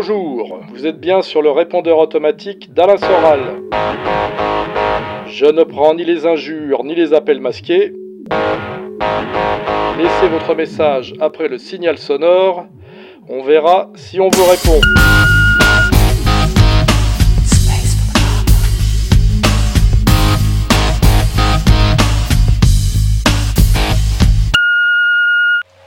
Bonjour, 0.00 0.60
vous 0.72 0.86
êtes 0.86 1.00
bien 1.00 1.22
sur 1.22 1.42
le 1.42 1.50
répondeur 1.50 1.98
automatique 1.98 2.72
d'Alain 2.72 2.98
Soral. 2.98 3.40
Je 5.26 5.46
ne 5.46 5.64
prends 5.64 5.92
ni 5.92 6.04
les 6.04 6.24
injures 6.24 6.84
ni 6.84 6.94
les 6.94 7.14
appels 7.14 7.40
masqués. 7.40 7.92
Laissez 9.98 10.28
votre 10.28 10.54
message 10.54 11.14
après 11.18 11.48
le 11.48 11.58
signal 11.58 11.98
sonore. 11.98 12.66
On 13.28 13.42
verra 13.42 13.90
si 13.96 14.20
on 14.20 14.28
vous 14.28 14.44
répond. 14.44 14.80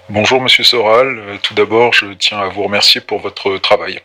Bonjour 0.10 0.42
Monsieur 0.42 0.66
Soral, 0.66 1.20
Euh, 1.20 1.38
tout 1.42 1.54
d'abord 1.54 1.94
je 1.94 2.08
tiens 2.08 2.40
à 2.40 2.50
vous 2.50 2.64
remercier 2.64 3.00
pour 3.00 3.20
votre 3.20 3.58
travail. 3.60 4.02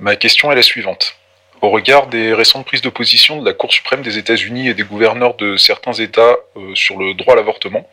Ma 0.00 0.16
question 0.16 0.50
est 0.50 0.56
la 0.56 0.62
suivante. 0.62 1.16
Au 1.62 1.70
regard 1.70 2.08
des 2.08 2.34
récentes 2.34 2.66
prises 2.66 2.82
de 2.82 2.88
position 2.88 3.40
de 3.40 3.46
la 3.46 3.54
Cour 3.54 3.72
suprême 3.72 4.02
des 4.02 4.18
États-Unis 4.18 4.68
et 4.68 4.74
des 4.74 4.82
gouverneurs 4.82 5.34
de 5.34 5.56
certains 5.56 5.92
États 5.92 6.36
euh, 6.56 6.74
sur 6.74 6.98
le 6.98 7.14
droit 7.14 7.34
à 7.34 7.36
l'avortement, 7.36 7.88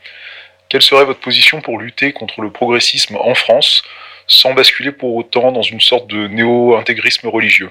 quelle 0.68 0.82
serait 0.82 1.06
votre 1.06 1.20
position 1.20 1.62
pour 1.62 1.78
lutter 1.78 2.12
contre 2.12 2.42
le 2.42 2.52
progressisme 2.52 3.18
en 3.18 3.36
France 3.36 3.84
sans 4.26 4.56
basculer 4.56 4.92
pour 4.92 5.16
autant 5.16 5.52
dans 5.52 5.62
une 5.62 5.80
sorte 5.80 6.08
de 6.08 6.28
néo-intégrisme 6.28 7.28
religieux? 7.28 7.70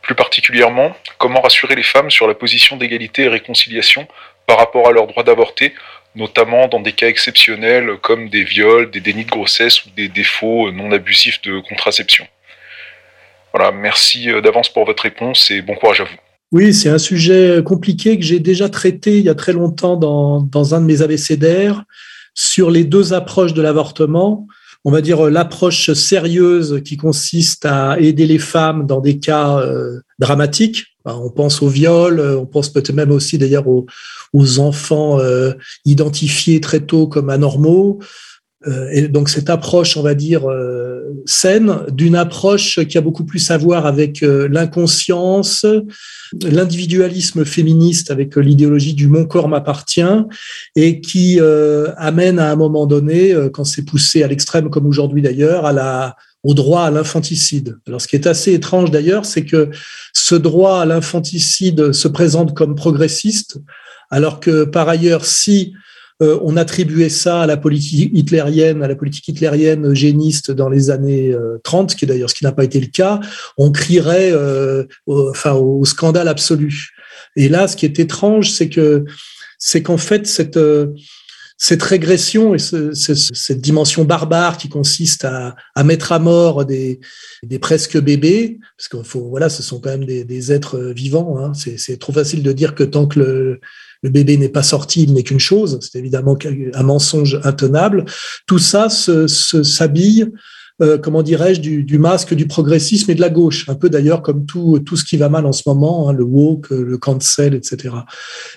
Plus 0.00 0.14
particulièrement, 0.14 0.96
comment 1.18 1.42
rassurer 1.42 1.74
les 1.74 1.82
femmes 1.82 2.10
sur 2.10 2.26
la 2.26 2.34
position 2.34 2.76
d'égalité 2.76 3.24
et 3.24 3.28
réconciliation 3.28 4.08
par 4.46 4.56
rapport 4.56 4.88
à 4.88 4.92
leur 4.92 5.06
droit 5.06 5.22
d'avorter 5.22 5.74
notamment 6.14 6.68
dans 6.68 6.80
des 6.80 6.92
cas 6.92 7.08
exceptionnels 7.08 7.98
comme 7.98 8.30
des 8.30 8.44
viols, 8.44 8.90
des 8.90 9.00
dénis 9.00 9.26
de 9.26 9.30
grossesse 9.30 9.84
ou 9.84 9.90
des 9.90 10.08
défauts 10.08 10.70
non 10.70 10.92
abusifs 10.92 11.42
de 11.42 11.60
contraception? 11.60 12.26
Voilà, 13.54 13.70
merci 13.70 14.30
euh, 14.30 14.40
d'avance 14.40 14.68
pour 14.68 14.84
votre 14.84 15.04
réponse 15.04 15.48
et 15.52 15.62
bon 15.62 15.76
courage 15.76 16.00
à 16.00 16.04
vous. 16.04 16.16
Oui, 16.50 16.74
c'est 16.74 16.88
un 16.88 16.98
sujet 16.98 17.62
compliqué 17.64 18.18
que 18.18 18.24
j'ai 18.24 18.40
déjà 18.40 18.68
traité 18.68 19.18
il 19.18 19.24
y 19.24 19.28
a 19.28 19.34
très 19.34 19.52
longtemps 19.52 19.96
dans, 19.96 20.40
dans 20.40 20.74
un 20.74 20.80
de 20.80 20.86
mes 20.86 21.02
abécédaires 21.02 21.84
sur 22.34 22.70
les 22.70 22.82
deux 22.82 23.12
approches 23.12 23.54
de 23.54 23.62
l'avortement. 23.62 24.48
On 24.84 24.90
va 24.90 25.00
dire 25.00 25.30
l'approche 25.30 25.92
sérieuse 25.92 26.82
qui 26.84 26.96
consiste 26.96 27.64
à 27.64 27.98
aider 27.98 28.26
les 28.26 28.38
femmes 28.38 28.86
dans 28.86 29.00
des 29.00 29.18
cas 29.18 29.58
euh, 29.58 30.00
dramatiques. 30.18 30.96
On 31.04 31.30
pense 31.30 31.62
au 31.62 31.68
viol, 31.68 32.20
on 32.20 32.46
pense 32.46 32.70
peut-être 32.70 32.92
même 32.92 33.10
aussi 33.10 33.38
d'ailleurs 33.38 33.68
aux, 33.68 33.86
aux 34.32 34.58
enfants 34.58 35.20
euh, 35.20 35.52
identifiés 35.84 36.60
très 36.60 36.80
tôt 36.80 37.06
comme 37.06 37.30
anormaux. 37.30 38.00
Euh, 38.66 38.88
et 38.92 39.08
donc 39.08 39.28
cette 39.28 39.50
approche, 39.50 39.96
on 39.96 40.02
va 40.02 40.14
dire, 40.14 40.48
euh, 40.50 41.02
saine, 41.26 41.80
d'une 41.90 42.16
approche 42.16 42.84
qui 42.86 42.98
a 42.98 43.00
beaucoup 43.00 43.24
plus 43.24 43.50
à 43.50 43.58
voir 43.58 43.86
avec 43.86 44.20
l'inconscience, 44.20 45.64
l'individualisme 46.42 47.44
féministe 47.44 48.10
avec 48.10 48.36
l'idéologie 48.36 48.94
du 48.94 49.08
mon 49.08 49.24
corps 49.24 49.48
m'appartient, 49.48 50.02
et 50.76 51.00
qui 51.00 51.40
amène 51.96 52.38
à 52.38 52.50
un 52.50 52.56
moment 52.56 52.86
donné, 52.86 53.34
quand 53.54 53.64
c'est 53.64 53.84
poussé 53.84 54.22
à 54.22 54.26
l'extrême 54.26 54.68
comme 54.68 54.86
aujourd'hui 54.86 55.22
d'ailleurs, 55.22 55.64
à 55.64 55.72
la 55.72 56.16
au 56.44 56.52
droit 56.52 56.82
à 56.82 56.90
l'infanticide. 56.90 57.78
Alors, 57.88 58.00
ce 58.00 58.06
qui 58.06 58.16
est 58.16 58.26
assez 58.26 58.52
étrange 58.52 58.90
d'ailleurs, 58.90 59.24
c'est 59.24 59.44
que 59.44 59.70
ce 60.12 60.34
droit 60.34 60.80
à 60.80 60.84
l'infanticide 60.84 61.92
se 61.92 62.06
présente 62.06 62.54
comme 62.54 62.74
progressiste, 62.74 63.56
alors 64.10 64.40
que 64.40 64.64
par 64.64 64.88
ailleurs, 64.88 65.24
si 65.24 65.72
euh, 66.24 66.38
on 66.42 66.56
attribuait 66.56 67.08
ça 67.08 67.42
à 67.42 67.46
la 67.46 67.56
politique 67.56 68.10
hitlérienne, 68.14 68.82
à 68.82 68.88
la 68.88 68.96
politique 68.96 69.28
hitlérienne 69.28 69.86
eugéniste 69.86 70.50
dans 70.50 70.68
les 70.68 70.90
années 70.90 71.32
euh, 71.32 71.58
30, 71.62 71.94
qui 71.94 72.04
est 72.04 72.08
d'ailleurs 72.08 72.30
ce 72.30 72.34
qui 72.34 72.44
n'a 72.44 72.52
pas 72.52 72.64
été 72.64 72.80
le 72.80 72.86
cas, 72.86 73.20
on 73.58 73.70
crierait 73.70 74.32
euh, 74.32 74.84
au, 75.06 75.30
enfin, 75.30 75.52
au 75.52 75.84
scandale 75.84 76.28
absolu. 76.28 76.90
Et 77.36 77.48
là, 77.48 77.68
ce 77.68 77.76
qui 77.76 77.84
est 77.84 77.98
étrange, 77.98 78.50
c'est 78.50 78.68
que 78.68 79.04
c'est 79.58 79.82
qu'en 79.82 79.98
fait 79.98 80.26
cette 80.26 80.58
cette 81.56 81.82
régression 81.82 82.54
et 82.54 82.58
ce, 82.58 82.92
ce, 82.94 83.14
cette 83.14 83.60
dimension 83.60 84.04
barbare 84.04 84.58
qui 84.58 84.68
consiste 84.68 85.24
à, 85.24 85.54
à 85.74 85.84
mettre 85.84 86.12
à 86.12 86.18
mort 86.18 86.64
des, 86.64 87.00
presque 87.60 87.98
bébés, 87.98 88.58
parce 88.76 88.88
qu'il 88.88 89.04
faut, 89.04 89.28
voilà, 89.28 89.48
ce 89.48 89.62
sont 89.62 89.80
quand 89.80 89.90
même 89.90 90.04
des, 90.04 90.52
êtres 90.52 90.78
vivants. 90.78 91.38
Hein. 91.38 91.52
C'est 91.54 91.98
trop 91.98 92.12
facile 92.12 92.42
de 92.42 92.52
dire 92.52 92.74
que 92.74 92.82
tant 92.82 93.06
que 93.06 93.20
le, 93.20 93.60
le 94.02 94.10
bébé 94.10 94.36
n'est 94.36 94.50
pas 94.50 94.62
sorti, 94.62 95.04
il 95.04 95.14
n'est 95.14 95.22
qu'une 95.22 95.40
chose. 95.40 95.78
C'est 95.80 95.98
évidemment 95.98 96.36
un 96.74 96.82
mensonge 96.82 97.40
intenable. 97.44 98.04
Tout 98.46 98.58
ça 98.58 98.88
s'habille 98.90 100.30
euh, 100.82 100.98
comment 100.98 101.22
dirais-je, 101.22 101.60
du, 101.60 101.84
du, 101.84 101.98
masque 101.98 102.34
du 102.34 102.46
progressisme 102.46 103.10
et 103.10 103.14
de 103.14 103.20
la 103.20 103.30
gauche, 103.30 103.68
un 103.68 103.76
peu 103.76 103.88
d'ailleurs 103.88 104.22
comme 104.22 104.44
tout, 104.44 104.80
tout 104.80 104.96
ce 104.96 105.04
qui 105.04 105.16
va 105.16 105.28
mal 105.28 105.46
en 105.46 105.52
ce 105.52 105.62
moment, 105.66 106.08
hein, 106.08 106.12
le 106.12 106.24
woke, 106.24 106.70
le 106.70 106.98
cancel, 106.98 107.54
etc. 107.54 107.94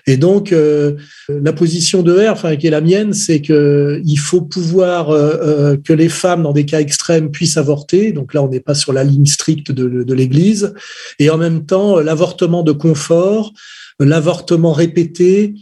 Et 0.08 0.18
donc, 0.18 0.52
euh, 0.52 0.96
la 1.30 1.54
position 1.54 2.02
de 2.02 2.14
R, 2.14 2.32
enfin, 2.32 2.56
qui 2.56 2.68
est 2.68 2.72
la 2.72 2.82
mienne, 2.82 3.14
c'est 3.14 3.42
que 3.42 4.02
il 4.04 4.18
faut 4.18 4.42
pouvoir 4.42 5.12
euh, 5.12 5.38
euh, 5.42 5.78
que 5.78 5.94
les 5.94 6.10
femmes, 6.10 6.44
dans 6.44 6.54
des 6.54 6.66
cas 6.66 6.80
extrêmes, 6.80 7.30
puissent 7.30 7.58
avorter. 7.58 8.14
Donc 8.14 8.34
là, 8.34 8.42
on 8.42 8.50
n'est 8.50 8.62
pas 8.62 8.74
sur 8.74 8.94
la 8.94 9.04
ligne 9.04 9.28
stricte 9.28 9.72
de, 9.72 10.04
de 10.04 10.14
l'Église. 10.16 10.74
Et 11.20 11.30
en 11.30 11.38
même 11.38 11.66
temps, 11.66 12.00
l'avortement 12.00 12.64
de 12.64 12.72
confort, 12.72 13.54
l'avortement 14.00 14.74
répété, 14.74 15.54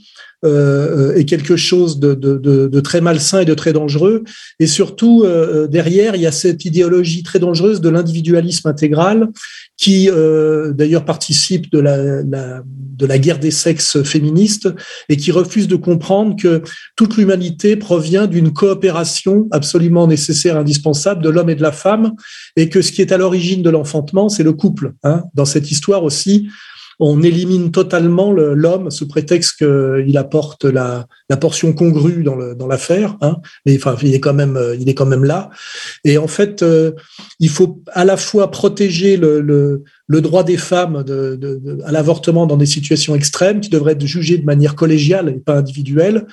est 0.45 1.25
quelque 1.25 1.56
chose 1.56 2.00
de, 2.00 2.79
très 2.79 3.01
malsain 3.01 3.41
et 3.41 3.45
de 3.45 3.53
très 3.53 3.73
dangereux. 3.73 4.23
Et 4.59 4.67
surtout, 4.67 5.23
euh, 5.23 5.67
derrière, 5.67 6.16
il 6.16 6.22
y 6.22 6.28
a 6.28 6.31
cette 6.31 6.66
idéologie 6.66 7.23
très 7.23 7.39
dangereuse 7.39 7.81
de 7.81 7.89
l'individualisme 7.89 8.67
intégral 8.67 9.29
qui, 9.78 10.09
euh, 10.09 10.72
d'ailleurs, 10.72 11.06
participe 11.06 11.72
de 11.72 11.79
la, 11.79 12.23
la, 12.23 12.63
de 12.66 13.06
la 13.06 13.19
guerre 13.19 13.39
des 13.39 13.51
sexes 13.51 14.03
féministes 14.03 14.69
et 15.09 15.17
qui 15.17 15.31
refuse 15.31 15.67
de 15.67 15.75
comprendre 15.75 16.35
que 16.35 16.62
toute 16.95 17.17
l'humanité 17.17 17.75
provient 17.75 18.27
d'une 18.27 18.53
coopération 18.53 19.47
absolument 19.51 20.07
nécessaire, 20.07 20.57
indispensable 20.57 21.23
de 21.23 21.29
l'homme 21.29 21.50
et 21.50 21.56
de 21.56 21.62
la 21.62 21.72
femme, 21.72 22.13
et 22.56 22.69
que 22.69 22.81
ce 22.81 22.91
qui 22.91 23.01
est 23.01 23.12
à 23.12 23.17
l'origine 23.17 23.63
de 23.63 23.69
l'enfantement, 23.69 24.29
c'est 24.29 24.44
le 24.44 24.53
couple. 24.53 24.94
Hein. 25.03 25.23
Dans 25.33 25.45
cette 25.45 25.72
histoire 25.72 26.03
aussi, 26.03 26.47
on 27.00 27.22
élimine 27.23 27.72
totalement 27.72 28.31
l'homme 28.31 28.91
sous 28.91 29.07
prétexte 29.07 29.57
qu'il 29.57 30.17
apporte 30.17 30.66
la, 30.66 31.07
la, 31.29 31.38
portion 31.38 31.73
congrue 31.73 32.23
dans 32.23 32.67
l'affaire, 32.67 33.17
hein, 33.22 33.38
mais 33.66 33.75
enfin 33.75 33.95
il 34.01 34.13
est 34.13 34.19
quand 34.19 34.33
même 34.33 34.59
il 34.79 34.89
est 34.89 34.94
quand 34.94 35.06
même 35.06 35.25
là. 35.25 35.50
Et 36.03 36.17
en 36.17 36.28
fait, 36.28 36.63
euh, 36.63 36.91
il 37.39 37.50
faut 37.50 37.81
à 37.91 38.06
la 38.06 38.17
fois 38.17 38.51
protéger 38.51 39.17
le, 39.17 39.41
le, 39.41 39.83
le 40.07 40.21
droit 40.21 40.43
des 40.43 40.57
femmes 40.57 41.03
de, 41.03 41.35
de, 41.35 41.55
de, 41.55 41.79
à 41.83 41.91
l'avortement 41.91 42.45
dans 42.45 42.57
des 42.57 42.66
situations 42.66 43.16
extrêmes 43.16 43.59
qui 43.59 43.69
devraient 43.69 43.93
être 43.93 44.05
jugées 44.05 44.38
de 44.38 44.45
manière 44.45 44.75
collégiale 44.75 45.29
et 45.29 45.39
pas 45.39 45.57
individuelle, 45.57 46.27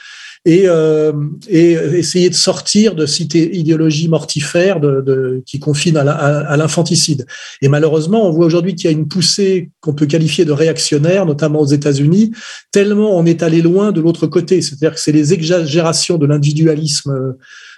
et, 0.45 0.65
euh, 0.67 1.13
et 1.49 1.73
essayer 1.73 2.29
de 2.29 2.35
sortir 2.35 2.95
de 2.95 3.07
cette 3.07 3.35
idéologie 3.35 4.09
mortifère 4.09 4.81
de, 4.81 5.43
qui 5.47 5.61
confine 5.61 5.97
à 5.97 6.57
l'infanticide. 6.57 7.27
Et 7.63 7.69
malheureusement, 7.69 8.27
on 8.27 8.33
voit 8.33 8.47
aujourd'hui 8.47 8.75
qu'il 8.75 8.91
y 8.91 8.95
a 8.95 8.97
une 8.97 9.09
poussée 9.09 9.71
qu'on 9.81 9.95
peut 9.95 10.07
qualifier 10.07 10.45
de 10.45 10.53
réactionnaire, 10.53 11.27
notamment 11.27 11.61
aux 11.61 11.67
États-Unis, 11.67 12.33
tellement 12.73 13.17
on 13.17 13.25
est 13.25 13.43
allé 13.43 13.63
loin 13.63 13.93
de 13.93 14.01
l'autre 14.01 14.27
côté. 14.27 14.61
C'est-à-dire 14.63 14.95
que 14.95 15.01
c'est 15.01 15.13
les 15.13 15.33
exagérations 15.33 16.19
de 16.19 16.27
l'individualisme 16.27 17.37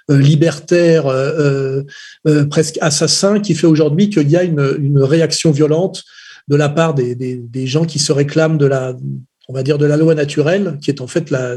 libertaire, 0.09 1.07
euh, 1.07 1.83
euh, 2.27 2.47
presque 2.47 2.79
assassin, 2.81 3.41
qui 3.41 3.55
fait 3.55 3.67
aujourd'hui 3.67 4.11
qu'il 4.11 4.31
y 4.31 4.37
a 4.37 4.43
une, 4.43 4.99
réaction 5.03 5.51
violente 5.51 6.05
de 6.49 6.57
la 6.57 6.69
part 6.69 6.95
des, 6.95 7.67
gens 7.67 7.85
qui 7.85 7.99
se 7.99 8.13
réclament 8.13 8.59
de 8.59 8.67
la, 8.67 8.95
on 9.49 9.53
va 9.53 9.63
dire, 9.63 9.79
de 9.79 9.87
la 9.87 9.97
loi 9.97 10.15
naturelle, 10.15 10.79
qui 10.83 10.91
est 10.91 11.01
en 11.01 11.07
fait 11.07 11.31
la, 11.31 11.55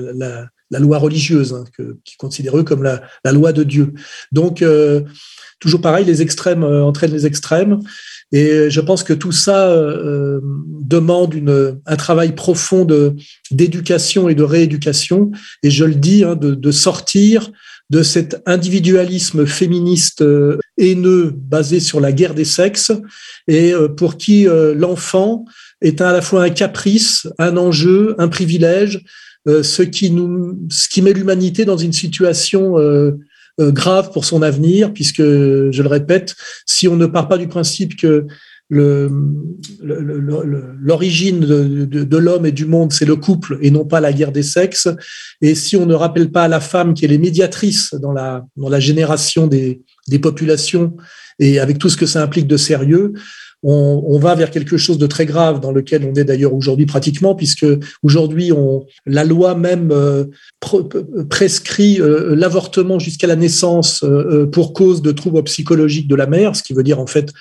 loi 0.71 0.97
religieuse, 0.97 1.53
hein, 1.53 1.63
qui 2.03 2.17
considère 2.17 2.57
eux 2.57 2.63
comme 2.63 2.83
la, 2.83 3.01
loi 3.31 3.53
de 3.53 3.63
Dieu. 3.63 3.93
Donc, 4.31 4.61
euh, 4.61 5.01
toujours 5.59 5.81
pareil, 5.81 6.05
les 6.05 6.21
extrêmes 6.21 6.63
euh, 6.63 6.83
entraînent 6.83 7.13
les 7.13 7.25
extrêmes. 7.25 7.79
Et 8.33 8.69
je 8.69 8.81
pense 8.81 9.03
que 9.03 9.13
tout 9.13 9.31
ça 9.31 9.69
euh, 9.69 10.41
demande 10.81 11.33
un 11.85 11.95
travail 11.95 12.35
profond 12.35 12.85
d'éducation 13.51 14.27
et 14.27 14.35
de 14.35 14.43
rééducation. 14.43 15.31
Et 15.63 15.71
je 15.71 15.85
le 15.85 15.95
dis, 15.95 16.25
hein, 16.25 16.35
de, 16.35 16.71
sortir 16.71 17.51
de 17.89 18.03
cet 18.03 18.41
individualisme 18.45 19.45
féministe 19.45 20.21
euh, 20.21 20.57
haineux 20.77 21.33
basé 21.35 21.79
sur 21.79 21.99
la 21.99 22.11
guerre 22.11 22.33
des 22.33 22.45
sexes 22.45 22.91
et 23.47 23.73
euh, 23.73 23.87
pour 23.87 24.17
qui 24.17 24.47
euh, 24.47 24.73
l'enfant 24.75 25.45
est 25.81 26.01
à 26.01 26.11
la 26.11 26.21
fois 26.21 26.43
un 26.43 26.49
caprice, 26.49 27.27
un 27.37 27.55
enjeu, 27.55 28.15
un 28.17 28.27
privilège, 28.27 29.03
ce 29.45 29.81
qui 29.81 30.11
nous, 30.11 30.59
ce 30.69 30.89
qui 30.89 31.01
met 31.01 31.13
l'humanité 31.13 31.63
dans 31.63 31.77
une 31.77 31.93
situation 31.93 32.75
grave 33.59 34.11
pour 34.11 34.25
son 34.25 34.41
avenir, 34.41 34.91
puisque, 34.91 35.21
je 35.21 35.81
le 35.81 35.87
répète, 35.87 36.35
si 36.65 36.87
on 36.87 36.97
ne 36.97 37.05
part 37.05 37.29
pas 37.29 37.37
du 37.37 37.47
principe 37.47 37.95
que 37.95 38.25
l'origine 38.69 41.39
de, 41.39 42.17
l'homme 42.17 42.45
et 42.45 42.51
du 42.51 42.65
monde, 42.65 42.91
c'est 42.91 43.05
le 43.05 43.15
couple 43.15 43.57
et 43.61 43.71
non 43.71 43.85
pas 43.85 44.01
la 44.01 44.11
guerre 44.11 44.31
des 44.31 44.43
sexes. 44.43 44.89
Et 45.41 45.55
si 45.55 45.77
on 45.77 45.85
ne 45.85 45.95
rappelle 45.95 46.31
pas 46.31 46.43
à 46.43 46.47
la 46.47 46.59
femme 46.59 46.93
qu'elle 46.93 47.11
est 47.11 47.17
médiatrice 47.17 47.93
dans 47.93 48.11
la, 48.11 48.45
dans 48.57 48.69
la 48.69 48.79
génération 48.79 49.47
des, 49.47 49.81
des 50.07 50.19
populations 50.19 50.95
et 51.39 51.59
avec 51.59 51.77
tout 51.77 51.89
ce 51.89 51.97
que 51.97 52.05
ça 52.05 52.21
implique 52.21 52.47
de 52.47 52.57
sérieux, 52.57 53.13
on, 53.63 54.19
va 54.19 54.35
vers 54.35 54.51
quelque 54.51 54.77
chose 54.77 54.97
de 54.97 55.07
très 55.07 55.25
grave 55.25 55.59
dans 55.59 55.71
lequel 55.71 56.07
on 56.09 56.13
est 56.13 56.23
d'ailleurs 56.23 56.53
aujourd'hui 56.53 56.85
pratiquement, 56.85 57.35
puisque 57.35 57.65
aujourd'hui 58.03 58.51
la 59.05 59.23
loi 59.23 59.55
même 59.55 59.91
euh, 59.91 60.25
prescrit 61.29 61.99
euh, 61.99 62.35
l'avortement 62.35 62.99
jusqu'à 62.99 63.27
la 63.27 63.35
naissance 63.35 64.03
euh, 64.03 64.45
pour 64.45 64.73
cause 64.73 65.01
de 65.01 65.11
troubles 65.11 65.43
psychologiques 65.43 66.07
de 66.07 66.15
la 66.15 66.27
mère, 66.27 66.55
ce 66.55 66.63
qui 66.63 66.73
veut 66.73 66.83
dire 66.83 66.99
en 66.99 67.07
fait 67.07 67.33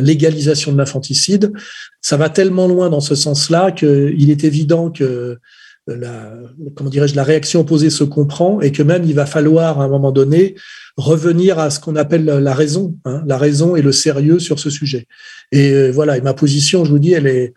légalisation 0.00 0.72
de 0.72 0.78
l'infanticide. 0.78 1.52
Ça 2.00 2.16
va 2.16 2.28
tellement 2.28 2.68
loin 2.68 2.90
dans 2.90 3.00
ce 3.00 3.14
sens-là 3.14 3.72
qu'il 3.72 4.30
est 4.30 4.44
évident 4.44 4.90
que 4.90 5.38
la, 5.86 6.34
comment 6.76 6.90
dirais-je, 6.90 7.16
la 7.16 7.24
réaction 7.24 7.60
opposée 7.60 7.90
se 7.90 8.04
comprend 8.04 8.60
et 8.60 8.70
que 8.70 8.82
même 8.82 9.04
il 9.04 9.14
va 9.14 9.26
falloir 9.26 9.80
à 9.80 9.84
un 9.84 9.88
moment 9.88 10.12
donné 10.12 10.54
revenir 10.96 11.58
à 11.58 11.70
ce 11.70 11.80
qu'on 11.80 11.96
appelle 11.96 12.24
la 12.24 12.54
raison, 12.54 12.96
hein, 13.04 13.22
la 13.26 13.36
raison 13.36 13.76
et 13.76 13.82
le 13.82 13.92
sérieux 13.92 14.38
sur 14.38 14.58
ce 14.58 14.70
sujet. 14.70 15.06
Et 15.50 15.72
euh, 15.72 15.90
voilà, 15.90 16.16
et 16.16 16.20
ma 16.20 16.34
position, 16.34 16.84
je 16.84 16.90
vous 16.90 16.98
dis, 16.98 17.12
elle 17.12 17.26
est, 17.26 17.54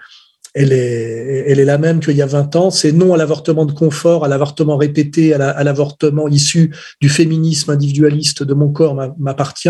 elle 0.56 0.72
est, 0.72 1.66
la 1.66 1.78
même 1.78 2.00
qu'il 2.00 2.16
y 2.16 2.22
a 2.22 2.26
20 2.26 2.56
ans. 2.56 2.72
C'est 2.72 2.94
non 2.94 3.14
à 3.14 3.18
l'avortement 3.18 3.66
de 3.66 3.74
confort, 3.74 4.24
à 4.24 4.30
l'avortement 4.30 4.78
répété, 4.78 5.34
à 5.34 5.64
l'avortement 5.64 6.30
issu 6.30 6.74
du 7.02 7.10
féminisme 7.10 7.72
individualiste 7.72 8.42
de 8.42 8.54
mon 8.54 8.70
corps 8.70 8.96
m'appartient, 9.20 9.70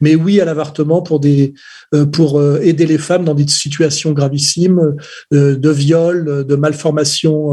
mais 0.00 0.14
oui 0.14 0.40
à 0.40 0.44
l'avortement 0.44 1.00
pour 1.00 1.20
euh, 1.24 1.52
euh, 1.94 2.60
aider 2.60 2.84
les 2.84 2.98
femmes 2.98 3.24
dans 3.24 3.34
des 3.34 3.48
situations 3.48 4.12
gravissimes 4.12 4.96
de 5.32 5.70
viol, 5.70 6.44
de 6.46 6.56
malformation 6.56 7.52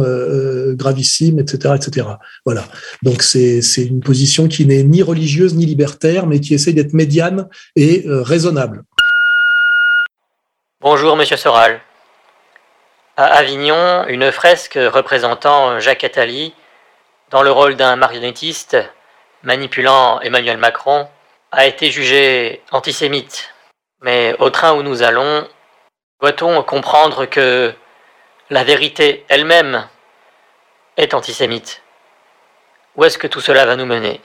gravissime, 0.74 1.39
etc., 1.39 1.75
etc. 1.75 2.07
Voilà. 2.45 2.65
Donc 3.01 3.24
c'est 3.24 3.62
une 3.77 4.01
position 4.01 4.47
qui 4.47 4.65
n'est 4.65 4.83
ni 4.83 5.01
religieuse 5.01 5.56
ni 5.56 5.65
libertaire, 5.65 6.27
mais 6.27 6.41
qui 6.41 6.53
essaie 6.53 6.74
d'être 6.74 6.94
médiane 6.94 7.47
et 7.77 8.03
raisonnable. 8.06 8.83
Bonjour, 10.81 11.15
Monsieur 11.15 11.38
Soral. 11.38 11.79
À 13.15 13.25
Avignon, 13.25 14.07
une 14.07 14.31
fresque 14.31 14.80
représentant 14.92 15.80
Jacques 15.80 16.04
Attali, 16.04 16.56
dans 17.30 17.44
le 17.44 17.51
rôle 17.51 17.75
d'un 17.75 17.95
marionnettiste 17.95 18.75
manipulant 19.44 20.19
Emmanuel 20.21 20.57
Macron, 20.57 21.07
a 21.51 21.68
été 21.68 21.92
jugée 21.92 22.63
antisémite. 22.71 23.54
Mais 24.01 24.36
au 24.39 24.50
train 24.50 24.74
où 24.74 24.81
nous 24.81 25.04
allons, 25.04 25.48
doit-on 26.21 26.63
comprendre 26.63 27.27
que 27.27 27.71
la 28.50 28.63
vérité 28.63 29.25
elle-même 29.30 29.88
est 30.98 31.13
antisémite? 31.13 31.83
Où 32.95 33.04
est-ce 33.04 33.19
que 33.19 33.27
tout 33.27 33.42
cela 33.42 33.68
va 33.68 33.75
nous 33.75 33.86
mener? 33.86 34.21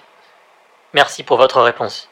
Merci 0.94 1.24
pour 1.24 1.36
votre 1.36 1.60
réponse. 1.60 2.08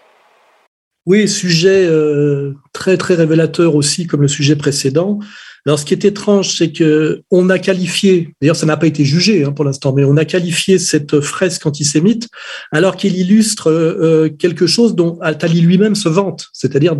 Oui, 1.06 1.29
sujet 1.29 1.87
euh, 1.87 2.53
très 2.73 2.97
très 2.97 3.14
révélateur 3.14 3.76
aussi, 3.76 4.06
comme 4.06 4.23
le 4.23 4.29
sujet 4.29 4.56
précédent. 4.56 5.20
Alors, 5.67 5.81
ce 5.81 5.85
qui 5.85 5.94
est 5.94 6.05
étrange, 6.05 6.56
c'est 6.56 6.70
que 6.70 7.23
on 7.32 7.50
a 7.50 7.58
qualifié, 7.58 8.35
d'ailleurs, 8.41 8.55
ça 8.55 8.67
n'a 8.67 8.76
pas 8.76 8.87
été 8.87 9.05
jugé 9.05 9.44
hein, 9.44 9.50
pour 9.50 9.64
l'instant, 9.64 9.93
mais 9.93 10.05
on 10.05 10.17
a 10.17 10.25
qualifié 10.25 10.79
cette 10.79 11.20
fresque 11.20 11.67
antisémite 11.67 12.29
alors 12.70 12.97
qu'il 12.97 13.17
illustre 13.19 13.69
euh, 13.69 13.99
euh, 14.00 14.29
quelque 14.29 14.69
chose 14.69 14.94
dont 14.94 15.19
Altali 15.20 15.61
lui-même 15.61 15.97
se 15.97 16.08
vante, 16.08 16.49
c'est-à-dire 16.53 16.94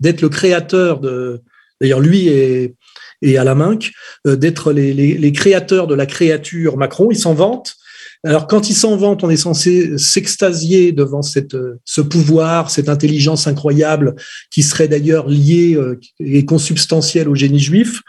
d'être 0.00 0.20
le 0.20 0.28
créateur 0.28 1.00
de. 1.00 1.40
D'ailleurs, 1.80 2.00
lui 2.00 2.26
et, 2.26 2.74
et 3.22 3.38
Alain 3.38 3.54
Minck, 3.54 3.92
euh, 4.26 4.34
d'être 4.34 4.72
les, 4.72 4.92
les, 4.92 5.14
les, 5.14 5.32
créateurs 5.32 5.86
de 5.86 5.94
la 5.94 6.06
créature 6.06 6.76
Macron. 6.76 7.08
Il 7.12 7.18
s'en 7.18 7.34
vante 7.34 7.76
alors 8.24 8.46
quand 8.46 8.68
il 8.68 8.74
s'en 8.74 8.96
vante, 8.96 9.22
on 9.22 9.30
est 9.30 9.36
censé 9.36 9.96
s'extasier 9.96 10.92
devant 10.92 11.22
cette, 11.22 11.56
ce 11.84 12.00
pouvoir, 12.00 12.70
cette 12.70 12.88
intelligence 12.88 13.46
incroyable 13.46 14.16
qui 14.50 14.62
serait 14.62 14.88
d'ailleurs 14.88 15.28
liée 15.28 15.74
euh, 15.76 16.00
et 16.18 16.44
consubstantielle 16.44 17.28
au 17.28 17.34
génie 17.34 17.60
juif. 17.60 18.02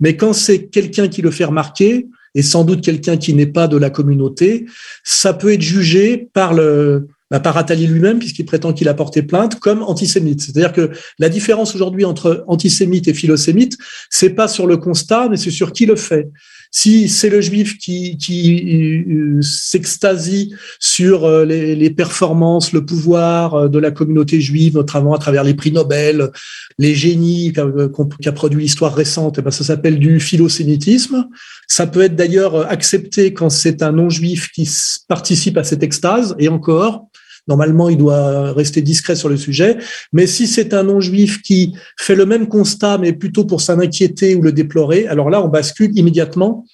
Mais 0.00 0.16
quand 0.16 0.32
c'est 0.32 0.66
quelqu'un 0.66 1.08
qui 1.08 1.22
le 1.22 1.30
fait 1.30 1.44
remarquer, 1.44 2.06
et 2.34 2.42
sans 2.42 2.64
doute 2.64 2.80
quelqu'un 2.80 3.16
qui 3.16 3.34
n'est 3.34 3.46
pas 3.46 3.68
de 3.68 3.76
la 3.76 3.90
communauté, 3.90 4.66
ça 5.04 5.34
peut 5.34 5.52
être 5.52 5.62
jugé 5.62 6.28
par 6.32 6.54
le, 6.54 7.08
bah, 7.32 7.40
par 7.40 7.56
Attali 7.56 7.86
lui-même, 7.86 8.18
puisqu'il 8.18 8.44
prétend 8.44 8.72
qu'il 8.74 8.88
a 8.88 8.94
porté 8.94 9.22
plainte, 9.22 9.58
comme 9.58 9.82
antisémite. 9.82 10.42
C'est-à-dire 10.42 10.72
que 10.72 10.90
la 11.18 11.28
différence 11.28 11.74
aujourd'hui 11.74 12.04
entre 12.04 12.44
antisémite 12.46 13.08
et 13.08 13.14
philosémite, 13.14 13.76
c'est 14.10 14.30
pas 14.30 14.48
sur 14.48 14.66
le 14.66 14.76
constat, 14.76 15.28
mais 15.30 15.38
c'est 15.38 15.50
sur 15.50 15.72
qui 15.72 15.86
le 15.86 15.96
fait. 15.96 16.28
Si 16.74 17.10
c'est 17.10 17.28
le 17.28 17.42
juif 17.42 17.76
qui, 17.76 18.16
euh, 18.30 19.42
s'extasie 19.42 20.54
sur 20.80 21.26
euh, 21.26 21.44
les, 21.44 21.90
performances, 21.90 22.72
le 22.72 22.82
pouvoir 22.82 23.54
euh, 23.54 23.68
de 23.68 23.78
la 23.78 23.90
communauté 23.90 24.40
juive, 24.40 24.76
notamment 24.76 25.12
à 25.12 25.18
travers 25.18 25.44
les 25.44 25.52
prix 25.52 25.70
Nobel, 25.70 26.30
les 26.78 26.94
génies 26.94 27.52
qu'a 27.52 28.32
produit 28.32 28.62
l'histoire 28.62 28.94
récente, 28.94 29.36
eh 29.38 29.42
ben 29.42 29.50
ça 29.50 29.64
s'appelle 29.64 29.98
du 29.98 30.18
philosémitisme. 30.18 31.28
Ça 31.68 31.86
peut 31.86 32.00
être 32.00 32.16
d'ailleurs 32.16 32.70
accepté 32.70 33.34
quand 33.34 33.50
c'est 33.50 33.82
un 33.82 33.92
non-juif 33.92 34.50
qui 34.50 34.66
participe 35.08 35.58
à 35.58 35.64
cette 35.64 35.82
extase, 35.82 36.34
et 36.38 36.48
encore, 36.48 37.06
Normalement, 37.48 37.88
il 37.88 37.96
doit 37.96 38.52
rester 38.52 38.82
discret 38.82 39.16
sur 39.16 39.28
le 39.28 39.36
sujet. 39.36 39.78
Mais 40.12 40.26
si 40.26 40.46
c'est 40.46 40.74
un 40.74 40.84
non-juif 40.84 41.42
qui 41.42 41.74
fait 41.98 42.14
le 42.14 42.26
même 42.26 42.48
constat, 42.48 42.98
mais 42.98 43.12
plutôt 43.12 43.44
pour 43.44 43.60
s'en 43.60 43.80
inquiéter 43.80 44.34
ou 44.34 44.42
le 44.42 44.52
déplorer, 44.52 45.06
alors 45.08 45.30
là, 45.30 45.42
on 45.42 45.48
bascule 45.48 45.96
immédiatement 45.98 46.64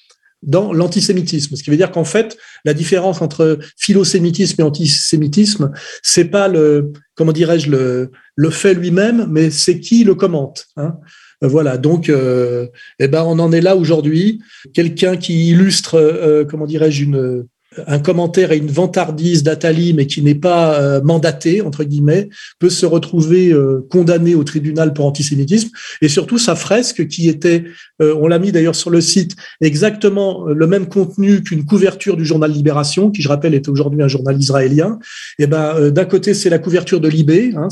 dans 0.42 0.72
l'antisémitisme. 0.72 1.56
Ce 1.56 1.62
qui 1.62 1.70
veut 1.70 1.76
dire 1.76 1.90
qu'en 1.90 2.04
fait, 2.04 2.36
la 2.64 2.74
différence 2.74 3.22
entre 3.22 3.58
philosémitisme 3.76 4.60
et 4.60 4.64
antisémitisme, 4.64 5.72
c'est 6.02 6.26
pas 6.26 6.48
le, 6.48 6.92
comment 7.16 7.32
dirais-je, 7.32 7.70
le, 7.70 8.10
le 8.36 8.50
fait 8.50 8.74
lui-même, 8.74 9.26
mais 9.30 9.50
c'est 9.50 9.80
qui 9.80 10.04
le 10.04 10.14
commente. 10.14 10.66
Hein. 10.76 10.94
Voilà, 11.40 11.76
donc, 11.76 12.08
euh, 12.08 12.66
eh 12.98 13.08
ben, 13.08 13.22
on 13.24 13.38
en 13.38 13.52
est 13.52 13.60
là 13.60 13.76
aujourd'hui. 13.76 14.40
Quelqu'un 14.74 15.16
qui 15.16 15.50
illustre, 15.50 15.94
euh, 15.94 16.44
comment 16.44 16.66
dirais-je, 16.66 17.04
une 17.04 17.46
un 17.86 17.98
commentaire 17.98 18.52
et 18.52 18.56
une 18.56 18.70
vantardise 18.70 19.42
d'Atali, 19.42 19.92
mais 19.92 20.06
qui 20.06 20.22
n'est 20.22 20.34
pas 20.34 20.80
euh, 20.80 21.02
mandaté, 21.02 21.60
entre 21.60 21.84
guillemets, 21.84 22.28
peut 22.58 22.70
se 22.70 22.86
retrouver 22.86 23.52
euh, 23.52 23.86
condamné 23.90 24.34
au 24.34 24.42
tribunal 24.42 24.94
pour 24.94 25.04
antisémitisme. 25.04 25.68
Et 26.00 26.08
surtout, 26.08 26.38
sa 26.38 26.56
fresque, 26.56 27.06
qui 27.08 27.28
était, 27.28 27.64
euh, 28.00 28.14
on 28.18 28.26
l'a 28.26 28.38
mis 28.38 28.52
d'ailleurs 28.52 28.74
sur 28.74 28.90
le 28.90 29.00
site, 29.00 29.36
exactement 29.60 30.46
le 30.46 30.66
même 30.66 30.88
contenu 30.88 31.42
qu'une 31.42 31.64
couverture 31.64 32.16
du 32.16 32.24
journal 32.24 32.50
Libération, 32.50 33.10
qui, 33.10 33.20
je 33.20 33.28
rappelle, 33.28 33.54
est 33.54 33.68
aujourd'hui 33.68 34.02
un 34.02 34.08
journal 34.08 34.38
israélien. 34.38 34.98
Et 35.38 35.44
eh 35.44 35.46
ben, 35.46 35.90
d'un 35.90 36.04
côté, 36.04 36.34
c'est 36.34 36.50
la 36.50 36.58
couverture 36.58 37.00
de 37.00 37.08
Libé, 37.08 37.52
hein, 37.56 37.68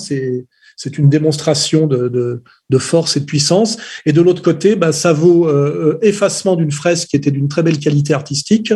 c'est 0.77 0.99
une 0.99 1.09
démonstration 1.09 1.87
de, 1.87 2.43
force 2.79 3.17
et 3.17 3.21
de 3.21 3.25
puissance. 3.25 3.79
Et 4.05 4.13
de 4.13 4.21
l'autre 4.21 4.43
côté, 4.43 4.77
bah, 4.77 4.93
ça 4.93 5.13
vaut 5.13 5.49
euh, 5.49 5.53
euh, 5.53 5.99
effacement 6.03 6.55
d'une 6.55 6.71
fresque 6.71 7.09
qui 7.09 7.17
était 7.17 7.31
d'une 7.31 7.49
très 7.49 7.63
belle 7.63 7.79
qualité 7.79 8.13
artistique, 8.13 8.73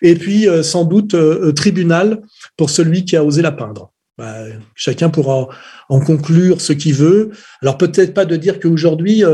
et 0.00 0.14
puis 0.14 0.48
euh, 0.48 0.62
sans 0.62 0.84
doute 0.84 1.16
tribunal 1.54 2.22
pour 2.56 2.70
celui 2.70 3.04
qui 3.04 3.16
a 3.16 3.24
osé 3.24 3.42
la 3.42 3.52
peindre. 3.52 3.92
Bah, 4.16 4.44
chacun 4.74 5.08
pourra 5.08 5.48
en 5.88 5.98
conclure 5.98 6.60
ce 6.60 6.74
qu'il 6.74 6.94
veut. 6.94 7.30
Alors 7.62 7.78
peut-être 7.78 8.12
pas 8.12 8.26
de 8.26 8.36
dire 8.36 8.60
qu'aujourd'hui, 8.60 9.24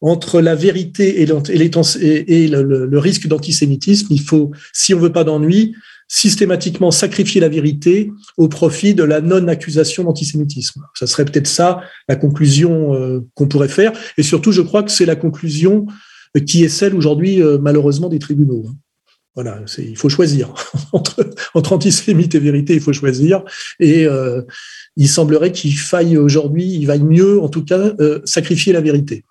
entre 0.00 0.40
la 0.40 0.56
vérité 0.56 1.22
et, 1.22 1.22
et, 1.22 2.48
le, 2.48 2.86
le, 2.86 2.98
risque 2.98 3.28
d'antisémitisme, 3.28 4.08
il 4.10 4.20
faut, 4.20 4.50
si 4.72 4.94
on 4.94 4.98
veut 4.98 5.12
pas 5.12 5.22
d'ennui, 5.22 5.76
systématiquement 6.12 6.90
sacrifier 6.90 7.40
la 7.40 7.48
vérité 7.48 8.12
au 8.36 8.46
profit 8.46 8.94
de 8.94 9.02
la 9.02 9.22
non-accusation 9.22 10.04
d'antisémitisme. 10.04 10.82
Ça 10.92 11.06
serait 11.06 11.24
peut-être 11.24 11.46
ça 11.46 11.80
la 12.06 12.16
conclusion 12.16 12.94
euh, 12.94 13.20
qu'on 13.34 13.48
pourrait 13.48 13.68
faire. 13.68 13.92
Et 14.18 14.22
surtout, 14.22 14.52
je 14.52 14.60
crois 14.60 14.82
que 14.82 14.90
c'est 14.90 15.06
la 15.06 15.16
conclusion 15.16 15.86
euh, 16.36 16.40
qui 16.40 16.64
est 16.64 16.68
celle 16.68 16.94
aujourd'hui, 16.94 17.42
euh, 17.42 17.56
malheureusement, 17.58 18.10
des 18.10 18.18
tribunaux. 18.18 18.62
Hein. 18.68 18.74
Voilà, 19.34 19.62
il 19.78 19.96
faut 19.96 20.10
choisir 20.10 20.52
entre, 20.92 21.30
entre 21.54 21.72
antisémite 21.72 22.34
et 22.34 22.40
vérité, 22.40 22.74
il 22.74 22.82
faut 22.82 22.92
choisir. 22.92 23.42
Et 23.80 24.06
il 24.96 25.08
semblerait 25.08 25.52
qu'il 25.52 25.78
faille 25.78 26.18
aujourd'hui, 26.18 26.66
il 26.66 26.84
vaille 26.84 27.04
mieux, 27.04 27.40
en 27.40 27.48
tout 27.48 27.64
cas, 27.64 27.94
sacrifier 28.26 28.74
la 28.74 28.82
vérité. 28.82 29.24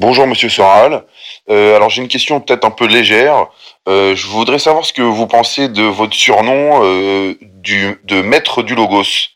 Bonjour 0.00 0.26
Monsieur 0.26 0.48
Soral. 0.48 1.04
alors 1.46 1.90
j'ai 1.90 2.00
une 2.00 2.08
question 2.08 2.40
peut-être 2.40 2.64
un 2.64 2.70
peu 2.70 2.86
légère. 2.86 3.48
Euh, 3.86 4.16
je 4.16 4.28
voudrais 4.28 4.58
savoir 4.58 4.86
ce 4.86 4.94
que 4.94 5.02
vous 5.02 5.26
pensez 5.26 5.68
de 5.68 5.82
votre 5.82 6.14
surnom 6.14 6.80
euh, 6.82 7.34
du, 7.42 8.00
de 8.04 8.22
maître 8.22 8.62
du 8.62 8.74
logos. 8.74 9.28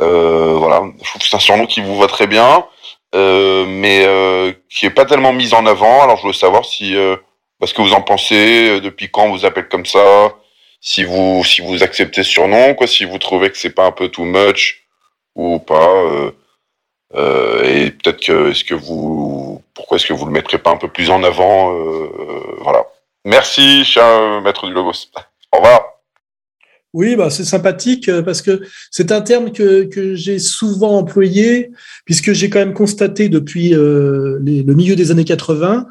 Euh, 0.00 0.54
voilà, 0.58 0.82
je 1.00 1.08
trouve 1.08 1.22
que 1.22 1.28
c'est 1.28 1.36
un 1.36 1.38
surnom 1.38 1.66
qui 1.66 1.82
vous 1.82 1.96
va 1.96 2.08
très 2.08 2.26
bien, 2.26 2.66
mais 3.14 4.04
qui 4.68 4.86
est 4.86 4.90
pas 4.90 5.04
tellement 5.04 5.32
mis 5.32 5.54
en 5.54 5.66
avant. 5.66 6.02
Alors 6.02 6.16
je 6.16 6.22
voulais 6.22 6.34
savoir 6.34 6.64
si, 6.64 6.94
ce 6.94 7.72
que 7.72 7.80
vous 7.80 7.92
en 7.92 8.02
pensez, 8.02 8.80
depuis 8.80 9.08
quand 9.08 9.26
on 9.26 9.30
vous 9.30 9.44
appelle 9.44 9.68
comme 9.68 9.86
ça, 9.86 10.34
si 10.80 11.04
vous 11.04 11.44
si 11.44 11.60
vous 11.60 11.84
acceptez 11.84 12.24
ce 12.24 12.30
surnom, 12.30 12.74
quoi, 12.74 12.88
si 12.88 13.04
vous 13.04 13.18
trouvez 13.18 13.50
que 13.52 13.56
c'est 13.56 13.70
pas 13.70 13.86
un 13.86 13.92
peu 13.92 14.08
too 14.08 14.24
much 14.24 14.82
ou 15.36 15.60
pas. 15.60 16.32
Et 17.14 17.90
peut-être 17.90 18.20
que 18.20 18.50
est-ce 18.50 18.64
que 18.64 18.74
vous 18.74 19.62
pourquoi 19.74 19.96
est-ce 19.96 20.06
que 20.06 20.12
vous 20.12 20.26
le 20.26 20.32
mettrez 20.32 20.58
pas 20.58 20.70
un 20.70 20.76
peu 20.76 20.88
plus 20.88 21.10
en 21.10 21.22
avant 21.22 21.74
Voilà. 22.62 22.84
Merci, 23.24 23.84
cher 23.84 24.40
maître 24.42 24.66
du 24.66 24.72
logos. 24.72 25.08
Au 25.52 25.58
revoir. 25.58 25.92
Oui, 26.94 27.16
bah, 27.16 27.30
c'est 27.30 27.44
sympathique 27.44 28.08
euh, 28.10 28.22
parce 28.22 28.42
que 28.42 28.60
c'est 28.90 29.12
un 29.12 29.22
terme 29.22 29.50
que, 29.50 29.84
que 29.84 30.14
j'ai 30.14 30.38
souvent 30.38 30.98
employé, 30.98 31.70
puisque 32.04 32.32
j'ai 32.32 32.50
quand 32.50 32.58
même 32.58 32.74
constaté 32.74 33.30
depuis 33.30 33.74
euh, 33.74 34.38
le 34.42 34.74
milieu 34.74 34.94
des 34.94 35.10
années 35.10 35.24
80 35.24 35.86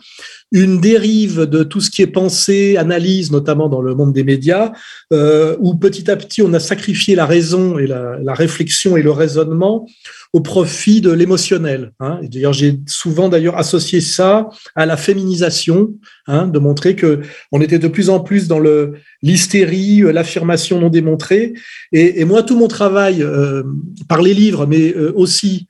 une 0.52 0.82
dérive 0.82 1.42
de 1.42 1.64
tout 1.64 1.80
ce 1.80 1.90
qui 1.90 2.02
est 2.02 2.08
pensée, 2.08 2.78
analyse, 2.78 3.32
notamment 3.32 3.70
dans 3.70 3.82
le 3.82 3.96
monde 3.96 4.14
des 4.14 4.24
médias, 4.24 4.72
euh, 5.14 5.56
où 5.60 5.76
petit 5.76 6.12
à 6.12 6.18
petit 6.18 6.42
on 6.42 6.54
a 6.54 6.60
sacrifié 6.60 7.16
la 7.16 7.26
raison 7.26 7.80
et 7.80 7.88
la, 7.88 8.20
la 8.22 8.34
réflexion 8.34 8.98
et 8.98 9.02
le 9.02 9.12
raisonnement 9.12 9.88
au 10.34 10.40
profit 10.40 11.02
de 11.02 11.12
l'émotionnel. 11.12 11.92
Hein. 12.00 12.20
D'ailleurs, 12.24 12.54
j'ai 12.54 12.80
souvent 12.88 13.28
d'ailleurs 13.28 13.58
associé 13.58 14.00
ça 14.00 14.50
à 14.76 14.86
la 14.86 14.96
féminisation, 14.96 15.94
hein, 16.28 16.48
de 16.48 16.58
montrer 16.58 16.96
que 16.96 17.22
on 17.52 17.62
était 17.62 17.80
de 17.80 17.88
plus 17.90 18.10
en 18.10 18.22
plus 18.22 18.48
dans 18.48 18.60
le 18.60 18.94
l'hystérie, 19.22 20.04
euh, 20.04 20.12
l'affirmation 20.12 20.80
non 20.80 20.90
démontrée. 20.90 21.54
Et, 21.92 22.22
et, 22.22 22.26
moi, 22.26 22.44
tout 22.44 22.58
mon 22.58 22.68
travail 22.68 23.22
euh, 23.22 23.64
par 24.08 24.22
les 24.22 24.34
livres, 24.34 24.66
mais 24.66 24.94
euh, 24.96 25.12
aussi 25.16 25.68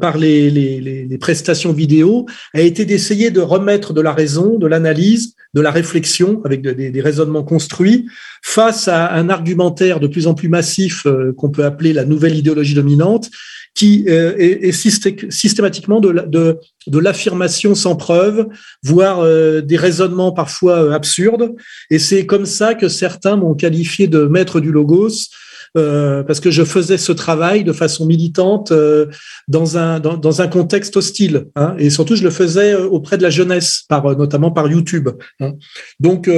par 0.00 0.16
les, 0.16 0.50
les, 0.50 0.80
les, 0.80 1.18
prestations 1.18 1.72
vidéo 1.72 2.26
a 2.54 2.60
été 2.60 2.84
d'essayer 2.84 3.30
de 3.30 3.40
remettre 3.40 3.92
de 3.92 4.00
la 4.00 4.12
raison, 4.12 4.58
de 4.58 4.66
l'analyse, 4.66 5.34
de 5.54 5.60
la 5.60 5.70
réflexion 5.70 6.40
avec 6.44 6.62
des, 6.62 6.90
des, 6.90 7.00
raisonnements 7.00 7.42
construits 7.42 8.06
face 8.42 8.88
à 8.88 9.12
un 9.12 9.28
argumentaire 9.28 10.00
de 10.00 10.06
plus 10.06 10.26
en 10.26 10.34
plus 10.34 10.48
massif 10.48 11.06
qu'on 11.36 11.50
peut 11.50 11.64
appeler 11.64 11.92
la 11.92 12.04
nouvelle 12.04 12.36
idéologie 12.36 12.74
dominante 12.74 13.28
qui 13.74 14.04
euh, 14.08 14.34
est, 14.36 14.72
systématiquement 14.72 16.00
de, 16.00 16.58
l'affirmation 16.86 17.74
sans 17.74 17.96
preuve, 17.96 18.48
voire 18.82 19.20
euh, 19.20 19.60
des 19.62 19.76
raisonnements 19.76 20.32
parfois 20.32 20.84
euh, 20.84 20.92
absurdes. 20.92 21.54
Et 21.90 21.98
c'est 21.98 22.26
comme 22.26 22.46
ça 22.46 22.74
que 22.74 22.88
certains 22.88 23.36
m'ont 23.36 23.54
qualifié 23.54 24.08
de 24.08 24.26
maître 24.26 24.60
du 24.60 24.72
logos. 24.72 25.30
Euh, 25.78 26.22
parce 26.22 26.40
que 26.40 26.50
je 26.50 26.64
faisais 26.64 26.98
ce 26.98 27.12
travail 27.12 27.64
de 27.64 27.72
façon 27.72 28.04
militante 28.04 28.72
euh, 28.72 29.06
dans, 29.48 29.78
un, 29.78 30.00
dans, 30.00 30.42
un 30.42 30.48
contexte 30.48 30.96
hostile. 30.98 31.46
Hein, 31.56 31.74
et 31.78 31.88
surtout, 31.88 32.14
je 32.14 32.22
le 32.22 32.30
faisais 32.30 32.74
auprès 32.74 33.16
de 33.16 33.22
la 33.22 33.30
jeunesse, 33.30 33.84
par, 33.88 34.04
notamment 34.16 34.50
par 34.50 34.68
YouTube. 34.68 35.08
Hein. 35.40 35.52
Donc, 35.98 36.30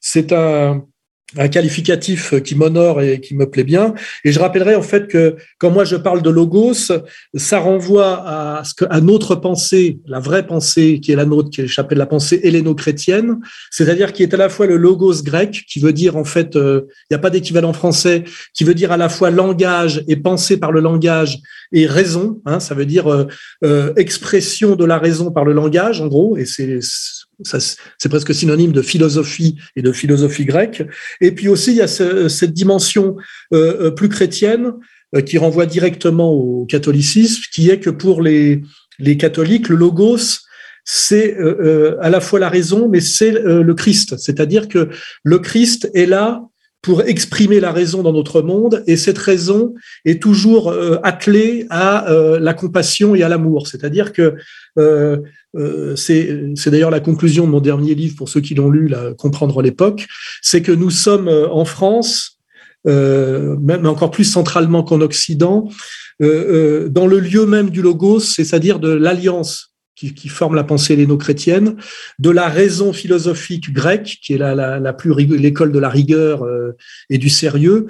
c'est 0.00 0.32
un, 0.32 0.84
un 1.36 1.48
qualificatif 1.48 2.40
qui 2.42 2.54
m'honore 2.54 3.00
et 3.00 3.20
qui 3.20 3.34
me 3.34 3.48
plaît 3.48 3.64
bien. 3.64 3.94
Et 4.24 4.32
je 4.32 4.40
rappellerai 4.40 4.74
en 4.74 4.82
fait 4.82 5.08
que 5.08 5.36
quand 5.58 5.70
moi 5.70 5.84
je 5.84 5.96
parle 5.96 6.22
de 6.22 6.30
logos, 6.30 6.92
ça 7.34 7.58
renvoie 7.58 8.22
à, 8.26 8.64
ce 8.64 8.74
que, 8.74 8.84
à 8.90 9.00
notre 9.00 9.34
pensée, 9.34 9.98
la 10.06 10.20
vraie 10.20 10.46
pensée 10.46 11.00
qui 11.00 11.12
est 11.12 11.16
la 11.16 11.24
nôtre, 11.24 11.50
qui 11.50 11.60
est 11.60 11.66
de 11.66 11.94
la 11.94 12.06
pensée 12.06 12.40
helléno-chrétienne, 12.42 13.38
c'est-à-dire 13.70 14.12
qui 14.12 14.22
est 14.22 14.34
à 14.34 14.36
la 14.36 14.48
fois 14.48 14.66
le 14.66 14.76
logos 14.76 15.22
grec, 15.22 15.64
qui 15.68 15.80
veut 15.80 15.92
dire 15.92 16.16
en 16.16 16.24
fait, 16.24 16.56
euh, 16.56 16.82
il 17.10 17.14
n'y 17.14 17.16
a 17.16 17.18
pas 17.18 17.30
d'équivalent 17.30 17.72
français, 17.72 18.24
qui 18.54 18.64
veut 18.64 18.74
dire 18.74 18.92
à 18.92 18.96
la 18.96 19.08
fois 19.08 19.30
langage 19.30 20.04
et 20.08 20.16
pensée 20.16 20.56
par 20.56 20.72
le 20.72 20.80
langage 20.80 21.38
et 21.72 21.86
raison, 21.86 22.40
hein, 22.46 22.60
ça 22.60 22.74
veut 22.74 22.86
dire 22.86 23.12
euh, 23.12 23.26
euh, 23.64 23.92
expression 23.96 24.76
de 24.76 24.84
la 24.84 24.98
raison 24.98 25.30
par 25.30 25.44
le 25.44 25.52
langage, 25.52 26.00
en 26.00 26.06
gros, 26.06 26.36
et 26.36 26.46
c'est 26.46 26.78
c'est 27.42 28.08
presque 28.08 28.34
synonyme 28.34 28.72
de 28.72 28.82
philosophie 28.82 29.56
et 29.76 29.82
de 29.82 29.92
philosophie 29.92 30.44
grecque. 30.44 30.82
Et 31.20 31.32
puis 31.32 31.48
aussi, 31.48 31.72
il 31.72 31.76
y 31.76 31.82
a 31.82 31.88
cette 31.88 32.52
dimension 32.52 33.16
euh, 33.52 33.86
euh, 33.86 33.90
plus 33.90 34.08
chrétienne 34.08 34.72
euh, 35.14 35.20
qui 35.20 35.38
renvoie 35.38 35.66
directement 35.66 36.32
au 36.32 36.66
catholicisme, 36.66 37.42
qui 37.52 37.70
est 37.70 37.80
que 37.80 37.90
pour 37.90 38.22
les, 38.22 38.62
les 38.98 39.16
catholiques, 39.16 39.68
le 39.68 39.76
logos, 39.76 40.40
c'est 40.86 41.34
à 42.02 42.10
la 42.10 42.20
fois 42.20 42.38
la 42.38 42.50
raison, 42.50 42.90
mais 42.90 43.00
c'est 43.00 43.30
le 43.30 43.72
Christ. 43.72 44.18
C'est-à-dire 44.18 44.68
que 44.68 44.90
le 45.22 45.38
Christ 45.38 45.90
est 45.94 46.04
là 46.04 46.42
pour 46.84 47.02
exprimer 47.02 47.58
la 47.58 47.72
raison 47.72 48.02
dans 48.02 48.12
notre 48.12 48.42
monde, 48.42 48.84
et 48.86 48.96
cette 48.96 49.18
raison 49.18 49.74
est 50.04 50.22
toujours 50.22 50.72
attelée 51.02 51.66
à 51.70 52.06
la 52.38 52.54
compassion 52.54 53.14
et 53.14 53.22
à 53.22 53.28
l'amour. 53.28 53.66
C'est-à-dire 53.66 54.12
que 54.12 54.36
euh, 55.56 55.94
c'est 55.96 56.70
d'ailleurs 56.70 56.90
la 56.90 57.00
conclusion 57.00 57.46
de 57.46 57.50
mon 57.50 57.60
dernier 57.60 57.94
livre 57.94 58.16
pour 58.16 58.28
ceux 58.28 58.40
qui 58.40 58.54
l'ont 58.54 58.70
lu, 58.70 58.88
là, 58.88 59.14
Comprendre 59.16 59.62
l'époque, 59.62 60.06
c'est 60.42 60.62
que 60.62 60.72
nous 60.72 60.90
sommes 60.90 61.28
euh, 61.28 61.48
en 61.50 61.64
France, 61.64 62.40
euh, 62.86 63.56
même 63.58 63.86
encore 63.86 64.10
plus 64.10 64.24
centralement 64.24 64.82
qu'en 64.82 65.00
Occident, 65.00 65.68
dans 66.20 67.06
le 67.08 67.18
lieu 67.18 67.44
même 67.44 67.70
du 67.70 67.82
logos, 67.82 68.20
c'est-à-dire 68.20 68.78
de 68.78 68.88
l'alliance 68.88 69.73
qui, 69.96 70.14
qui, 70.14 70.28
forme 70.28 70.54
la 70.54 70.64
pensée 70.64 70.94
helléno-chrétienne, 70.94 71.76
de 72.18 72.30
la 72.30 72.48
raison 72.48 72.92
philosophique 72.92 73.72
grecque, 73.72 74.18
qui 74.22 74.34
est 74.34 74.38
la, 74.38 74.54
la, 74.54 74.80
la 74.80 74.92
plus 74.92 75.14
l'école 75.14 75.72
de 75.72 75.78
la 75.78 75.88
rigueur 75.88 76.44
et 77.10 77.18
du 77.18 77.28
sérieux, 77.28 77.86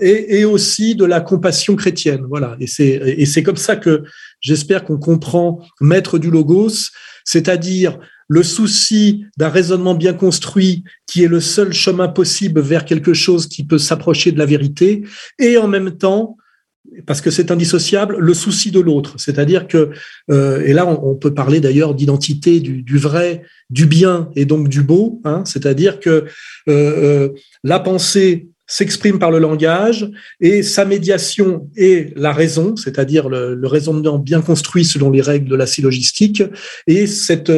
et, 0.00 0.40
et, 0.40 0.44
aussi 0.44 0.94
de 0.94 1.04
la 1.04 1.20
compassion 1.20 1.76
chrétienne. 1.76 2.24
Voilà. 2.28 2.56
Et 2.60 2.66
c'est 2.66 3.00
et 3.18 3.26
c'est 3.26 3.42
comme 3.42 3.56
ça 3.56 3.76
que 3.76 4.02
j'espère 4.40 4.84
qu'on 4.84 4.98
comprend 4.98 5.60
maître 5.80 6.18
du 6.18 6.30
logos, 6.30 6.90
c'est-à-dire 7.24 7.98
le 8.28 8.42
souci 8.42 9.26
d'un 9.36 9.48
raisonnement 9.48 9.94
bien 9.94 10.14
construit 10.14 10.84
qui 11.06 11.22
est 11.22 11.28
le 11.28 11.40
seul 11.40 11.72
chemin 11.72 12.08
possible 12.08 12.60
vers 12.60 12.84
quelque 12.84 13.12
chose 13.12 13.46
qui 13.46 13.64
peut 13.64 13.78
s'approcher 13.78 14.32
de 14.32 14.38
la 14.38 14.46
vérité, 14.46 15.02
et 15.38 15.58
en 15.58 15.68
même 15.68 15.98
temps, 15.98 16.36
parce 17.06 17.20
que 17.20 17.30
c'est 17.30 17.50
indissociable, 17.50 18.16
le 18.18 18.34
souci 18.34 18.70
de 18.70 18.80
l'autre. 18.80 19.14
C'est-à-dire 19.18 19.66
que, 19.66 19.90
euh, 20.30 20.64
et 20.64 20.72
là 20.72 20.86
on, 20.86 21.14
peut 21.14 21.34
parler 21.34 21.60
d'ailleurs 21.60 21.94
d'identité 21.94 22.60
du, 22.60 22.82
du, 22.82 22.98
vrai, 22.98 23.42
du 23.70 23.86
bien 23.86 24.30
et 24.36 24.44
donc 24.44 24.68
du 24.68 24.82
beau, 24.82 25.20
hein, 25.24 25.42
c'est-à-dire 25.46 26.00
que 26.00 26.10
euh, 26.10 26.24
euh, 26.68 27.28
la 27.64 27.80
pensée 27.80 28.48
s'exprime 28.66 29.18
par 29.18 29.30
le 29.30 29.38
langage 29.38 30.10
et 30.40 30.62
sa 30.62 30.84
médiation 30.84 31.68
est 31.76 32.16
la 32.16 32.32
raison, 32.32 32.76
c'est-à-dire 32.76 33.28
le, 33.28 33.54
le, 33.54 33.68
raisonnement 33.68 34.18
bien 34.18 34.40
construit 34.40 34.84
selon 34.84 35.10
les 35.10 35.20
règles 35.20 35.48
de 35.48 35.56
la 35.56 35.66
syllogistique. 35.66 36.42
Et 36.86 37.06
cette, 37.06 37.52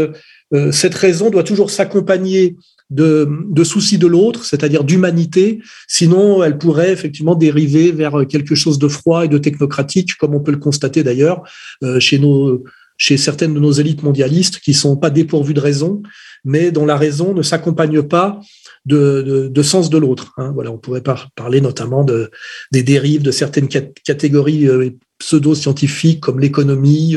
euh, 0.55 0.73
cette 0.73 0.95
raison 0.95 1.31
doit 1.31 1.43
toujours 1.43 1.71
s'accompagner 1.71 2.57
de, 2.95 3.29
de 3.51 3.65
soucis 3.65 3.99
de 3.99 4.07
l'autre, 4.07 4.45
c'est-à-dire 4.45 4.85
d'humanité. 4.85 5.61
Sinon, 5.89 6.43
elle 6.43 6.59
pourrait 6.59 6.93
effectivement 6.93 7.35
dériver 7.35 7.93
vers 7.93 8.27
quelque 8.29 8.55
chose 8.55 8.79
de 8.79 8.89
froid 8.89 9.25
et 9.25 9.29
de 9.29 9.39
technocratique, 9.39 10.15
comme 10.17 10.35
on 10.35 10.41
peut 10.41 10.53
le 10.53 10.59
constater 10.59 11.03
d'ailleurs 11.03 11.43
euh, 11.83 11.99
chez 12.01 12.19
nos 12.19 12.65
chez 12.97 13.17
certaines 13.17 13.55
de 13.55 13.59
nos 13.59 13.73
élites 13.73 14.05
mondialistes 14.05 14.61
qui 14.61 14.73
sont 14.73 14.97
pas 14.97 15.11
dépourvues 15.11 15.53
de 15.53 15.59
raison, 15.61 16.01
mais 16.45 16.71
dont 16.71 16.87
la 16.87 16.97
raison 16.97 17.35
ne 17.35 17.43
s'accompagne 17.43 18.03
pas 18.03 18.39
de, 18.87 19.63
sens 19.63 19.91
de 19.91 19.99
l'autre. 19.99 20.33
Hein. 20.37 20.53
Voilà, 20.55 20.71
on 20.71 20.79
pourrait 20.79 21.01
par, 21.01 21.31
parler 21.33 21.61
notamment 21.61 22.05
de, 22.05 22.31
des 22.71 22.85
dérives 22.85 23.23
de 23.23 23.33
certaines 23.33 23.69
catégories 23.69 24.69
euh, 24.69 24.91
pseudo-scientifiques 25.19 26.21
comme 26.21 26.39
l'économie, 26.39 27.17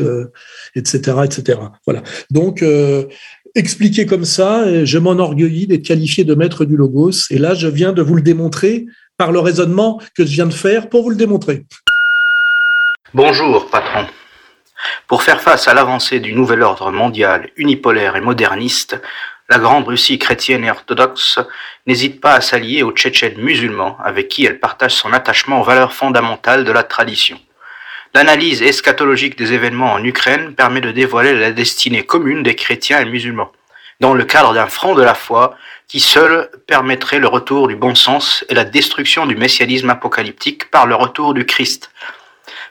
etc., 0.76 1.02
euh, 1.18 1.24
etc. 1.24 1.60
Voilà. 1.86 2.04
Donc, 2.32 2.64
expliqué 3.58 4.06
comme 4.06 4.26
ça, 4.26 4.86
je 4.86 4.98
m'enorgueillis 4.98 5.68
d'être 5.68 5.86
qualifié 5.86 6.24
de 6.24 6.36
maître 6.36 6.66
du 6.66 6.78
logos. 6.78 7.30
Et 7.32 7.38
là, 7.38 7.54
je 7.54 7.68
viens 7.68 7.94
de 7.94 8.02
vous 8.02 8.16
le 8.16 8.22
démontrer 8.22 8.86
par 9.18 9.32
le 9.32 9.40
raisonnement 9.40 10.00
que 10.16 10.26
je 10.26 10.32
viens 10.32 10.46
de 10.46 10.54
faire 10.54 10.90
pour 10.90 11.04
vous 11.04 11.10
le 11.10 11.16
démontrer. 11.16 11.66
Bonjour, 13.14 13.70
patron. 13.70 14.06
Pour 15.08 15.24
faire 15.24 15.42
face 15.42 15.68
à 15.68 15.74
l'avancée 15.74 16.20
du 16.20 16.34
nouvel 16.34 16.62
ordre 16.62 16.92
mondial 16.92 17.50
unipolaire 17.56 18.16
et 18.16 18.22
moderniste, 18.22 19.02
la 19.50 19.60
Grande 19.60 19.88
Russie 19.88 20.20
chrétienne 20.20 20.66
et 20.66 20.70
orthodoxe 20.70 21.40
n'hésite 21.88 22.20
pas 22.20 22.34
à 22.34 22.42
s'allier 22.42 22.84
aux 22.84 22.92
Tchétchènes 22.92 23.38
musulmans 23.38 23.98
avec 24.04 24.28
qui 24.28 24.46
elle 24.46 24.60
partage 24.60 24.94
son 24.94 25.14
attachement 25.14 25.62
aux 25.62 25.64
valeurs 25.64 25.94
fondamentales 25.94 26.66
de 26.66 26.72
la 26.72 26.84
tradition. 26.84 27.40
L'analyse 28.14 28.62
eschatologique 28.62 29.38
des 29.38 29.54
événements 29.54 29.94
en 29.94 30.04
Ukraine 30.04 30.54
permet 30.56 30.82
de 30.82 30.92
dévoiler 30.92 31.34
la 31.34 31.52
destinée 31.52 32.04
commune 32.04 32.44
des 32.44 32.56
chrétiens 32.56 33.00
et 33.00 33.06
musulmans, 33.06 33.52
dans 34.00 34.14
le 34.14 34.24
cadre 34.24 34.54
d'un 34.54 34.68
front 34.68 34.96
de 34.96 35.04
la 35.04 35.14
foi 35.14 35.56
qui 35.88 36.00
seul 36.00 36.50
permettrait 36.68 37.20
le 37.20 37.28
retour 37.28 37.68
du 37.68 37.76
bon 37.76 37.96
sens 37.96 38.44
et 38.50 38.54
la 38.54 38.66
destruction 38.66 39.26
du 39.26 39.36
messianisme 39.36 39.90
apocalyptique 39.90 40.70
par 40.70 40.86
le 40.86 40.96
retour 40.96 41.34
du 41.34 41.46
Christ. 41.46 41.92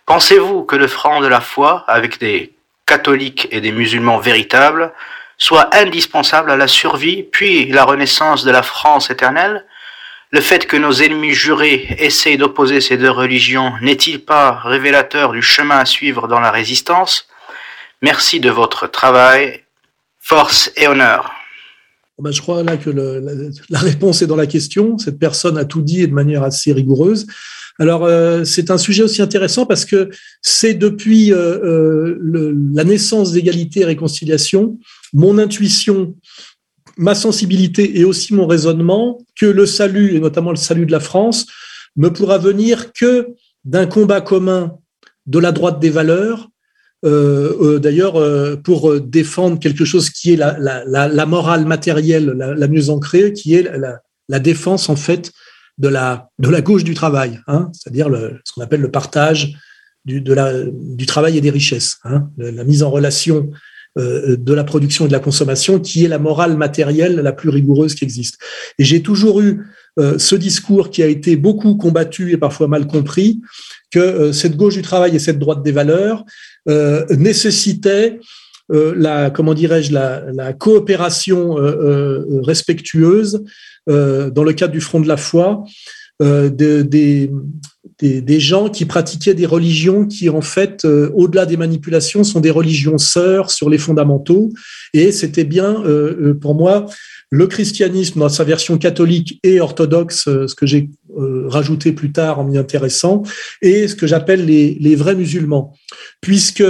Pensez-vous 0.05 0.65
que 0.65 0.77
le 0.77 0.87
front 0.87 1.21
de 1.21 1.27
la 1.27 1.41
foi, 1.41 1.85
avec 1.89 2.21
des 2.21 2.53
catholiques 2.85 3.49
et 3.51 3.61
des 3.61 3.73
musulmans 3.73 4.19
véritables, 4.19 4.93
soit 5.39 5.75
indispensable 5.75 6.51
à 6.51 6.57
la 6.57 6.69
survie, 6.69 7.23
puis 7.23 7.67
la 7.67 7.85
renaissance 7.85 8.45
de 8.45 8.51
la 8.51 8.63
France 8.63 9.11
éternelle? 9.11 9.65
Le 10.33 10.41
fait 10.41 10.67
que 10.67 10.77
nos 10.77 10.93
ennemis 10.93 11.35
jurés 11.35 11.87
essayent 11.99 12.37
d'opposer 12.37 12.81
ces 12.81 12.97
deux 12.97 13.11
religions 13.11 13.73
n'est-il 13.81 14.25
pas 14.25 14.61
révélateur 14.65 15.33
du 15.33 15.41
chemin 15.41 15.79
à 15.79 15.85
suivre 15.85 16.27
dans 16.27 16.41
la 16.41 16.51
résistance? 16.51 17.29
Merci 18.03 18.41
de 18.41 18.51
votre 18.51 18.91
travail. 18.91 19.63
Force 20.19 20.73
et 20.77 20.89
honneur. 20.89 21.33
Ben, 22.19 22.33
je 22.33 22.41
crois 22.41 22.65
là 22.65 22.77
que 22.77 22.91
la, 22.91 23.79
réponse 23.79 24.23
est 24.23 24.27
dans 24.27 24.37
la 24.37 24.47
question. 24.47 24.99
Cette 24.99 25.19
personne 25.19 25.57
a 25.59 25.65
tout 25.65 25.83
dit 25.83 26.03
et 26.03 26.07
de 26.09 26.15
manière 26.15 26.43
assez 26.43 26.73
rigoureuse. 26.73 27.27
Alors, 27.79 28.09
c'est 28.45 28.71
un 28.71 28.79
sujet 28.79 29.03
aussi 29.03 29.23
intéressant 29.23 29.67
parce 29.67 29.85
que 29.85 30.11
c'est 30.41 30.75
depuis 30.75 31.31
la 31.31 32.85
naissance 32.85 33.33
d'égalité 33.33 33.81
et 33.81 33.85
réconciliation, 33.85 34.79
mon 35.13 35.39
intuition 35.39 36.17
ma 36.97 37.15
sensibilité 37.15 37.99
et 37.99 38.05
aussi 38.05 38.35
mon 38.35 38.47
raisonnement 38.47 39.19
que 39.39 39.47
le 39.47 39.67
salut, 39.67 40.15
et 40.15 40.21
notamment 40.21 40.51
le 40.51 40.57
salut 40.57 40.87
de 40.87 40.93
la 40.93 41.01
France, 41.01 41.47
ne 41.97 42.09
pourra 42.09 42.39
venir 42.39 42.93
que 42.93 43.29
d'un 43.65 43.87
combat 43.87 44.21
commun 44.21 44.79
de 45.27 45.39
la 45.39 45.53
droite 45.53 45.81
des 45.81 45.91
valeurs, 45.91 46.49
euh, 47.05 47.55
euh, 47.61 47.79
d'ailleurs 47.79 48.17
euh, 48.17 48.57
pour 48.57 48.99
défendre 49.01 49.59
quelque 49.59 49.85
chose 49.85 50.09
qui 50.09 50.33
est 50.33 50.37
la, 50.37 51.27
morale 51.27 51.67
matérielle 51.67 52.27
la, 52.27 52.69
mieux 52.69 52.89
ancrée, 52.89 53.33
qui 53.33 53.55
est 53.55 53.71
la, 54.29 54.39
défense 54.41 54.89
en 54.89 54.97
fait 54.97 55.31
de 55.79 55.89
la, 55.89 56.31
de 56.39 56.49
la 56.49 56.63
gauche 56.63 56.85
du 56.85 56.95
travail, 56.95 57.41
hein, 57.49 57.71
c'est-à-dire 57.73 58.09
ce 58.45 58.53
qu'on 58.53 58.63
appelle 58.63 58.81
le 58.81 58.91
partage 58.91 59.57
du, 60.07 60.23
travail 61.07 61.37
et 61.37 61.41
des 61.41 61.51
richesses, 61.51 61.99
hein, 62.05 62.31
la 62.39 62.65
mise 62.65 62.83
en 62.83 62.91
relation 62.91 63.51
de 63.97 64.53
la 64.53 64.65
production 64.65 65.07
et 65.07 65.09
de 65.09 65.13
la 65.13 65.21
consommation, 65.21 65.81
qui 65.81 66.05
est 66.05 66.09
la 66.09 66.19
morale 66.19 66.57
matérielle 66.57 67.17
la 67.17 67.33
plus 67.33 67.49
rigoureuse 67.49 67.95
qui 67.95 68.05
existe. 68.05 68.39
Et 68.79 68.85
j'ai 68.85 69.03
toujours 69.03 69.41
eu 69.41 69.65
euh, 69.99 70.19
ce 70.19 70.37
discours 70.37 70.91
qui 70.91 71.03
a 71.03 71.07
été 71.07 71.37
beaucoup 71.37 71.77
combattu 71.77 72.33
et 72.33 72.37
parfois 72.37 72.69
mal 72.69 72.87
compris, 72.87 73.41
que 73.91 73.99
euh, 73.99 74.33
cette 74.33 74.57
gauche 74.57 74.75
du 74.75 74.83
travail 74.83 75.17
et 75.17 75.19
cette 75.19 75.39
droite 75.39 75.63
des 75.63 75.73
valeurs 75.73 76.25
nécessitaient 77.11 78.19
la 78.69 79.31
comment 79.31 79.55
dirais-je 79.55 79.93
la, 79.93 80.25
la 80.35 80.53
coopération 80.53 81.55
respectueuse 82.43 83.45
dans 83.87 84.43
le 84.43 84.53
cadre 84.53 84.73
du 84.73 84.81
front 84.81 84.99
de 84.99 85.07
la 85.07 85.17
foi 85.17 85.63
de, 86.21 86.83
des, 86.83 87.31
des, 87.99 88.41
gens 88.41 88.69
qui 88.69 88.85
pratiquaient 88.85 89.35
des 89.35 89.47
religions 89.47 90.07
qui, 90.07 90.29
en 90.29 90.43
fait, 90.43 90.85
euh, 90.85 91.11
au-delà 91.15 91.47
des 91.47 91.57
manipulations, 91.57 92.25
sont 92.25 92.41
des 92.41 92.51
religions 92.51 92.99
sœurs 92.99 93.51
sur 93.51 93.71
les 93.71 93.79
fondamentaux. 93.79 94.51
Et 94.93 95.13
c'était 95.13 95.45
bien, 95.45 95.83
euh, 95.85 96.17
euh, 96.21 96.35
pour 96.35 96.55
moi, 96.55 96.87
le 97.31 97.47
christianisme 97.47 98.21
dans 98.21 98.29
sa 98.29 98.45
version 98.45 98.79
catholique 98.79 99.41
et 99.43 99.61
orthodoxe, 99.61 100.25
ce 100.25 100.55
que 100.55 100.67
j'ai 100.67 100.91
rajouté 101.49 101.93
plus 101.93 102.13
tard 102.13 102.39
en 102.39 102.45
m'y 102.45 102.57
intéressant, 102.57 103.25
et 103.63 103.89
ce 103.89 103.97
que 103.97 104.07
j'appelle 104.07 104.45
les, 104.45 104.77
les, 104.79 104.95
vrais 104.95 105.17
musulmans. 105.17 105.75
Puisque 106.21 106.63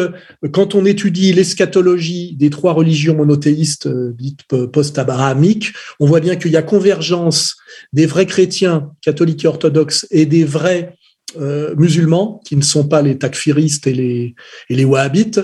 quand 0.53 0.75
on 0.75 0.87
étudie 0.87 1.35
l'eschatologie 1.35 2.37
des 2.37 2.49
trois 2.49 2.73
religions 2.73 3.17
monothéistes 3.17 3.87
dites 4.15 4.45
post-abrahamiques, 4.73 5.73
on 6.01 6.07
voit 6.07 6.21
bien 6.21 6.37
qu'il 6.37 6.53
y 6.53 6.57
a 6.57 6.63
convergence 6.63 7.57
des 7.93 8.07
vrais 8.07 8.27
chrétiens 8.27 8.93
catholiques 9.03 9.45
et 9.45 9.49
orthodoxes 9.49 10.07
et 10.11 10.25
des 10.25 10.45
vrais 10.45 10.95
euh, 11.41 11.75
musulmans, 11.77 12.41
qui 12.45 12.55
ne 12.55 12.63
sont 12.63 12.87
pas 12.87 13.03
les 13.03 13.19
takfiristes 13.19 13.89
et 13.89 13.93
les, 13.93 14.35
et 14.71 14.77
les 14.77 14.85
wahhabites, 14.85 15.41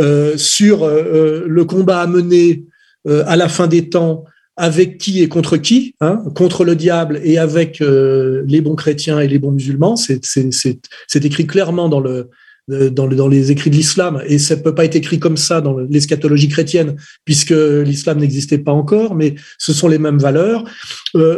euh, 0.00 0.36
sur 0.36 0.84
euh, 0.84 1.44
le 1.48 1.64
combat 1.64 2.02
à 2.02 2.06
mener 2.06 2.64
à 3.06 3.36
la 3.36 3.50
fin 3.50 3.66
des 3.66 3.90
temps 3.90 4.24
avec 4.56 4.96
qui 4.96 5.22
et 5.22 5.28
contre 5.28 5.58
qui, 5.58 5.94
hein, 6.00 6.22
contre 6.34 6.64
le 6.64 6.74
diable 6.74 7.20
et 7.22 7.36
avec 7.36 7.80
les 7.80 8.60
bons 8.62 8.76
chrétiens 8.76 9.20
et 9.20 9.28
les 9.28 9.38
bons 9.38 9.50
musulmans. 9.50 9.94
C'est 9.94 11.24
écrit 11.24 11.46
clairement 11.46 11.90
dans 11.90 12.00
le, 12.00 12.30
dans, 12.68 13.06
dans, 13.06 13.28
les 13.28 13.50
écrits 13.52 13.68
de 13.68 13.76
l'islam, 13.76 14.22
et 14.26 14.38
ça 14.38 14.56
ne 14.56 14.62
peut 14.62 14.74
pas 14.74 14.86
être 14.86 14.96
écrit 14.96 15.18
comme 15.18 15.36
ça 15.36 15.60
dans 15.60 15.76
l'eschatologie 15.76 16.48
chrétienne, 16.48 16.96
puisque 17.26 17.50
l'islam 17.50 18.20
n'existait 18.20 18.56
pas 18.56 18.72
encore, 18.72 19.14
mais 19.14 19.34
ce 19.58 19.74
sont 19.74 19.88
les 19.88 19.98
mêmes 19.98 20.18
valeurs. 20.18 20.64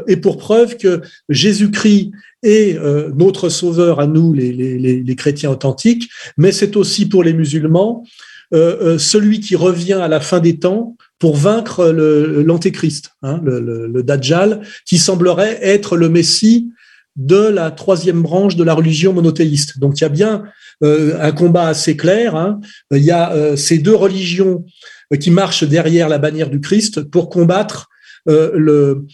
et 0.06 0.18
pour 0.18 0.38
preuve 0.38 0.76
que 0.76 1.00
Jésus-Christ 1.28 2.12
et 2.46 2.78
euh, 2.78 3.10
notre 3.16 3.48
sauveur 3.48 3.98
à 3.98 4.06
nous, 4.06 4.32
les, 4.32 4.52
les, 4.52 4.78
les 4.78 5.16
chrétiens 5.16 5.50
authentiques, 5.50 6.08
mais 6.36 6.52
c'est 6.52 6.76
aussi 6.76 7.08
pour 7.08 7.24
les 7.24 7.32
musulmans 7.32 8.04
euh, 8.54 8.76
euh, 8.80 8.98
celui 8.98 9.40
qui 9.40 9.56
revient 9.56 9.94
à 9.94 10.06
la 10.06 10.20
fin 10.20 10.38
des 10.38 10.60
temps 10.60 10.96
pour 11.18 11.34
vaincre 11.34 11.88
l'antéchrist, 11.88 13.10
hein, 13.22 13.40
le, 13.42 13.58
le, 13.58 13.88
le, 13.88 14.02
Dajjal, 14.04 14.60
qui 14.84 14.98
semblerait 14.98 15.58
être 15.60 15.96
le 15.96 16.08
Messie 16.08 16.70
de 17.16 17.48
la 17.48 17.72
troisième 17.72 18.22
branche 18.22 18.54
de 18.54 18.62
la 18.62 18.74
religion 18.74 19.12
monothéiste. 19.12 19.80
Donc 19.80 19.98
il 19.98 20.02
y 20.02 20.04
a 20.04 20.10
bien 20.10 20.44
euh, 20.84 21.18
un 21.20 21.32
combat 21.32 21.66
assez 21.66 21.96
clair. 21.96 22.36
Hein. 22.36 22.60
Il 22.92 23.02
y 23.02 23.10
a 23.10 23.56
ces 23.56 23.78
deux 23.78 23.96
religions 23.96 24.64
qui 25.18 25.32
marchent 25.32 25.64
derrière 25.64 26.08
la 26.08 26.18
bannière 26.18 26.50
du 26.50 26.60
Christ 26.60 27.02
pour 27.02 27.30
combattre 27.30 27.88
le, 28.26 29.06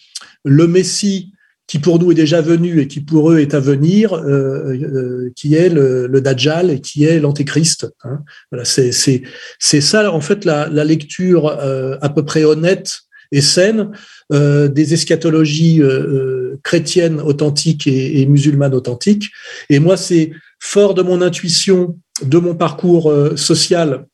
le 0.44 0.66
Messie 0.66 1.32
qui 1.66 1.78
pour 1.78 1.98
nous 1.98 2.12
est 2.12 2.16
déjà 2.16 2.40
venu 2.40 2.80
et 2.80 2.88
qui 2.88 3.00
pour 3.00 3.30
eux 3.30 3.38
est 3.38 3.54
à 3.54 3.60
venir, 3.60 4.12
euh, 4.14 4.74
euh, 4.74 5.32
qui 5.34 5.54
est 5.54 5.68
le, 5.68 6.06
le, 6.06 6.20
Dajjal 6.20 6.70
et 6.70 6.80
qui 6.80 7.04
est 7.04 7.20
l'Antéchrist. 7.20 7.86
Hein. 8.04 8.20
Voilà, 8.50 8.64
c'est 8.64 9.80
ça 9.80 10.12
en 10.12 10.20
fait 10.20 10.44
la, 10.44 10.68
la 10.68 10.84
lecture 10.84 11.46
euh, 11.46 11.96
à 12.00 12.08
peu 12.08 12.24
près 12.24 12.44
honnête 12.44 13.00
et 13.30 13.40
saine 13.40 13.90
euh, 14.32 14.68
des 14.68 14.92
eschatologies 14.92 15.80
euh, 15.82 16.56
chrétiennes 16.62 17.20
authentiques 17.20 17.86
et, 17.86 18.20
et, 18.20 18.26
musulmanes 18.26 18.74
authentiques. 18.74 19.30
Et 19.70 19.78
moi, 19.78 19.96
c'est 19.96 20.32
fort 20.60 20.94
de 20.94 21.02
mon 21.02 21.22
intuition, 21.22 21.98
de 22.22 22.38
mon 22.38 22.54
parcours 22.54 23.12
social 23.36 24.06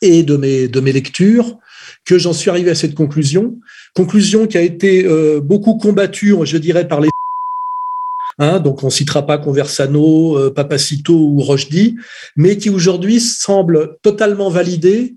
et 0.00 0.22
de 0.22 0.36
mes 0.36 0.68
de 0.68 0.80
mes 0.80 0.92
lectures 0.92 1.58
que 2.04 2.18
j'en 2.18 2.32
suis 2.32 2.50
arrivé 2.50 2.70
à 2.70 2.74
cette 2.74 2.94
conclusion. 2.94 3.58
Conclusion 3.94 4.46
qui 4.46 4.56
a 4.56 4.62
été 4.62 5.04
euh, 5.04 5.40
beaucoup 5.40 5.76
combattue, 5.76 6.34
je 6.44 6.56
dirais, 6.56 6.88
par 6.88 7.00
les 7.00 7.08
Hein, 8.38 8.60
donc 8.60 8.82
on 8.82 8.90
citera 8.90 9.26
pas 9.26 9.38
Conversano, 9.38 10.38
euh, 10.38 10.50
Papacito 10.50 11.14
ou 11.14 11.40
Rochdy, 11.40 11.96
mais 12.36 12.56
qui 12.56 12.70
aujourd'hui 12.70 13.20
semble 13.20 13.98
totalement 14.02 14.48
validé 14.48 15.12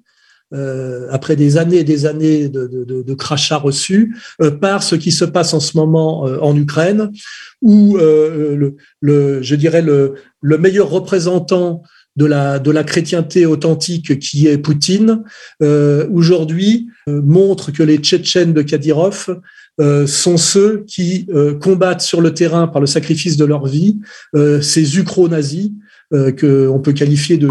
euh, 0.54 1.08
après 1.12 1.36
des 1.36 1.58
années 1.58 1.78
et 1.78 1.84
des 1.84 2.06
années 2.06 2.50
de, 2.50 2.68
de, 2.68 3.02
de 3.02 3.14
crachats 3.14 3.58
reçus 3.58 4.16
euh, 4.42 4.52
par 4.52 4.84
ce 4.84 4.96
qui 4.96 5.12
se 5.12 5.26
passe 5.26 5.54
en 5.54 5.60
ce 5.60 5.78
moment 5.78 6.22
en 6.24 6.56
Ukraine, 6.56 7.12
où 7.62 7.98
le, 7.98 8.76
le, 9.00 9.42
je 9.42 9.56
dirais 9.56 9.82
le, 9.82 10.16
le 10.42 10.58
meilleur 10.58 10.90
représentant 10.90 11.82
de 12.16 12.26
la, 12.26 12.60
de 12.60 12.72
la 12.72 12.84
chrétienté 12.84 13.46
authentique 13.46 14.20
qui 14.20 14.48
est 14.48 14.58
Poutine, 14.58 15.24
euh, 15.62 16.08
aujourd'hui 16.12 16.88
euh, 17.10 17.22
montre 17.22 17.72
que 17.72 17.84
les 17.84 17.98
Tchétchènes 17.98 18.54
de 18.54 18.62
Kadyrov 18.62 19.42
euh, 19.82 20.08
sont 20.08 20.38
ceux 20.38 20.86
qui 20.88 21.28
combattent 21.60 22.02
sur 22.02 22.22
le 22.22 22.34
terrain 22.34 22.68
par 22.68 22.80
le 22.80 22.88
sacrifice 22.88 23.36
de 23.36 23.46
leur 23.46 23.66
vie 23.66 23.98
ces 24.62 24.98
ukro-nazis 24.98 25.72
qu'on 26.12 26.82
peut 26.82 26.94
qualifier 26.94 27.38
de 27.38 27.50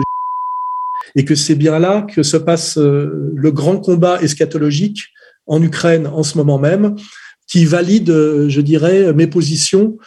et 1.17 1.25
que 1.25 1.35
c'est 1.35 1.55
bien 1.55 1.79
là 1.79 2.03
que 2.03 2.23
se 2.23 2.37
passe 2.37 2.77
le 2.79 3.51
grand 3.51 3.79
combat 3.79 4.21
eschatologique 4.23 5.09
en 5.47 5.63
Ukraine 5.63 6.07
en 6.07 6.23
ce 6.23 6.39
moment 6.39 6.59
même, 6.59 6.97
qui 7.47 7.67
valide, 7.67 8.09
je 8.49 8.61
dirais, 8.61 9.13
mes 9.13 9.27
positions 9.27 9.99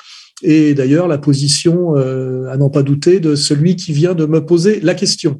et 0.44 0.74
d'ailleurs 0.74 1.08
la 1.08 1.18
position, 1.18 1.96
euh, 1.96 2.50
à 2.52 2.58
n'en 2.58 2.70
pas 2.70 2.84
douter, 2.84 3.20
de 3.20 3.36
celui 3.36 3.76
qui 3.76 3.94
vient 3.94 4.14
de 4.14 4.26
me 4.26 4.46
poser 4.46 4.80
la 4.82 4.94
question. 4.94 5.38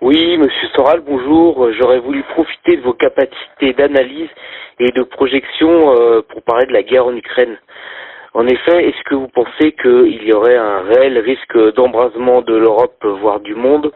Oui, 0.00 0.36
Monsieur 0.36 0.68
Soral, 0.74 1.02
bonjour. 1.06 1.68
J'aurais 1.78 2.00
voulu 2.00 2.24
profiter 2.34 2.76
de 2.76 2.82
vos 2.82 2.92
capacités 2.92 3.72
d'analyse 3.76 4.28
et 4.80 4.90
de 4.90 5.02
projection 5.04 5.94
euh, 5.96 6.22
pour 6.28 6.42
parler 6.42 6.66
de 6.66 6.72
la 6.72 6.82
guerre 6.82 7.06
en 7.06 7.14
Ukraine. 7.14 7.56
En 8.34 8.46
effet, 8.46 8.88
est-ce 8.88 9.04
que 9.04 9.14
vous 9.14 9.28
pensez 9.28 9.72
qu'il 9.80 10.24
y 10.24 10.32
aurait 10.32 10.56
un 10.56 10.80
réel 10.80 11.18
risque 11.18 11.74
d'embrasement 11.74 12.40
de 12.40 12.54
l'Europe, 12.54 13.04
voire 13.20 13.40
du 13.40 13.54
monde, 13.54 13.92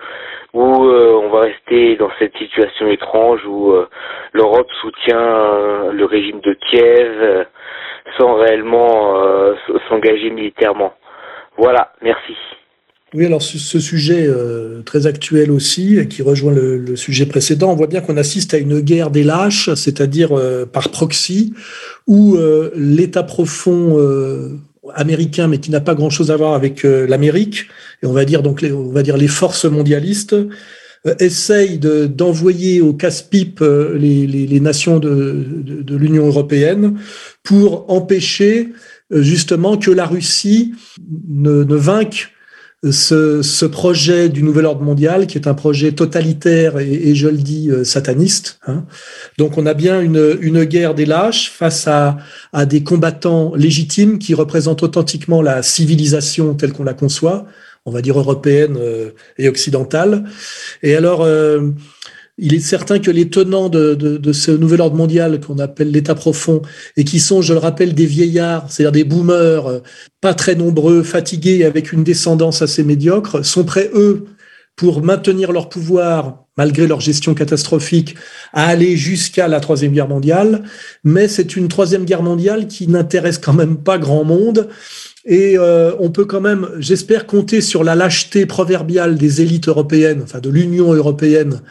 où 0.52 0.84
euh, 0.84 1.20
on 1.24 1.30
va 1.30 1.40
rester 1.40 1.96
dans 1.96 2.10
cette 2.18 2.36
situation 2.36 2.86
étrange 2.88 3.40
où 3.46 3.74
l'Europe 4.32 4.68
soutient 4.82 5.90
le 5.90 6.04
régime 6.04 6.40
de 6.40 6.52
Kiev 6.52 7.46
sans 8.16 8.36
réellement 8.36 9.22
euh, 9.22 9.54
s'engager 9.88 10.30
militairement. 10.30 10.92
Voilà, 11.58 11.92
merci. 12.02 12.34
Oui, 13.14 13.24
alors 13.24 13.40
ce, 13.40 13.78
sujet 13.78 14.26
euh, 14.26 14.82
très 14.82 15.06
actuel 15.06 15.50
aussi, 15.50 16.06
qui 16.08 16.22
rejoint 16.22 16.52
le, 16.52 16.96
sujet 16.96 17.24
précédent, 17.24 17.70
on 17.70 17.76
voit 17.76 17.86
bien 17.86 18.00
qu'on 18.00 18.16
assiste 18.16 18.52
à 18.52 18.58
une 18.58 18.80
guerre 18.80 19.10
des 19.10 19.22
lâches, 19.22 19.72
c'est-à-dire 19.74 20.36
euh, 20.36 20.66
par 20.66 20.90
proxy, 20.90 21.54
où 22.06 22.36
l'État 22.74 23.22
profond 23.22 23.98
américain, 24.94 25.48
mais 25.48 25.58
qui 25.58 25.70
n'a 25.70 25.80
pas 25.80 25.94
grand-chose 25.94 26.30
à 26.30 26.36
voir 26.36 26.54
avec 26.54 26.82
l'Amérique, 26.82 27.66
et 28.02 28.06
on 28.06 28.12
va 28.12 28.24
dire 28.24 28.42
donc 28.42 28.60
les, 28.60 28.72
on 28.72 28.92
va 28.92 29.02
dire 29.02 29.16
les 29.16 29.28
forces 29.28 29.64
mondialistes, 29.64 30.36
essaye 31.20 31.78
d'envoyer 31.78 32.80
au 32.80 32.92
casse-pipe 32.92 33.60
les, 33.60 34.26
les, 34.26 34.46
les, 34.46 34.60
nations 34.60 34.98
de, 34.98 35.44
de, 35.64 35.82
de 35.82 35.96
l'Union 35.96 36.26
européenne 36.26 36.98
pour 37.42 37.90
empêcher 37.90 38.72
euh, 39.12 39.22
justement 39.22 39.76
que 39.76 39.90
la 39.90 40.06
Russie 40.06 40.74
ne, 41.28 41.62
ne 41.62 41.76
vainque 41.76 42.32
ce, 42.90 43.42
ce, 43.42 43.64
projet 43.64 44.28
du 44.28 44.42
nouvel 44.42 44.66
ordre 44.66 44.82
mondial, 44.82 45.26
qui 45.26 45.38
est 45.38 45.48
un 45.48 45.54
projet 45.54 45.92
totalitaire 45.92 46.78
et, 46.78 46.92
et 46.92 47.14
je 47.14 47.28
le 47.28 47.38
dis, 47.38 47.70
euh, 47.70 47.84
sataniste. 47.84 48.58
Hein. 48.66 48.84
Donc 49.38 49.58
on 49.58 49.66
a 49.66 49.74
bien 49.74 50.00
une, 50.00 50.36
une, 50.40 50.64
guerre 50.64 50.94
des 50.94 51.06
lâches 51.06 51.50
face 51.50 51.86
à, 51.88 52.18
à, 52.52 52.66
des 52.66 52.82
combattants 52.82 53.54
légitimes 53.54 54.18
qui 54.18 54.34
représentent 54.34 54.82
authentiquement 54.82 55.40
la 55.40 55.62
civilisation 55.62 56.54
telle 56.54 56.72
qu'on 56.72 56.84
la 56.84 56.94
conçoit, 56.94 57.46
on 57.86 57.92
va 57.92 58.02
dire 58.02 58.18
européenne 58.18 58.76
euh, 58.78 59.10
et 59.38 59.48
occidentale. 59.48 60.24
Et 60.82 60.96
alors, 60.96 61.22
euh, 61.22 61.70
il 62.36 62.52
est 62.52 62.60
certain 62.60 62.98
que 62.98 63.10
les 63.10 63.30
tenants 63.30 63.70
de, 63.70 63.94
de, 63.94 64.32
ce 64.32 64.50
nouvel 64.50 64.82
ordre 64.82 64.96
mondial 64.96 65.40
qu'on 65.40 65.58
appelle 65.58 65.90
l'État 65.90 66.14
profond 66.14 66.60
et 66.98 67.04
qui 67.04 67.18
sont, 67.18 67.40
je 67.40 67.54
le 67.54 67.58
rappelle, 67.58 67.94
des 67.94 68.04
vieillards, 68.04 68.70
c'est-à-dire 68.70 68.92
des 68.92 69.04
boomers, 69.04 69.66
euh, 69.66 69.78
pas 70.20 70.34
très 70.34 70.54
nombreux, 70.54 71.02
fatigués, 71.02 71.64
avec 71.64 71.92
une 71.92 72.04
descendance 72.04 72.60
assez 72.60 72.82
médiocre, 72.82 73.42
sont 73.42 73.64
prêts, 73.64 73.90
eux, 73.94 74.26
pour 74.74 75.02
maintenir 75.02 75.52
leur 75.52 75.70
pouvoir, 75.70 76.44
malgré 76.58 76.86
leur 76.86 77.00
gestion 77.00 77.32
catastrophique, 77.32 78.14
à 78.52 78.66
aller 78.66 78.98
jusqu'à 78.98 79.48
la 79.48 79.60
Troisième 79.60 79.92
Guerre 79.92 80.08
mondiale. 80.08 80.64
Mais 81.04 81.28
c'est 81.28 81.56
une 81.56 81.68
Troisième 81.68 82.04
Guerre 82.04 82.22
mondiale 82.22 82.66
qui 82.66 82.86
n'intéresse 82.86 83.38
quand 83.38 83.54
même 83.54 83.78
pas 83.78 83.96
grand 83.96 84.24
monde 84.24 84.68
et 85.28 85.58
euh, 85.58 85.90
on 85.98 86.10
peut 86.10 86.24
quand 86.24 86.40
même, 86.40 86.68
j'espère, 86.78 87.26
compter 87.26 87.60
sur 87.60 87.82
la 87.82 87.96
lâcheté 87.96 88.46
proverbiale 88.46 89.16
des 89.16 89.42
élites 89.42 89.66
européennes, 89.66 90.20
enfin 90.22 90.38
de 90.38 90.48
l'Union 90.48 90.94
européenne, 90.94 91.62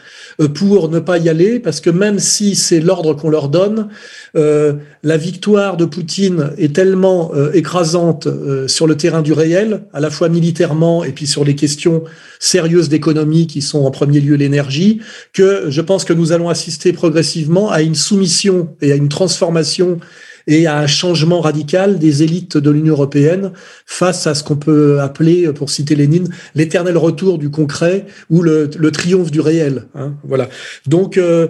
euh, 0.42 0.48
pour 0.48 0.90
ne 0.90 0.98
pas 0.98 1.16
y 1.16 1.30
aller, 1.30 1.58
parce 1.58 1.80
que 1.80 1.88
même 1.88 2.18
si 2.18 2.54
c'est 2.54 2.80
l'ordre 2.80 3.14
qu'on 3.14 3.30
leur 3.30 3.48
donne, 3.48 3.88
euh, 4.36 4.74
la 5.02 5.16
victoire 5.16 5.78
de 5.78 5.86
Poutine 5.86 6.50
est 6.58 6.74
tellement 6.74 7.32
euh, 7.34 7.50
écrasante 7.52 8.28
sur 8.66 8.86
le 8.86 8.96
terrain 8.98 9.22
du 9.22 9.32
réel, 9.32 9.84
à 9.94 10.00
la 10.00 10.10
fois 10.10 10.28
militairement 10.28 11.02
et 11.02 11.12
puis 11.12 11.26
sur 11.26 11.42
les 11.42 11.54
questions 11.54 12.04
sérieuses 12.38 12.90
d'économie 12.90 13.46
qui 13.46 13.62
sont 13.62 13.84
en 13.86 13.90
premier 13.90 14.20
lieu 14.20 14.34
l'énergie, 14.34 15.00
que 15.32 15.70
je 15.70 15.80
pense 15.80 16.04
que 16.04 16.12
nous 16.12 16.32
allons 16.32 16.50
assister 16.50 16.92
progressivement 16.92 17.70
à 17.70 17.80
une 17.80 17.94
soumission 17.94 18.68
et 18.82 18.92
à 18.92 18.96
une 18.96 19.08
transformation 19.08 19.98
et 20.46 20.66
à 20.66 20.78
un 20.78 20.86
changement 20.86 21.40
radical 21.40 21.98
des 21.98 22.22
élites 22.22 22.56
de 22.56 22.70
l'Union 22.70 22.94
européenne 22.94 23.52
face 23.84 24.26
à 24.26 24.34
ce 24.34 24.44
qu'on 24.44 24.56
peut 24.56 25.00
appeler, 25.00 25.52
pour 25.52 25.70
citer 25.70 25.94
Lénine, 25.94 26.28
l'éternel 26.54 26.96
retour 26.96 27.38
du 27.38 27.50
concret 27.50 28.06
ou 28.30 28.42
le, 28.42 28.68
triomphe 28.92 29.30
du 29.30 29.40
réel. 29.40 29.86
Hein, 29.94 30.14
voilà. 30.24 30.48
Donc 30.86 31.18
euh, 31.18 31.48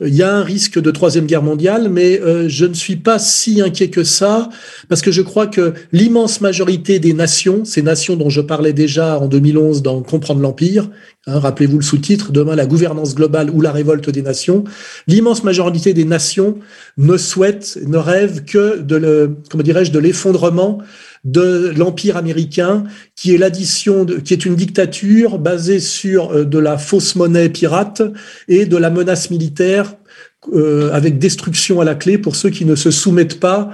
il 0.00 0.14
y 0.14 0.22
a 0.22 0.32
un 0.32 0.44
risque 0.44 0.78
de 0.78 0.90
troisième 0.92 1.26
guerre 1.26 1.42
mondiale, 1.42 1.88
mais 1.88 2.20
euh, 2.20 2.48
je 2.48 2.66
ne 2.66 2.74
suis 2.74 2.96
pas 2.96 3.18
si 3.18 3.60
inquiet 3.60 3.90
que 3.90 4.04
ça, 4.04 4.48
parce 4.88 5.02
que 5.02 5.10
je 5.10 5.22
crois 5.22 5.48
que 5.48 5.74
l'immense 5.92 6.40
majorité 6.40 7.00
des 7.00 7.12
nations, 7.12 7.64
ces 7.64 7.82
nations 7.82 8.14
dont 8.14 8.30
je 8.30 8.40
parlais 8.40 8.72
déjà 8.72 9.18
en 9.18 9.26
2011 9.26 9.82
dans 9.82 10.00
Comprendre 10.02 10.40
l'Empire, 10.40 10.88
hein, 11.26 11.40
rappelez-vous 11.40 11.78
le 11.78 11.84
sous-titre, 11.84 12.30
demain 12.30 12.54
la 12.54 12.66
gouvernance 12.66 13.16
globale 13.16 13.50
ou 13.50 13.60
la 13.60 13.72
révolte 13.72 14.08
des 14.08 14.22
nations, 14.22 14.62
l'immense 15.08 15.42
majorité 15.42 15.94
des 15.94 16.04
nations 16.04 16.58
ne 16.96 17.16
souhaitent, 17.16 17.78
ne 17.84 17.98
rêvent 17.98 18.44
que 18.44 18.78
de 18.78 18.96
le, 18.96 19.36
comment 19.50 19.64
dirais-je, 19.64 19.90
de 19.90 19.98
l'effondrement 19.98 20.78
de 21.24 21.72
l'empire 21.76 22.16
américain, 22.16 22.84
qui 23.16 23.34
est 23.34 23.38
l'addition, 23.38 24.06
qui 24.06 24.32
est 24.32 24.44
une 24.44 24.56
dictature 24.56 25.38
basée 25.38 25.80
sur 25.80 26.30
euh, 26.30 26.44
de 26.44 26.58
la 26.58 26.78
fausse 26.78 27.16
monnaie 27.16 27.48
pirate 27.48 28.02
et 28.48 28.66
de 28.66 28.76
la 28.76 28.90
menace 28.90 29.30
militaire 29.30 29.94
euh, 30.52 30.92
avec 30.92 31.18
destruction 31.18 31.80
à 31.80 31.84
la 31.84 31.94
clé 31.94 32.18
pour 32.18 32.36
ceux 32.36 32.50
qui 32.50 32.64
ne 32.64 32.74
se 32.74 32.90
soumettent 32.90 33.40
pas 33.40 33.70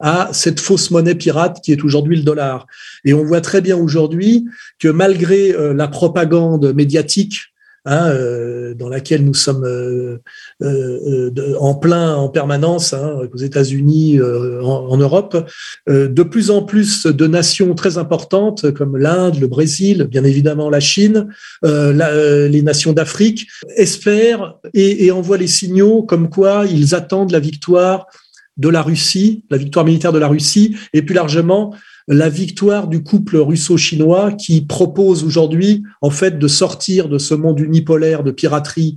à 0.00 0.30
cette 0.32 0.60
fausse 0.60 0.90
monnaie 0.90 1.14
pirate 1.14 1.58
qui 1.62 1.72
est 1.72 1.82
aujourd'hui 1.82 2.16
le 2.16 2.22
dollar. 2.22 2.66
Et 3.04 3.14
on 3.14 3.24
voit 3.24 3.40
très 3.40 3.60
bien 3.60 3.76
aujourd'hui 3.76 4.46
que 4.78 4.88
malgré 4.88 5.52
euh, 5.52 5.74
la 5.74 5.88
propagande 5.88 6.72
médiatique 6.74 7.52
Hein, 7.90 8.10
euh, 8.10 8.74
dans 8.74 8.90
laquelle 8.90 9.24
nous 9.24 9.32
sommes 9.32 9.64
euh, 9.64 10.18
euh, 10.62 11.54
en 11.58 11.74
plein 11.74 12.16
en 12.16 12.28
permanence 12.28 12.92
hein, 12.92 13.16
aux 13.32 13.38
États-Unis, 13.38 14.20
en, 14.20 14.96
Europe, 14.98 15.48
de 15.86 16.22
plus 16.22 16.50
en 16.50 16.62
plus 16.62 17.06
de 17.06 17.26
nations 17.26 17.74
très 17.74 17.96
importantes 17.96 18.72
comme 18.72 18.98
l'Inde, 18.98 19.40
le 19.40 19.46
Brésil, 19.46 20.06
bien 20.10 20.24
évidemment 20.24 20.68
la 20.68 20.80
Chine, 20.80 21.28
les 21.62 22.62
nations 22.62 22.92
d'Afrique 22.92 23.48
espèrent 23.76 24.56
et, 24.74 25.06
et 25.06 25.10
envoient 25.10 25.38
les 25.38 25.46
signaux 25.46 26.02
comme 26.02 26.28
quoi 26.28 26.66
ils 26.66 26.94
attendent 26.94 27.32
la 27.32 27.40
victoire 27.40 28.06
de 28.58 28.68
la 28.68 28.82
Russie, 28.82 29.44
la 29.50 29.56
victoire 29.56 29.86
militaire 29.86 30.12
de 30.12 30.18
la 30.18 30.28
Russie, 30.28 30.76
et 30.92 31.00
plus 31.00 31.14
largement 31.14 31.74
la 32.08 32.30
victoire 32.30 32.88
du 32.88 33.02
couple 33.02 33.36
russo-chinois 33.36 34.32
qui 34.32 34.62
propose 34.62 35.24
aujourd'hui 35.24 35.82
en 36.00 36.10
fait 36.10 36.38
de 36.38 36.48
sortir 36.48 37.08
de 37.08 37.18
ce 37.18 37.34
monde 37.34 37.60
unipolaire 37.60 38.24
de 38.24 38.30
piraterie 38.30 38.96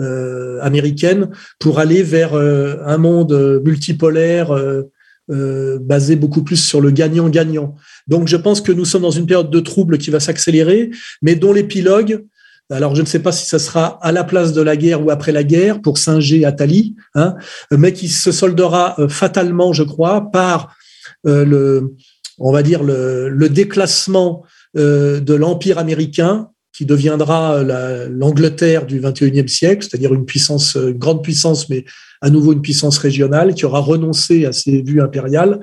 euh, 0.00 0.60
américaine 0.60 1.30
pour 1.58 1.78
aller 1.78 2.02
vers 2.02 2.34
euh, 2.34 2.76
un 2.84 2.98
monde 2.98 3.62
multipolaire 3.64 4.52
euh, 4.52 5.78
basé 5.80 6.16
beaucoup 6.16 6.42
plus 6.42 6.56
sur 6.56 6.80
le 6.80 6.90
gagnant-gagnant. 6.90 7.76
Donc 8.08 8.28
je 8.28 8.36
pense 8.36 8.60
que 8.60 8.72
nous 8.72 8.84
sommes 8.84 9.02
dans 9.02 9.10
une 9.10 9.26
période 9.26 9.50
de 9.50 9.60
trouble 9.60 9.98
qui 9.98 10.10
va 10.10 10.20
s'accélérer, 10.20 10.90
mais 11.22 11.36
dont 11.36 11.52
l'épilogue, 11.52 12.24
alors 12.70 12.94
je 12.96 13.02
ne 13.02 13.06
sais 13.06 13.18
pas 13.20 13.32
si 13.32 13.46
ça 13.46 13.58
sera 13.58 13.98
à 14.02 14.10
la 14.10 14.24
place 14.24 14.52
de 14.52 14.62
la 14.62 14.76
guerre 14.76 15.04
ou 15.04 15.10
après 15.10 15.32
la 15.32 15.44
guerre 15.44 15.80
pour 15.80 15.98
Singer 15.98 16.44
Attali, 16.44 16.94
hein, 17.14 17.34
mais 17.70 17.92
qui 17.92 18.08
se 18.08 18.32
soldera 18.32 18.96
fatalement, 19.08 19.72
je 19.72 19.82
crois, 19.82 20.30
par 20.30 20.76
le, 21.24 21.94
on 22.38 22.52
va 22.52 22.62
dire, 22.62 22.82
le, 22.82 23.48
déclassement 23.48 24.44
euh, 24.76 25.20
de 25.20 25.34
l'empire 25.34 25.78
américain 25.78 26.50
qui 26.72 26.86
deviendra 26.86 27.62
l'Angleterre 28.08 28.86
du 28.86 29.00
21e 29.00 29.48
siècle, 29.48 29.82
c'est-à-dire 29.82 30.14
une 30.14 30.26
puissance, 30.26 30.76
une 30.76 30.98
grande 30.98 31.24
puissance, 31.24 31.68
mais 31.68 31.84
à 32.20 32.30
nouveau 32.30 32.52
une 32.52 32.62
puissance 32.62 32.98
régionale 32.98 33.54
qui 33.54 33.64
aura 33.64 33.80
renoncé 33.80 34.44
à 34.44 34.52
ses 34.52 34.82
vues 34.82 35.00
impériales, 35.00 35.60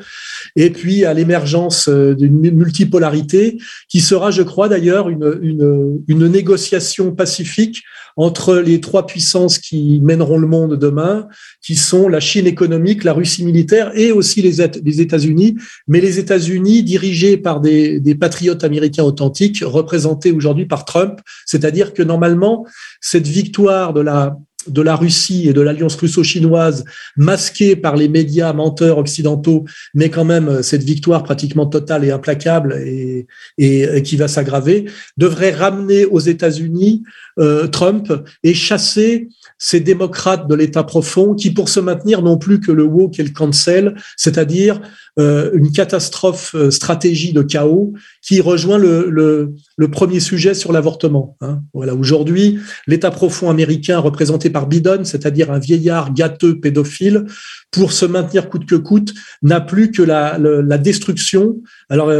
et 0.55 0.69
puis 0.69 1.05
à 1.05 1.13
l'émergence 1.13 1.87
euh, 1.89 2.15
d'une 2.15 2.39
multipolarité 2.51 3.57
qui 3.89 4.01
sera, 4.01 4.31
je 4.31 4.41
crois 4.41 4.69
d'ailleurs, 4.69 5.09
une, 5.09 6.01
une, 6.07 6.27
négociation 6.27 7.13
pacifique 7.13 7.83
entre 8.17 8.55
les 8.55 8.79
trois 8.79 9.05
puissances 9.05 9.59
qui 9.59 9.99
mèneront 10.01 10.37
le 10.37 10.47
monde 10.47 10.77
demain, 10.77 11.27
qui 11.61 11.75
sont 11.75 12.07
la 12.07 12.19
Chine 12.19 12.47
économique, 12.47 13.03
la 13.03 13.13
Russie 13.13 13.43
militaire 13.43 13.91
et 13.95 14.11
aussi 14.11 14.41
les, 14.41 14.65
les 14.83 15.01
États-Unis, 15.01 15.55
mais 15.87 15.99
les 15.99 16.17
États-Unis 16.17 16.83
dirigés 16.83 17.37
par 17.37 17.59
des, 17.59 17.99
des 17.99 18.15
patriotes 18.15 18.63
américains 18.63 19.03
authentiques, 19.03 19.61
représentés 19.63 20.31
aujourd'hui 20.31 20.65
par 20.65 20.85
Trump, 20.85 21.19
c'est-à-dire 21.45 21.93
que 21.93 22.03
normalement, 22.03 22.65
cette 23.01 23.27
victoire 23.27 23.93
de 23.93 24.01
la 24.01 24.37
de 24.67 24.81
la 24.81 24.95
Russie 24.95 25.47
et 25.47 25.53
de 25.53 25.61
l'alliance 25.61 25.95
russo-chinoise 25.95 26.85
masquée 27.17 27.75
par 27.75 27.95
les 27.95 28.07
médias 28.07 28.53
menteurs 28.53 28.97
occidentaux, 28.97 29.65
mais 29.93 30.09
quand 30.09 30.25
même 30.25 30.47
euh, 30.47 30.61
cette 30.61 30.83
victoire 30.83 31.23
pratiquement 31.23 31.65
totale 31.65 32.03
et 32.05 32.11
implacable 32.11 32.73
et, 32.85 33.27
et, 33.57 34.01
qui 34.03 34.15
va 34.17 34.27
s'aggraver, 34.27 34.85
devrait 35.17 35.51
ramener 35.51 36.05
aux 36.05 36.19
États-Unis 36.19 37.03
euh, 37.37 37.67
Trump 37.67 38.13
et 38.43 38.53
chasser 38.53 39.27
ces 39.57 39.81
démocrates 39.81 40.47
de 40.47 40.55
l'État 40.55 40.83
profond 40.83 41.33
qui, 41.33 41.51
pour 41.51 41.67
se 41.67 41.81
maintenir, 41.81 42.21
n'ont 42.21 42.37
plus 42.37 42.61
que 42.61 42.71
le 42.71 42.83
woke 42.83 43.19
et 43.19 43.23
le 43.23 43.31
cancel, 43.31 43.95
c'est-à-dire 44.15 44.79
euh, 45.19 45.51
une 45.53 45.71
catastrophe 45.71 46.55
euh, 46.55 46.71
stratégie 46.71 47.33
de 47.33 47.41
chaos 47.41 47.93
qui 48.21 48.41
rejoint 48.41 48.77
le, 48.77 49.09
le, 49.09 49.87
premier 49.89 50.19
sujet 50.19 50.53
sur 50.53 50.73
l'avortement. 50.73 51.37
Hein. 51.41 51.61
Voilà, 51.73 51.93
aujourd'hui, 51.93 52.59
l'État 52.87 53.11
profond 53.11 53.49
américain 53.49 53.99
représenté 53.99 54.49
par 54.49 54.67
Biden, 54.67 55.05
c'est-à-dire 55.05 55.51
un 55.51 55.59
vieillard 55.59 56.13
gâteux 56.13 56.59
pédophile, 56.59 57.25
pour 57.71 57.93
se 57.93 58.05
maintenir 58.05 58.49
coûte 58.49 58.65
que 58.65 58.75
coûte, 58.75 59.13
n'a 59.41 59.61
plus 59.61 59.91
que 59.91 60.01
la, 60.01 60.37
la, 60.37 60.77
destruction. 60.77 61.61
Alors, 61.89 62.11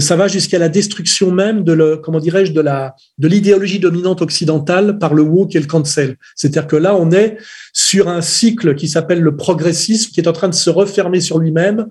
ça 0.00 0.16
va 0.16 0.28
jusqu'à 0.28 0.58
la 0.58 0.68
destruction 0.68 1.30
même 1.30 1.62
de 1.62 1.72
le, 1.72 1.96
comment 1.98 2.20
dirais-je, 2.20 2.52
de 2.52 2.60
la 2.60 2.94
de 3.18 3.28
l'idéologie 3.28 3.78
dominante 3.78 4.22
occidentale 4.22 4.37
par 4.98 5.14
le 5.14 5.22
woke 5.22 5.54
et 5.56 5.60
le 5.60 5.66
cancel. 5.66 6.16
C'est-à-dire 6.34 6.66
que 6.66 6.76
là, 6.76 6.94
on 6.96 7.10
est 7.10 7.38
sur 7.72 8.08
un 8.08 8.22
cycle 8.22 8.74
qui 8.74 8.88
s'appelle 8.88 9.20
le 9.20 9.36
progressisme, 9.36 10.10
qui 10.10 10.20
est 10.20 10.28
en 10.28 10.32
train 10.32 10.48
de 10.48 10.54
se 10.54 10.70
refermer 10.70 11.20
sur 11.20 11.38
lui-même 11.38 11.86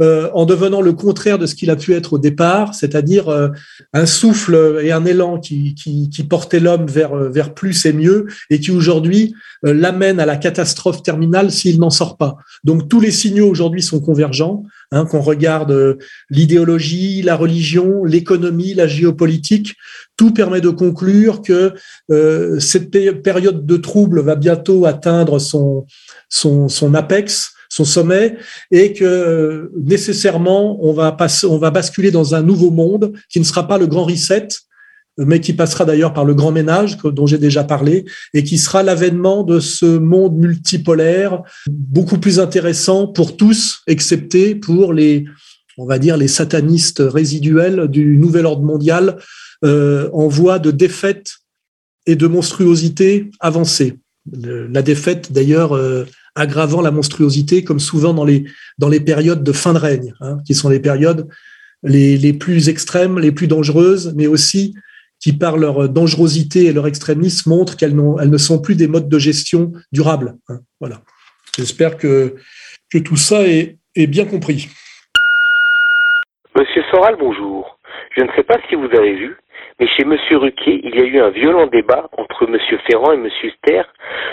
euh, 0.00 0.30
en 0.34 0.46
devenant 0.46 0.80
le 0.80 0.92
contraire 0.92 1.38
de 1.38 1.46
ce 1.46 1.54
qu'il 1.54 1.70
a 1.70 1.76
pu 1.76 1.94
être 1.94 2.14
au 2.14 2.18
départ, 2.18 2.74
c'est-à-dire 2.74 3.28
euh, 3.28 3.48
un 3.92 4.06
souffle 4.06 4.80
et 4.82 4.92
un 4.92 5.04
élan 5.04 5.38
qui, 5.38 5.74
qui, 5.74 6.24
portait 6.24 6.60
l'homme 6.60 6.86
vers, 6.86 7.14
vers 7.14 7.54
plus 7.54 7.84
et 7.86 7.92
mieux, 7.92 8.26
et 8.50 8.60
qui 8.60 8.70
aujourd'hui 8.70 9.34
euh, 9.66 9.74
l'amène 9.74 10.20
à 10.20 10.26
la 10.26 10.36
catastrophe 10.36 11.02
terminale 11.02 11.50
s'il 11.50 11.78
n'en 11.78 11.90
sort 11.90 12.16
pas. 12.16 12.36
Donc 12.64 12.88
tous 12.88 13.00
les 13.00 13.10
signaux 13.10 13.48
aujourd'hui 13.48 13.82
sont 13.82 14.00
convergents, 14.00 14.64
hein, 14.90 15.06
qu'on 15.06 15.20
regarde 15.20 15.98
l'idéologie, 16.30 17.22
la 17.22 17.36
religion, 17.36 18.04
l'économie, 18.04 18.74
la 18.74 18.86
géopolitique, 18.86 19.74
tout 20.16 20.32
permet 20.32 20.60
de 20.60 20.68
conclure 20.68 21.42
que 21.42 21.74
euh, 22.10 22.58
cette 22.60 22.90
période 23.22 23.66
de 23.66 23.76
trouble 23.76 24.20
va 24.20 24.34
bientôt 24.34 24.86
atteindre 24.86 25.38
son, 25.38 25.86
son, 26.28 26.94
apex 26.94 27.52
son 27.68 27.84
sommet, 27.84 28.36
et 28.72 28.92
que 28.92 29.70
nécessairement 29.76 30.84
on 30.84 30.92
va 30.92 31.16
on 31.44 31.58
va 31.58 31.70
basculer 31.70 32.10
dans 32.10 32.34
un 32.34 32.42
nouveau 32.42 32.70
monde 32.70 33.12
qui 33.28 33.38
ne 33.38 33.44
sera 33.44 33.68
pas 33.68 33.78
le 33.78 33.86
grand 33.86 34.04
reset, 34.04 34.48
mais 35.26 35.40
qui 35.40 35.52
passera 35.52 35.84
d'ailleurs 35.84 36.12
par 36.12 36.24
le 36.24 36.34
grand 36.34 36.52
ménage 36.52 36.96
dont 36.98 37.26
j'ai 37.26 37.38
déjà 37.38 37.64
parlé, 37.64 38.04
et 38.34 38.44
qui 38.44 38.58
sera 38.58 38.82
l'avènement 38.82 39.42
de 39.42 39.60
ce 39.60 39.98
monde 39.98 40.36
multipolaire 40.36 41.42
beaucoup 41.68 42.18
plus 42.18 42.40
intéressant 42.40 43.06
pour 43.06 43.36
tous, 43.36 43.80
excepté 43.86 44.54
pour 44.54 44.92
les, 44.92 45.24
on 45.78 45.86
va 45.86 45.98
dire, 45.98 46.16
les 46.16 46.28
satanistes 46.28 47.02
résiduels 47.04 47.88
du 47.88 48.16
nouvel 48.16 48.46
ordre 48.46 48.64
mondial 48.64 49.18
euh, 49.64 50.08
en 50.12 50.28
voie 50.28 50.58
de 50.58 50.70
défaite 50.70 51.34
et 52.06 52.16
de 52.16 52.26
monstruosité 52.26 53.30
avancée. 53.40 53.98
la 54.32 54.82
défaite, 54.82 55.32
d'ailleurs, 55.32 55.72
euh, 55.74 56.04
aggravant 56.34 56.80
la 56.80 56.90
monstruosité, 56.90 57.64
comme 57.64 57.80
souvent 57.80 58.14
dans 58.14 58.24
les, 58.24 58.44
dans 58.78 58.88
les 58.88 59.00
périodes 59.00 59.42
de 59.42 59.52
fin 59.52 59.72
de 59.72 59.78
règne, 59.78 60.14
hein, 60.20 60.38
qui 60.46 60.54
sont 60.54 60.68
les 60.68 60.80
périodes 60.80 61.26
les, 61.82 62.16
les 62.16 62.32
plus 62.32 62.68
extrêmes, 62.68 63.18
les 63.18 63.32
plus 63.32 63.46
dangereuses, 63.46 64.12
mais 64.16 64.26
aussi 64.26 64.74
qui, 65.20 65.36
par 65.36 65.56
leur 65.56 65.88
dangerosité 65.88 66.66
et 66.66 66.72
leur 66.72 66.86
extrémisme, 66.86 67.50
montrent 67.50 67.76
qu'elles 67.76 67.96
elles 68.20 68.30
ne 68.30 68.38
sont 68.38 68.60
plus 68.60 68.76
des 68.76 68.88
modes 68.88 69.08
de 69.08 69.18
gestion 69.18 69.72
durables. 69.92 70.34
Hein. 70.48 70.60
voilà. 70.80 70.96
J'espère 71.56 71.96
que, 71.96 72.36
tout 73.04 73.16
ça 73.16 73.46
est, 73.46 73.76
est 73.94 74.06
bien 74.06 74.24
compris. 74.24 74.68
Monsieur 76.56 76.82
Soral, 76.90 77.16
bonjour. 77.18 77.78
Je 78.16 78.22
ne 78.22 78.30
sais 78.34 78.42
pas 78.42 78.58
si 78.68 78.74
vous 78.74 78.88
avez 78.96 79.14
vu, 79.14 79.36
mais 79.78 79.86
chez 79.88 80.04
Monsieur 80.04 80.38
Ruquier, 80.38 80.80
il 80.84 80.94
y 80.94 81.00
a 81.00 81.04
eu 81.04 81.20
un 81.20 81.30
violent 81.30 81.66
débat 81.66 82.08
entre 82.16 82.46
Monsieur 82.46 82.78
Ferrand 82.86 83.12
et 83.12 83.16
Monsieur 83.16 83.50
Ster 83.58 83.82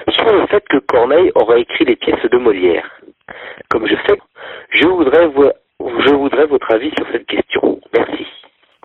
sur 0.10 0.34
le 0.34 0.48
fait 0.48 0.64
que 0.70 0.78
Corneille 0.78 1.32
aurait 1.36 1.62
écrit 1.62 1.86
les 1.86 1.96
pièces 1.96 2.30
de 2.32 2.38
Molière. 2.38 2.90
Comme 3.70 3.88
je 3.88 3.96
sais, 4.08 4.18
je 4.72 4.88
voudrais, 4.88 5.30
je 5.80 6.14
voudrais 6.14 6.46
votre 6.48 6.72
avis 6.72 6.92
sur 6.98 7.08
cette 7.12 7.28
question. 7.28 7.80
Merci. 7.94 8.26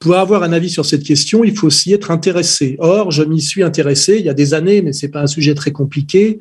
Pour 0.03 0.17
avoir 0.17 0.43
un 0.43 0.53
avis 0.53 0.69
sur 0.69 0.85
cette 0.85 1.05
question, 1.05 1.45
il 1.45 1.57
faut 1.57 1.69
aussi 1.69 1.93
être 1.93 2.11
intéressé. 2.11 2.75
Or, 2.81 3.13
je 3.13 3.23
m'y 3.23 3.41
suis 3.41 3.63
intéressé 3.63 4.17
il 4.19 4.25
y 4.25 4.29
a 4.29 4.35
des 4.35 4.53
années, 4.53 4.83
mais 4.83 4.93
c'est 4.93 5.11
pas 5.11 5.23
un 5.23 5.29
sujet 5.29 5.55
très 5.55 5.71
compliqué. 5.71 6.41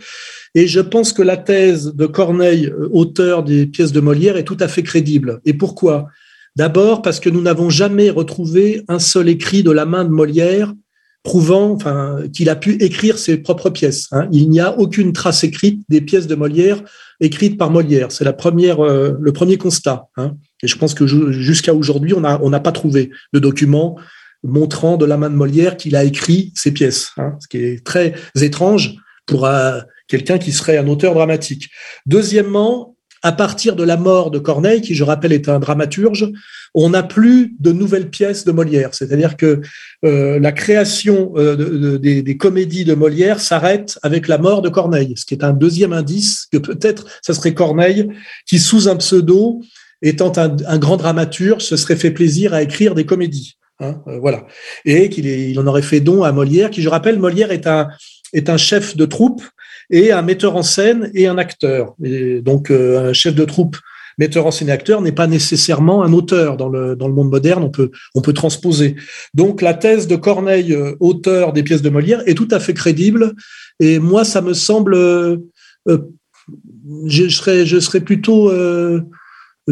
Et 0.55 0.65
je 0.65 0.79
pense 0.79 1.13
que 1.13 1.21
la 1.21 1.37
thèse 1.37 1.93
de 1.93 2.07
Corneille, 2.07 2.65
euh, 2.65 2.89
auteur 2.91 3.43
des 3.43 3.67
pièces 3.67 3.91
de 3.91 3.99
Molière, 3.99 4.35
est 4.35 4.45
tout 4.45 4.57
à 4.59 4.67
fait 4.67 4.81
crédible. 4.81 5.41
Et 5.45 5.53
pourquoi? 5.53 6.07
D'abord 6.55 7.03
parce 7.03 7.19
que 7.19 7.29
nous 7.29 7.41
n'avons 7.41 7.69
jamais 7.69 8.09
retrouvé 8.09 8.81
un 8.87 8.97
seul 8.97 9.29
écrit 9.29 9.61
de 9.61 9.69
la 9.69 9.85
main 9.85 10.05
de 10.05 10.09
Molière 10.09 10.73
prouvant 11.21 11.73
enfin, 11.73 12.17
qu'il 12.33 12.49
a 12.49 12.55
pu 12.55 12.77
écrire 12.83 13.19
ses 13.19 13.37
propres 13.37 13.69
pièces. 13.69 14.07
Hein. 14.11 14.27
Il 14.31 14.49
n'y 14.49 14.59
a 14.59 14.75
aucune 14.79 15.13
trace 15.13 15.43
écrite 15.43 15.83
des 15.87 16.01
pièces 16.01 16.25
de 16.25 16.33
Molière 16.33 16.81
écrites 17.19 17.59
par 17.59 17.69
Molière. 17.69 18.11
C'est 18.11 18.23
la 18.23 18.33
première, 18.33 18.83
euh, 18.83 19.11
le 19.21 19.31
premier 19.31 19.59
constat. 19.59 20.07
Hein. 20.17 20.35
Et 20.63 20.67
je 20.67 20.77
pense 20.77 20.93
que 20.93 21.05
jusqu'à 21.31 21.73
aujourd'hui, 21.73 22.13
on 22.13 22.49
n'a 22.49 22.59
pas 22.59 22.71
trouvé 22.71 23.11
de 23.33 23.39
document 23.39 23.97
montrant 24.43 24.97
de 24.97 25.05
la 25.05 25.17
main 25.17 25.29
de 25.29 25.35
Molière 25.35 25.77
qu'il 25.77 25.95
a 25.95 26.03
écrit 26.03 26.51
ses 26.55 26.71
pièces, 26.71 27.11
hein, 27.17 27.37
ce 27.39 27.47
qui 27.47 27.57
est 27.57 27.85
très 27.85 28.13
étrange 28.35 28.95
pour 29.25 29.45
euh, 29.45 29.79
quelqu'un 30.07 30.37
qui 30.37 30.51
serait 30.51 30.77
un 30.77 30.87
auteur 30.87 31.13
dramatique. 31.13 31.69
Deuxièmement, 32.05 32.95
à 33.23 33.31
partir 33.31 33.75
de 33.75 33.83
la 33.83 33.97
mort 33.97 34.31
de 34.31 34.39
Corneille, 34.39 34.81
qui 34.81 34.95
je 34.95 35.03
rappelle 35.03 35.31
est 35.31 35.47
un 35.47 35.59
dramaturge, 35.59 36.31
on 36.73 36.89
n'a 36.89 37.03
plus 37.03 37.53
de 37.59 37.71
nouvelles 37.71 38.09
pièces 38.09 38.45
de 38.45 38.51
Molière. 38.51 38.95
C'est-à-dire 38.95 39.37
que 39.37 39.61
euh, 40.05 40.39
la 40.39 40.51
création 40.51 41.33
euh, 41.35 41.97
des, 41.97 42.37
comédies 42.37 42.85
de 42.85 42.95
Molière 42.95 43.39
s'arrête 43.39 43.99
avec 44.01 44.27
la 44.27 44.37
mort 44.37 44.61
de 44.61 44.69
Corneille, 44.69 45.13
ce 45.17 45.25
qui 45.25 45.35
est 45.35 45.43
un 45.43 45.53
deuxième 45.53 45.93
indice 45.93 46.47
que 46.51 46.57
peut-être 46.57 47.05
ce 47.21 47.33
serait 47.33 47.53
Corneille 47.53 48.09
qui, 48.47 48.57
sous 48.57 48.87
un 48.87 48.95
pseudo, 48.95 49.61
étant 50.01 50.31
un, 50.37 50.77
grand 50.77 50.97
dramaturge, 50.97 51.63
se 51.63 51.75
serait 51.75 51.95
fait 51.95 52.11
plaisir 52.11 52.53
à 52.53 52.61
écrire 52.61 52.95
des 52.95 53.05
comédies. 53.05 53.57
Hein, 53.79 54.01
euh, 54.07 54.19
voilà. 54.19 54.45
Et 54.85 55.09
qu'il 55.09 55.25
il 55.25 55.59
en 55.59 55.67
aurait 55.67 55.81
fait 55.81 55.99
don 55.99 56.23
à 56.23 56.31
Molière, 56.31 56.69
qui, 56.69 56.81
je 56.81 56.89
rappelle, 56.89 57.19
Molière 57.19 57.51
est 57.51 57.67
un, 57.67 57.89
est 58.33 58.49
un 58.49 58.57
chef 58.57 58.95
de 58.95 59.05
troupe 59.05 59.43
et 59.89 60.11
un 60.11 60.21
metteur 60.21 60.55
en 60.55 60.63
scène 60.63 61.11
et 61.13 61.27
un 61.27 61.37
acteur. 61.37 61.93
Et 62.03 62.41
donc, 62.41 62.71
euh, 62.71 63.09
un 63.09 63.13
chef 63.13 63.35
de 63.35 63.45
troupe, 63.45 63.77
metteur 64.17 64.45
en 64.45 64.51
scène 64.51 64.69
et 64.69 64.71
acteur 64.71 65.01
n'est 65.01 65.11
pas 65.11 65.27
nécessairement 65.27 66.03
un 66.03 66.13
auteur 66.13 66.57
dans 66.57 66.69
le, 66.69 66.95
dans 66.95 67.07
le 67.07 67.13
monde 67.13 67.29
moderne. 67.29 67.63
On 67.63 67.69
peut, 67.69 67.91
on 68.15 68.21
peut 68.21 68.33
transposer. 68.33 68.95
Donc, 69.33 69.61
la 69.61 69.73
thèse 69.73 70.07
de 70.07 70.15
Corneille, 70.15 70.73
euh, 70.73 70.95
auteur 70.99 71.53
des 71.53 71.63
pièces 71.63 71.81
de 71.81 71.89
Molière, 71.89 72.21
est 72.25 72.35
tout 72.35 72.47
à 72.51 72.59
fait 72.59 72.73
crédible. 72.73 73.33
Et 73.79 73.99
moi, 73.99 74.23
ça 74.23 74.41
me 74.41 74.53
semble, 74.53 74.95
euh, 74.95 75.37
je 77.05 77.27
serais, 77.27 77.65
je 77.65 77.79
serais 77.79 78.01
plutôt, 78.01 78.51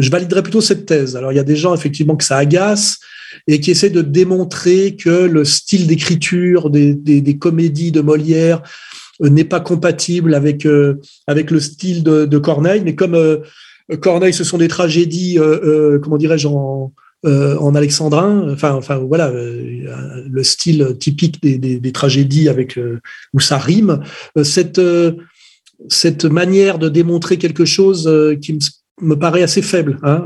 je 0.00 0.10
validerais 0.10 0.42
plutôt 0.42 0.60
cette 0.60 0.86
thèse. 0.86 1.16
Alors, 1.16 1.32
il 1.32 1.36
y 1.36 1.40
a 1.40 1.44
des 1.44 1.56
gens 1.56 1.74
effectivement 1.74 2.16
que 2.16 2.24
ça 2.24 2.36
agace 2.36 2.98
et 3.46 3.60
qui 3.60 3.70
essaient 3.70 3.90
de 3.90 4.02
démontrer 4.02 4.96
que 4.96 5.10
le 5.10 5.44
style 5.44 5.86
d'écriture 5.86 6.70
des, 6.70 7.38
comédies 7.38 7.92
de 7.92 8.00
Molière 8.00 8.62
euh, 9.22 9.28
n'est 9.28 9.44
pas 9.44 9.60
compatible 9.60 10.34
avec 10.34 10.66
euh, 10.66 11.00
avec 11.26 11.50
le 11.50 11.60
style 11.60 12.02
de, 12.02 12.38
Corneille. 12.38 12.82
Mais 12.84 12.94
comme 12.94 13.14
euh, 13.14 13.38
Corneille, 14.00 14.34
ce 14.34 14.44
sont 14.44 14.58
des 14.58 14.68
tragédies, 14.68 15.38
comment 16.00 16.16
dirais-je, 16.16 16.46
en, 16.46 17.74
alexandrin, 17.74 18.48
enfin, 18.52 18.72
enfin 18.72 18.98
voilà, 18.98 19.32
le 19.32 20.42
style 20.44 20.96
typique 20.98 21.42
des 21.42 21.92
tragédies 21.92 22.48
avec 22.48 22.78
où 23.32 23.40
ça 23.40 23.58
rime. 23.58 24.00
Cette 24.44 24.80
cette 25.88 26.24
manière 26.24 26.78
de 26.78 26.88
démontrer 26.88 27.36
quelque 27.36 27.64
chose 27.64 28.08
qui 28.40 28.52
me, 28.52 28.60
paraît 29.18 29.42
assez 29.42 29.62
faible. 29.62 29.98
Hein. 30.02 30.24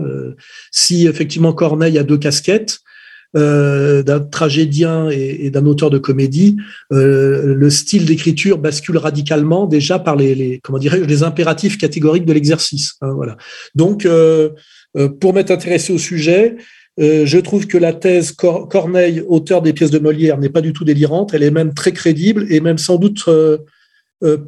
Si 0.71 1.07
effectivement 1.07 1.53
Corneille 1.53 1.99
a 1.99 2.03
deux 2.03 2.19
casquettes, 2.19 2.81
euh, 3.37 4.05
d'un 4.05 4.21
tragédien 4.21 5.09
et, 5.11 5.51
d'un 5.51 5.67
auteur 5.67 5.91
de 5.91 5.99
comédie, 5.99 6.57
euh, 6.93 7.53
le 7.57 7.69
style 7.69 8.05
d'écriture 8.05 8.59
bascule 8.59 8.97
radicalement 8.97 9.67
déjà 9.67 9.99
par 9.99 10.15
les, 10.15 10.61
comment 10.63 10.79
dirais 10.79 11.01
les 11.01 11.25
impératifs 11.25 11.77
catégoriques 11.77 12.27
de 12.27 12.33
l'exercice. 12.33 12.95
Hein, 13.01 13.13
voilà. 13.13 13.37
Donc, 13.75 14.07
euh, 14.07 14.51
pour 15.21 15.35
m'être 15.35 15.51
intéressé 15.51 15.93
au 15.93 15.99
sujet, 15.99 16.55
je 16.97 17.39
trouve 17.39 17.67
que 17.67 17.77
la 17.77 17.93
thèse 17.93 18.31
Corneille, 18.31 19.25
auteur 19.27 19.63
des 19.63 19.73
pièces 19.73 19.91
de 19.91 19.99
Molière, 19.99 20.39
n'est 20.39 20.49
pas 20.49 20.61
du 20.61 20.73
tout 20.73 20.85
délirante. 20.85 21.35
Elle 21.35 21.43
est 21.43 21.51
même 21.51 21.75
très 21.75 21.91
crédible 21.91 22.47
et 22.51 22.61
même 22.61 22.79
sans 22.79 22.99
doute 22.99 23.29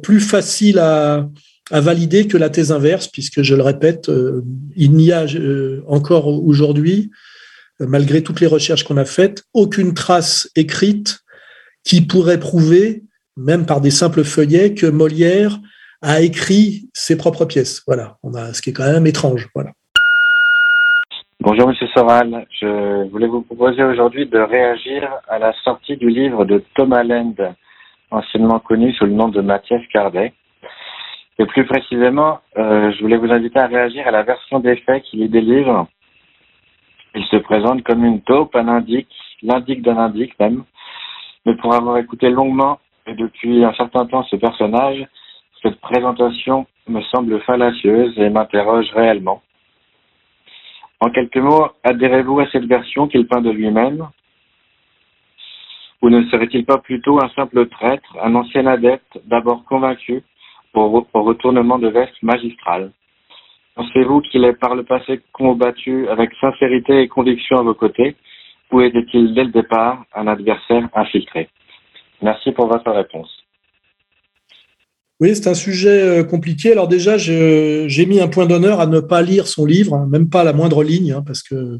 plus 0.01 0.21
facile 0.21 0.79
à, 0.79 1.27
à 1.71 1.81
valider 1.81 2.27
que 2.27 2.37
la 2.37 2.49
thèse 2.49 2.71
inverse, 2.71 3.07
puisque 3.07 3.41
je 3.41 3.55
le 3.55 3.61
répète, 3.63 4.09
il 4.75 4.91
n'y 4.93 5.11
a 5.11 5.25
encore 5.87 6.27
aujourd'hui 6.27 7.11
malgré 7.79 8.23
toutes 8.23 8.41
les 8.41 8.47
recherches 8.47 8.83
qu'on 8.83 8.97
a 8.97 9.05
faites, 9.05 9.43
aucune 9.53 9.93
trace 9.93 10.49
écrite 10.55 11.19
qui 11.83 12.05
pourrait 12.05 12.39
prouver, 12.39 13.03
même 13.35 13.65
par 13.65 13.81
des 13.81 13.91
simples 13.91 14.23
feuillets, 14.23 14.73
que 14.73 14.87
Molière 14.87 15.59
a 16.01 16.21
écrit 16.21 16.89
ses 16.93 17.17
propres 17.17 17.45
pièces. 17.45 17.83
Voilà, 17.87 18.17
on 18.23 18.33
a, 18.33 18.53
ce 18.53 18.61
qui 18.61 18.71
est 18.71 18.73
quand 18.73 18.91
même 18.91 19.07
étrange. 19.07 19.47
Voilà. 19.53 19.71
Bonjour 21.39 21.67
Monsieur 21.67 21.87
Soral, 21.93 22.47
je 22.59 23.09
voulais 23.09 23.27
vous 23.27 23.41
proposer 23.41 23.83
aujourd'hui 23.83 24.25
de 24.25 24.39
réagir 24.39 25.07
à 25.27 25.37
la 25.37 25.53
sortie 25.63 25.95
du 25.95 26.09
livre 26.09 26.45
de 26.45 26.63
Thomas 26.75 27.03
Land, 27.03 27.35
anciennement 28.09 28.59
connu 28.59 28.91
sous 28.93 29.05
le 29.05 29.11
nom 29.11 29.29
de 29.29 29.41
Mathias 29.41 29.81
Cardet. 29.93 30.33
Et 31.39 31.45
plus 31.45 31.65
précisément, 31.65 32.39
euh, 32.57 32.91
je 32.91 33.01
voulais 33.01 33.17
vous 33.17 33.31
inviter 33.31 33.59
à 33.59 33.67
réagir 33.67 34.07
à 34.07 34.11
la 34.11 34.23
version 34.23 34.59
des 34.59 34.75
faits 34.77 35.03
qu'il 35.03 35.21
y 35.21 35.29
délivre 35.29 35.87
il 37.17 37.25
se 37.25 37.37
présente 37.37 37.83
comme 37.83 38.05
une 38.05 38.21
taupe, 38.21 38.55
un 38.55 38.67
indique, 38.67 39.11
l'indique 39.41 39.81
d'un 39.81 39.97
indique 39.97 40.37
même. 40.39 40.63
Mais 41.45 41.55
pour 41.55 41.73
avoir 41.73 41.97
écouté 41.97 42.29
longuement 42.29 42.79
et 43.07 43.15
depuis 43.15 43.63
un 43.63 43.73
certain 43.73 44.05
temps 44.05 44.23
ce 44.23 44.35
personnage, 44.35 45.03
cette 45.63 45.79
présentation 45.79 46.67
me 46.87 47.01
semble 47.01 47.39
fallacieuse 47.41 48.17
et 48.19 48.29
m'interroge 48.29 48.91
réellement. 48.93 49.41
En 50.99 51.09
quelques 51.09 51.37
mots, 51.37 51.69
adhérez-vous 51.83 52.39
à 52.39 52.47
cette 52.51 52.65
version 52.65 53.07
qu'il 53.07 53.27
peint 53.27 53.41
de 53.41 53.49
lui-même? 53.49 54.07
Ou 56.03 56.09
ne 56.09 56.23
serait-il 56.29 56.65
pas 56.65 56.77
plutôt 56.77 57.19
un 57.23 57.29
simple 57.29 57.67
traître, 57.67 58.15
un 58.21 58.35
ancien 58.35 58.67
adepte, 58.67 59.19
d'abord 59.25 59.63
convaincu 59.65 60.23
au, 60.73 61.07
retournement 61.13 61.79
de 61.79 61.87
veste 61.87 62.21
magistral 62.21 62.91
Pensez-vous 63.75 64.21
qu'il 64.21 64.43
ait 64.43 64.53
par 64.53 64.73
le 64.73 64.83
passé 64.83 65.21
combattu 65.33 66.07
avec 66.09 66.31
sincérité 66.41 67.01
et 67.01 67.07
conviction 67.07 67.59
à 67.59 67.61
vos 67.61 67.75
côtés 67.75 68.15
ou 68.71 68.81
était-il 68.81 69.35
dès 69.35 69.43
le 69.43 69.51
départ 69.51 70.03
un 70.15 70.27
adversaire 70.27 70.89
infiltré? 70.95 71.49
Merci 72.21 72.51
pour 72.51 72.67
votre 72.67 72.89
réponse. 72.91 73.29
Oui, 75.19 75.35
c'est 75.35 75.49
un 75.49 75.55
sujet 75.55 76.01
euh, 76.01 76.23
compliqué. 76.23 76.71
Alors 76.71 76.87
déjà, 76.87 77.17
j'ai 77.17 78.05
mis 78.07 78.19
un 78.19 78.27
point 78.27 78.45
d'honneur 78.45 78.79
à 78.79 78.87
ne 78.87 78.99
pas 78.99 79.21
lire 79.21 79.47
son 79.47 79.65
livre, 79.65 79.93
hein, 79.95 80.07
même 80.09 80.29
pas 80.29 80.43
la 80.43 80.53
moindre 80.53 80.83
ligne, 80.83 81.11
hein, 81.11 81.23
parce 81.25 81.41
que 81.41 81.79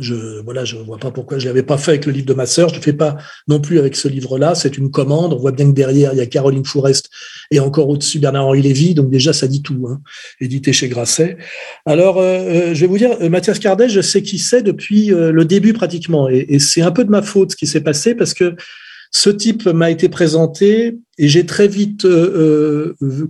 je 0.00 0.40
voilà, 0.44 0.64
je 0.64 0.76
vois 0.76 0.98
pas 0.98 1.10
pourquoi 1.10 1.38
je 1.38 1.46
l'avais 1.46 1.62
pas 1.62 1.78
fait 1.78 1.92
avec 1.92 2.06
le 2.06 2.12
livre 2.12 2.26
de 2.26 2.34
ma 2.34 2.46
sœur. 2.46 2.68
Je 2.68 2.76
le 2.76 2.80
fais 2.80 2.92
pas 2.92 3.16
non 3.48 3.60
plus 3.60 3.78
avec 3.78 3.96
ce 3.96 4.08
livre-là. 4.08 4.54
C'est 4.54 4.78
une 4.78 4.90
commande. 4.90 5.32
On 5.32 5.38
voit 5.38 5.52
bien 5.52 5.66
que 5.66 5.74
derrière 5.74 6.12
il 6.12 6.18
y 6.18 6.20
a 6.20 6.26
Caroline 6.26 6.64
Fourest 6.64 7.10
et 7.50 7.60
encore 7.60 7.88
au-dessus 7.88 8.18
Bernard-Henri 8.18 8.62
Lévy. 8.62 8.94
Donc 8.94 9.10
déjà 9.10 9.32
ça 9.32 9.46
dit 9.46 9.62
tout. 9.62 9.86
Hein, 9.88 10.00
édité 10.40 10.72
chez 10.72 10.88
Grasset. 10.88 11.36
Alors 11.86 12.18
euh, 12.18 12.38
euh, 12.38 12.74
je 12.74 12.80
vais 12.80 12.86
vous 12.86 12.98
dire, 12.98 13.16
euh, 13.20 13.28
Mathias 13.28 13.58
Cardet, 13.58 13.88
je 13.88 14.00
sais 14.00 14.22
qui 14.22 14.38
c'est 14.38 14.62
depuis 14.62 15.08
le 15.08 15.44
début 15.44 15.72
pratiquement, 15.72 16.28
et 16.28 16.58
c'est 16.58 16.82
un 16.82 16.90
peu 16.90 17.04
de 17.04 17.10
ma 17.10 17.22
faute 17.22 17.52
ce 17.52 17.56
qui 17.56 17.66
s'est 17.66 17.80
passé 17.80 18.14
parce 18.14 18.34
que 18.34 18.54
ce 19.10 19.30
type 19.30 19.66
m'a 19.66 19.90
été 19.90 20.08
présenté 20.08 20.98
et 21.18 21.28
j'ai 21.28 21.46
très 21.46 21.68
vite 21.68 22.06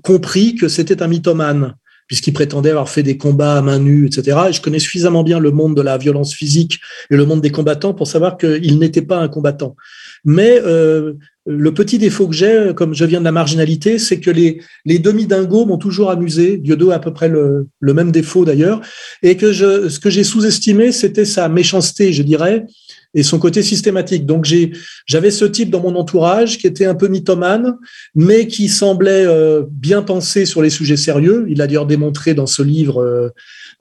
compris 0.03 0.55
que 0.55 0.69
c'était 0.69 1.03
un 1.03 1.09
mythomane 1.09 1.75
puisqu'il 2.09 2.33
prétendait 2.33 2.71
avoir 2.71 2.89
fait 2.89 3.03
des 3.05 3.17
combats 3.17 3.59
à 3.59 3.63
main 3.63 3.79
nue, 3.79 4.07
etc. 4.07 4.39
Et 4.49 4.53
je 4.53 4.61
connais 4.61 4.79
suffisamment 4.81 5.23
bien 5.23 5.39
le 5.39 5.53
monde 5.53 5.77
de 5.77 5.83
la 5.83 5.99
violence 5.99 6.35
physique 6.35 6.81
et 7.11 7.17
le 7.17 7.25
monde 7.25 7.43
des 7.43 7.51
combattants 7.51 7.95
pour 7.95 8.09
savoir 8.09 8.37
qu'il 8.37 8.79
n'était 8.79 9.03
pas 9.03 9.19
un 9.19 9.29
combattant. 9.29 9.77
Mais 10.25 10.61
euh, 10.65 11.13
le 11.47 11.73
petit 11.73 11.99
défaut 11.99 12.27
que 12.27 12.35
j'ai, 12.35 12.73
comme 12.75 12.95
je 12.95 13.05
viens 13.05 13.21
de 13.21 13.25
la 13.25 13.33
marginalité, 13.33 13.99
c'est 13.99 14.21
que 14.21 14.31
les, 14.31 14.61
les 14.85 14.99
demi-dingos 14.99 15.67
m'ont 15.67 15.79
toujours 15.79 16.11
amusé. 16.11 16.57
Dieudo 16.57 16.91
a 16.91 16.97
à 16.97 16.99
peu 16.99 17.13
près 17.13 17.29
le, 17.29 17.69
le 17.79 17.95
même 17.95 18.11
défaut 18.11 18.45
d'ailleurs. 18.45 18.81
Et 19.23 19.37
que 19.37 19.53
je, 19.53 19.89
ce 19.89 20.01
que 20.01 20.11
j'ai 20.11 20.25
sous-estimé, 20.25 20.93
c'était 20.93 21.25
sa 21.25 21.49
méchanceté, 21.49 22.13
je 22.13 22.23
dirais, 22.23 22.67
et 23.15 23.23
son 23.23 23.39
côté 23.39 23.63
systématique. 23.63 24.27
Donc 24.27 24.45
j'ai, 24.45 24.73
j'avais 25.07 25.31
ce 25.31 25.45
type 25.45 25.71
dans 25.71 25.81
mon 25.81 25.97
entourage 25.97 26.59
qui 26.59 26.67
était 26.67 26.85
un 26.85 26.95
peu 26.95 27.09
mythomane, 27.09 27.77
mais 28.15 28.47
qui 28.47 28.69
semblait 28.69 29.27
euh, 29.27 29.65
bien 29.71 30.03
penser 30.03 30.45
sur 30.45 30.63
les 30.63 30.71
sujets 30.71 30.97
sérieux. 30.97 31.47
Il 31.49 31.63
a 31.63 31.67
d'ailleurs 31.67 31.87
démontré 31.87 32.35
dans 32.35 32.47
ce 32.47 32.63
livre 32.63 33.03
euh, 33.03 33.31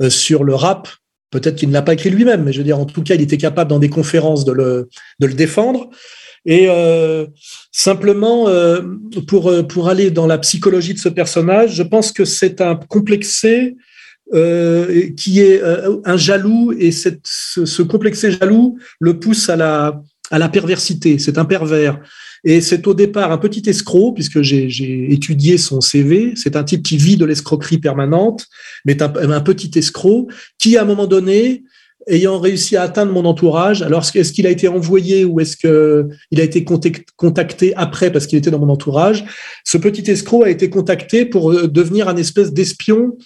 euh, 0.02 0.10
sur 0.10 0.44
le 0.44 0.56
rap. 0.56 0.88
Peut-être 1.30 1.58
qu'il 1.58 1.70
ne 1.70 1.74
l'a 1.74 1.82
pas 1.82 1.94
écrit 1.94 2.10
lui-même, 2.10 2.44
mais 2.44 2.54
je 2.54 2.60
veux 2.60 2.64
dire, 2.64 2.80
en 2.80 2.86
tout 2.86 3.04
cas, 3.04 3.16
il 3.16 3.22
était 3.22 3.38
capable 3.38 3.70
dans 3.70 3.80
des 3.80 3.90
conférences 3.90 4.46
de 4.46 4.54
le, 4.54 4.88
de 5.20 5.28
le 5.28 5.34
défendre. 5.34 5.90
Et 6.46 6.70
simplement, 7.74 8.48
pour, 9.28 9.52
pour 9.68 9.90
aller 9.90 10.12
dans 10.12 10.28
la 10.28 10.38
psychologie 10.38 10.94
de 10.94 11.00
ce 11.00 11.10
personnage, 11.10 11.76
je 11.76 11.84
pense 11.84 12.14
que 12.14 12.24
c'est 12.24 12.62
un 12.62 12.78
complexé 12.78 13.76
euh, 14.34 15.10
qui 15.16 15.40
est 15.40 15.62
euh, 15.62 15.98
un 16.04 16.18
jaloux 16.18 16.74
et 16.78 16.92
ce, 16.92 17.10
ce, 17.24 17.82
complexé 17.82 18.32
jaloux 18.32 18.78
le 19.00 19.20
pousse 19.20 19.50
à 19.50 19.56
la, 19.56 20.02
à 20.32 20.40
la 20.40 20.50
perversité. 20.50 21.18
C'est 21.18 21.38
un 21.38 21.46
pervers. 21.46 22.00
Et 22.44 22.62
c'est 22.62 22.86
au 22.88 22.94
départ 22.94 23.32
un 23.32 23.38
petit 23.38 23.70
escroc, 23.70 24.14
puisque 24.14 24.42
j'ai 24.42 25.14
étudié 25.14 25.58
son 25.58 25.82
CV. 25.82 26.34
C'est 26.36 26.56
un 26.56 26.64
type 26.64 26.84
qui 26.84 26.98
vit 26.98 27.18
de 27.18 27.26
l'escroquerie 27.26 27.80
permanente, 27.80 28.46
mais 28.86 29.02
un 29.02 29.42
petit 29.42 29.72
escroc 29.78 30.28
qui, 30.58 30.78
à 30.78 30.84
un 30.84 30.86
moment 30.86 31.08
donné, 31.08 31.64
ayant 32.08 32.40
réussi 32.40 32.76
à 32.76 32.84
atteindre 32.84 33.12
mon 33.12 33.26
entourage. 33.26 33.82
Alors, 33.82 34.04
est-ce 34.14 34.32
qu'il 34.32 34.48
a 34.48 34.50
été 34.50 34.68
envoyé 34.68 35.26
ou 35.26 35.40
est-ce 35.40 35.58
qu'il 35.58 36.40
a 36.40 36.44
été 36.44 36.64
contacté 37.16 37.74
après 37.76 38.12
parce 38.12 38.28
qu'il 38.28 38.38
était 38.38 38.52
dans 38.52 38.60
mon 38.60 38.70
entourage 38.70 39.26
Ce 39.64 39.78
petit 39.78 40.10
escroc 40.10 40.44
a 40.44 40.50
été 40.50 40.70
contacté 40.70 41.26
pour 41.26 41.52
euh, 41.52 41.68
devenir 41.68 42.08
un 42.08 42.18
espèce 42.18 42.54
d'espion 42.54 43.18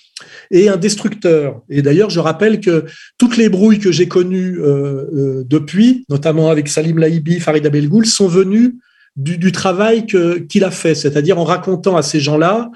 et 0.49 0.69
un 0.69 0.77
destructeur. 0.77 1.61
Et 1.69 1.81
d'ailleurs, 1.81 2.09
je 2.09 2.19
rappelle 2.19 2.59
que 2.59 2.85
toutes 3.17 3.37
les 3.37 3.49
brouilles 3.49 3.79
que 3.79 3.91
j'ai 3.91 4.07
connues 4.07 4.59
euh, 4.59 5.05
euh, 5.13 5.43
depuis, 5.47 6.05
notamment 6.09 6.49
avec 6.49 6.67
Salim 6.67 6.97
Laïbi, 6.97 7.39
Farid 7.39 7.65
Abelgoul, 7.65 8.05
sont 8.05 8.27
venues 8.27 8.77
du 9.17 9.51
travail 9.51 10.05
qu'il 10.05 10.63
a 10.63 10.71
fait, 10.71 10.95
c'est-à-dire 10.95 11.37
en 11.37 11.43
racontant 11.43 11.97
à 11.97 12.01
ces 12.01 12.21
gens-là 12.21 12.71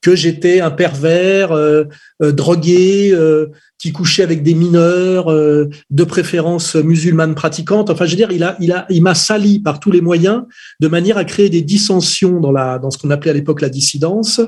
que 0.00 0.14
j'étais 0.14 0.60
un 0.60 0.70
pervers, 0.70 1.52
euh, 1.52 1.84
euh, 2.22 2.32
drogué, 2.32 3.10
euh, 3.12 3.46
qui 3.78 3.92
couchait 3.92 4.24
avec 4.24 4.42
des 4.42 4.54
mineurs, 4.54 5.26
de 5.28 6.04
préférence 6.04 6.74
musulmane 6.74 7.36
pratiquante. 7.36 7.90
Enfin, 7.90 8.06
je 8.06 8.10
veux 8.10 8.16
dire, 8.16 8.32
il 8.32 8.42
a, 8.42 8.56
il 8.58 8.72
a, 8.72 8.86
il 8.90 9.02
m'a 9.02 9.14
sali 9.14 9.60
par 9.60 9.78
tous 9.78 9.92
les 9.92 10.00
moyens, 10.00 10.42
de 10.80 10.88
manière 10.88 11.16
à 11.16 11.24
créer 11.24 11.48
des 11.48 11.62
dissensions 11.62 12.40
dans 12.40 12.50
la, 12.50 12.80
dans 12.80 12.90
ce 12.90 12.98
qu'on 12.98 13.10
appelait 13.10 13.30
à 13.30 13.34
l'époque 13.34 13.60
la 13.60 13.68
dissidence. 13.68 14.40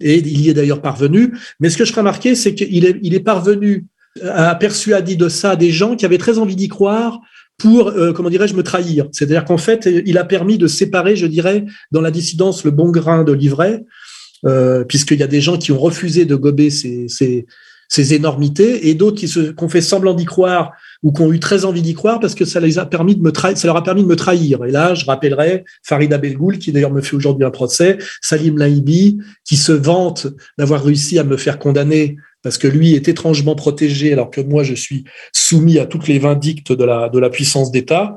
Et 0.00 0.18
il 0.18 0.40
y 0.40 0.50
est 0.50 0.54
d'ailleurs 0.54 0.82
parvenu. 0.82 1.32
Mais 1.60 1.70
ce 1.70 1.76
que 1.76 1.84
je 1.84 1.92
remarquais, 1.92 2.34
c'est 2.34 2.56
qu'il 2.56 2.84
est, 2.84 2.98
il 3.04 3.14
est 3.14 3.20
parvenu 3.20 3.86
à 4.28 4.56
persuader 4.56 5.14
de 5.14 5.28
ça 5.28 5.54
des 5.54 5.70
gens 5.70 5.94
qui 5.94 6.04
avaient 6.04 6.18
très 6.18 6.38
envie 6.38 6.56
d'y 6.56 6.68
croire 6.68 7.20
pour, 7.58 7.92
comment 8.16 8.30
dirais-je, 8.30 8.54
me 8.54 8.64
trahir. 8.64 9.06
C'est-à-dire 9.12 9.44
qu'en 9.44 9.58
fait, 9.58 9.86
il 9.86 10.18
a 10.18 10.24
permis 10.24 10.58
de 10.58 10.66
séparer, 10.66 11.14
je 11.14 11.26
dirais, 11.26 11.66
dans 11.92 12.00
la 12.00 12.10
dissidence, 12.10 12.64
le 12.64 12.72
bon 12.72 12.90
grain 12.90 13.22
de 13.22 13.32
l'ivraie, 13.32 13.84
euh, 14.46 14.84
puisqu'il 14.84 15.18
y 15.18 15.22
a 15.22 15.28
des 15.28 15.40
gens 15.40 15.58
qui 15.58 15.72
ont 15.72 15.78
refusé 15.78 16.24
de 16.24 16.34
gober 16.34 16.70
ces, 16.70 17.06
ces, 17.08 17.46
ces 17.88 18.14
énormités 18.14 18.88
et 18.88 18.94
d'autres 18.94 19.18
qui, 19.18 19.28
se, 19.28 19.52
qui 19.52 19.64
ont 19.64 19.68
fait 19.68 19.82
semblant 19.82 20.14
d'y 20.14 20.24
croire 20.24 20.72
ou 21.02 21.12
qui 21.12 21.20
ont 21.20 21.32
eu 21.32 21.40
très 21.40 21.64
envie 21.64 21.82
d'y 21.82 21.92
croire 21.92 22.20
parce 22.20 22.34
que 22.34 22.44
ça 22.44 22.58
les 22.58 22.78
a 22.78 22.86
permis 22.86 23.16
de 23.16 23.22
me 23.22 23.32
ça 23.34 23.66
leur 23.66 23.76
a 23.76 23.84
permis 23.84 24.02
de 24.02 24.08
me 24.08 24.16
trahir. 24.16 24.64
Et 24.64 24.70
là, 24.70 24.94
je 24.94 25.04
rappellerai 25.04 25.64
Farida 25.82 26.16
Belgoul, 26.16 26.58
qui 26.58 26.72
d'ailleurs 26.72 26.92
me 26.92 27.02
fait 27.02 27.16
aujourd'hui 27.16 27.44
un 27.44 27.50
procès, 27.50 27.98
Salim 28.22 28.56
Laïbi, 28.56 29.18
qui 29.44 29.56
se 29.56 29.72
vante 29.72 30.26
d'avoir 30.56 30.82
réussi 30.82 31.18
à 31.18 31.24
me 31.24 31.36
faire 31.36 31.58
condamner 31.58 32.16
parce 32.42 32.58
que 32.58 32.66
lui 32.66 32.94
est 32.94 33.08
étrangement 33.08 33.54
protégé 33.54 34.12
alors 34.12 34.30
que 34.30 34.40
moi 34.40 34.62
je 34.62 34.74
suis 34.74 35.04
soumis 35.32 35.78
à 35.78 35.86
toutes 35.86 36.08
les 36.08 36.18
vindictes 36.18 36.72
de 36.72 36.84
la, 36.84 37.08
de 37.08 37.18
la 37.18 37.30
puissance 37.30 37.70
d'État. 37.70 38.16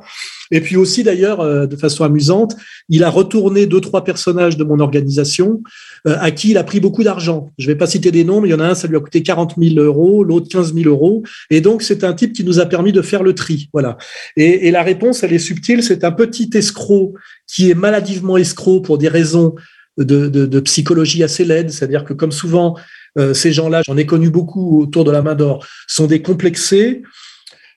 Et 0.52 0.62
puis 0.62 0.76
aussi, 0.76 1.04
d'ailleurs, 1.04 1.42
euh, 1.42 1.66
de 1.66 1.76
façon 1.76 2.04
amusante, 2.04 2.56
il 2.90 3.04
a 3.04 3.10
retourné 3.10 3.66
deux, 3.66 3.82
trois 3.82 4.04
personnages 4.04 4.58
de 4.58 4.64
mon 4.64 4.80
organisation 4.80 5.62
euh, 6.08 6.18
à 6.20 6.32
qui 6.32 6.52
il 6.52 6.58
a 6.58 6.64
pris 6.64 6.80
beaucoup 6.80 7.04
d'argent. 7.04 7.52
Je 7.58 7.68
ne 7.68 7.74
vais 7.74 7.78
pas 7.78 7.88
citer 7.88 8.12
des 8.12 8.24
noms, 8.24 8.42
mais 8.42 8.50
il 8.50 8.52
y 8.52 8.56
en 8.56 8.60
a 8.60 8.68
un, 8.68 8.76
ça 8.76 8.88
lui 8.88 8.96
a 8.96 9.00
coûté 9.00 9.24
40 9.24 9.56
000 9.58 9.80
euros, 9.84 10.24
l'autre 10.24 10.48
15 10.50 10.74
000 10.74 10.88
euros. 10.88 11.24
Et 11.50 11.62
donc, 11.62 11.82
c'est 11.82 12.04
un 12.04 12.14
type 12.14 12.34
qui 12.34 12.44
nous 12.44 12.60
a 12.60 12.66
permis 12.68 12.92
de 12.92 13.02
faire 13.02 13.24
le 13.24 13.34
tri. 13.34 13.70
Voilà. 13.74 13.98
Et, 14.38 14.68
et 14.68 14.72
la 14.72 14.84
réponse, 14.84 15.24
elle 15.24 15.34
est 15.34 15.40
subtile. 15.40 15.82
C'est 15.82 16.04
un 16.04 16.12
petit 16.12 16.50
escroc 16.54 17.14
qui 17.48 17.70
est 17.72 17.76
maladivement 17.76 18.38
escroc 18.38 18.82
pour 18.82 18.98
des 18.98 19.08
raisons 19.08 19.56
de, 19.98 20.28
de, 20.28 20.46
de 20.46 20.60
psychologie 20.60 21.24
assez 21.24 21.44
laide. 21.46 21.72
C'est-à-dire 21.72 22.04
que, 22.04 22.14
comme 22.14 22.32
souvent, 22.32 22.76
ces 23.34 23.52
gens-là, 23.52 23.82
j'en 23.86 23.98
ai 23.98 24.06
connu 24.06 24.30
beaucoup 24.30 24.82
autour 24.82 25.04
de 25.04 25.12
la 25.12 25.22
main 25.22 25.36
d'or, 25.36 25.66
sont 25.88 26.08
des 26.08 26.22
complexés 26.22 27.04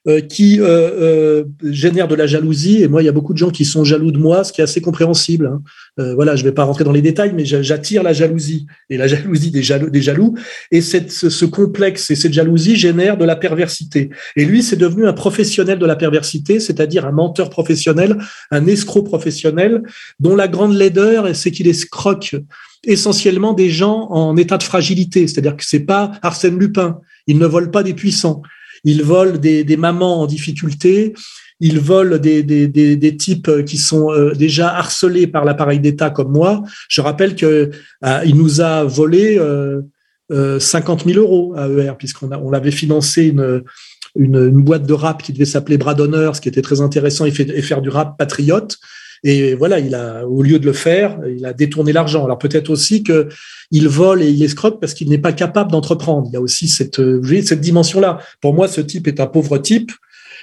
euh, 0.09 0.21
qui 0.21 0.59
euh, 0.59 0.65
euh, 0.67 1.45
génère 1.63 2.09
de 2.09 2.15
la 2.15 2.27
jalousie. 2.27 2.83
Et 2.83 2.89
moi, 2.89 3.03
il 3.03 3.07
y 3.07 3.09
a 3.09 3.13
beaucoup 3.13 3.35
de 3.35 3.39
gens 3.39 3.51
qui 3.51 3.65
sont 3.67 3.85
jaloux 3.85 4.11
de 4.11 4.19
moi, 4.19 4.43
ce 4.43 4.53
qui 4.53 4.61
est 4.63 4.65
assez 4.65 4.81
compréhensible. 4.81 5.47
Hein. 5.47 5.63
Euh, 5.99 6.15
voilà, 6.15 6.35
je 6.35 6.45
ne 6.45 6.49
vais 6.49 6.55
pas 6.55 6.65
rentrer 6.65 6.85
dans 6.85 6.93
les 6.93 7.03
détails, 7.03 7.33
mais 7.35 7.45
j'attire 7.45 8.03
la 8.03 8.15
jalousie 8.15 8.67
et 8.89 8.97
la 8.97 9.07
jalousie 9.09 9.51
des 9.51 9.63
jaloux. 9.63 9.91
Des 9.91 10.01
jaloux 10.01 10.35
et 10.71 10.81
cette, 10.81 11.11
ce, 11.13 11.45
complexe 11.45 12.11
et 12.11 12.15
cette 12.15 12.33
jalousie 12.33 12.77
génère 12.77 13.19
de 13.19 13.25
la 13.25 13.37
perversité. 13.37 14.11
Et 14.37 14.45
lui, 14.45 14.63
c'est 14.63 14.77
devenu 14.77 15.07
un 15.07 15.13
professionnel 15.13 15.79
de 15.79 15.87
la 15.87 15.97
perversité, 15.97 16.59
c'est-à-dire 16.59 17.07
un 17.07 17.13
menteur 17.13 17.51
professionnel, 17.51 18.17
un 18.51 18.67
escroc 18.67 19.03
professionnel, 19.03 19.83
dont 20.21 20.37
la 20.37 20.49
grande 20.49 20.75
laideur, 20.75 21.35
c'est 21.37 21.51
qu'il 21.51 21.69
escroque 21.69 22.35
essentiellement 22.85 23.53
des 23.53 23.69
gens 23.69 24.09
en 24.11 24.37
état 24.37 24.57
de 24.57 24.63
fragilité. 24.63 25.27
C'est-à-dire 25.29 25.57
que 25.57 25.65
c'est 25.67 25.81
pas 25.81 26.13
Arsène 26.23 26.59
Lupin. 26.59 27.01
Il 27.27 27.39
ne 27.39 27.47
vole 27.47 27.71
pas 27.71 27.83
des 27.83 27.95
puissants. 27.95 28.43
Ils 28.85 29.03
volent 29.03 29.37
des, 29.37 29.77
mamans 29.77 30.23
en 30.23 30.27
difficulté, 30.27 31.15
ils 31.61 31.81
volent 31.81 32.19
des, 32.19 33.17
types 33.19 33.65
qui 33.65 33.77
sont 33.79 34.11
euh, 34.11 34.33
déjà 34.35 34.75
harcelés 34.75 35.27
par 35.27 35.45
l'appareil 35.45 35.81
d'État 35.81 36.11
comme 36.11 36.33
moi. 36.33 36.63
Je 36.89 37.01
rappelle 37.01 37.35
que 37.35 37.71
euh, 38.05 38.21
il 38.25 38.37
nous 38.37 38.61
a 38.61 38.85
volé 38.85 39.39
euh, 40.31 40.61
50 40.61 41.07
euh, 41.07 41.13
000 41.15 41.25
euros 41.25 41.55
à 41.57 41.69
ER, 41.69 41.93
puisqu'on 41.99 42.31
on 42.33 42.53
avait 42.53 42.71
financé 42.71 43.35
une, 44.15 44.51
boîte 44.63 44.85
de 44.85 44.93
rap 44.93 45.23
qui 45.23 45.33
devait 45.33 45.47
s'appeler 45.47 45.79
Bras 45.79 45.95
d'honneur, 45.95 46.37
ce 46.37 46.41
qui 46.41 46.49
était 46.49 46.63
très 46.63 46.81
intéressant, 46.81 47.25
et, 47.25 47.31
fait, 47.31 47.49
et 47.49 47.63
faire 47.63 47.81
du 47.81 47.89
rap 47.89 48.19
patriote. 48.19 48.77
Et 49.25 49.55
voilà, 49.55 49.79
il 49.79 49.95
a, 49.95 50.27
au 50.27 50.43
lieu 50.43 50.59
de 50.59 50.67
le 50.67 50.73
faire, 50.73 51.19
il 51.27 51.45
a 51.45 51.53
détourné 51.53 51.93
l'argent. 51.93 52.25
Alors 52.25 52.39
peut-être 52.39 52.71
aussi 52.71 53.03
que 53.03 53.29
il 53.71 53.89
vole 53.89 54.23
et 54.23 54.31
il 54.31 54.43
escroque 54.43 54.81
parce 54.81 54.95
qu'il 54.95 55.09
n'est 55.09 55.19
pas 55.19 55.33
capable 55.33 55.71
d'entreprendre. 55.71 56.29
Il 56.31 56.35
y 56.35 56.37
a 56.37 56.41
aussi 56.41 56.69
cette, 56.69 57.01
cette 57.45 57.61
dimension-là. 57.61 58.19
Pour 58.41 58.55
moi, 58.55 58.69
ce 58.69 58.81
type 58.81 59.09
est 59.09 59.21
un 59.21 59.27
pauvre 59.27 59.59
type, 59.59 59.93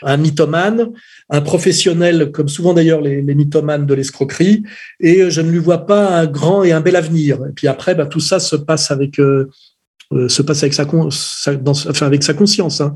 un 0.03 0.17
mythomane, 0.17 0.91
un 1.29 1.41
professionnel, 1.41 2.31
comme 2.31 2.47
souvent 2.47 2.73
d'ailleurs 2.73 3.01
les, 3.01 3.21
les, 3.21 3.35
mythomanes 3.35 3.85
de 3.85 3.93
l'escroquerie, 3.93 4.63
et 4.99 5.29
je 5.29 5.41
ne 5.41 5.49
lui 5.49 5.59
vois 5.59 5.85
pas 5.85 6.19
un 6.19 6.25
grand 6.27 6.63
et 6.63 6.71
un 6.71 6.81
bel 6.81 6.95
avenir. 6.95 7.39
Et 7.49 7.53
puis 7.53 7.67
après, 7.67 7.95
bah, 7.95 8.05
tout 8.05 8.19
ça 8.19 8.39
se 8.39 8.55
passe 8.55 8.91
avec, 8.91 9.19
euh, 9.19 9.23
euh 9.23 9.49
se 10.27 10.41
passe 10.41 10.63
avec 10.63 10.73
sa, 10.73 10.85
sa 11.09 11.55
dans, 11.55 11.71
enfin, 11.71 12.05
avec 12.05 12.23
sa 12.23 12.33
conscience. 12.33 12.81
Hein. 12.81 12.95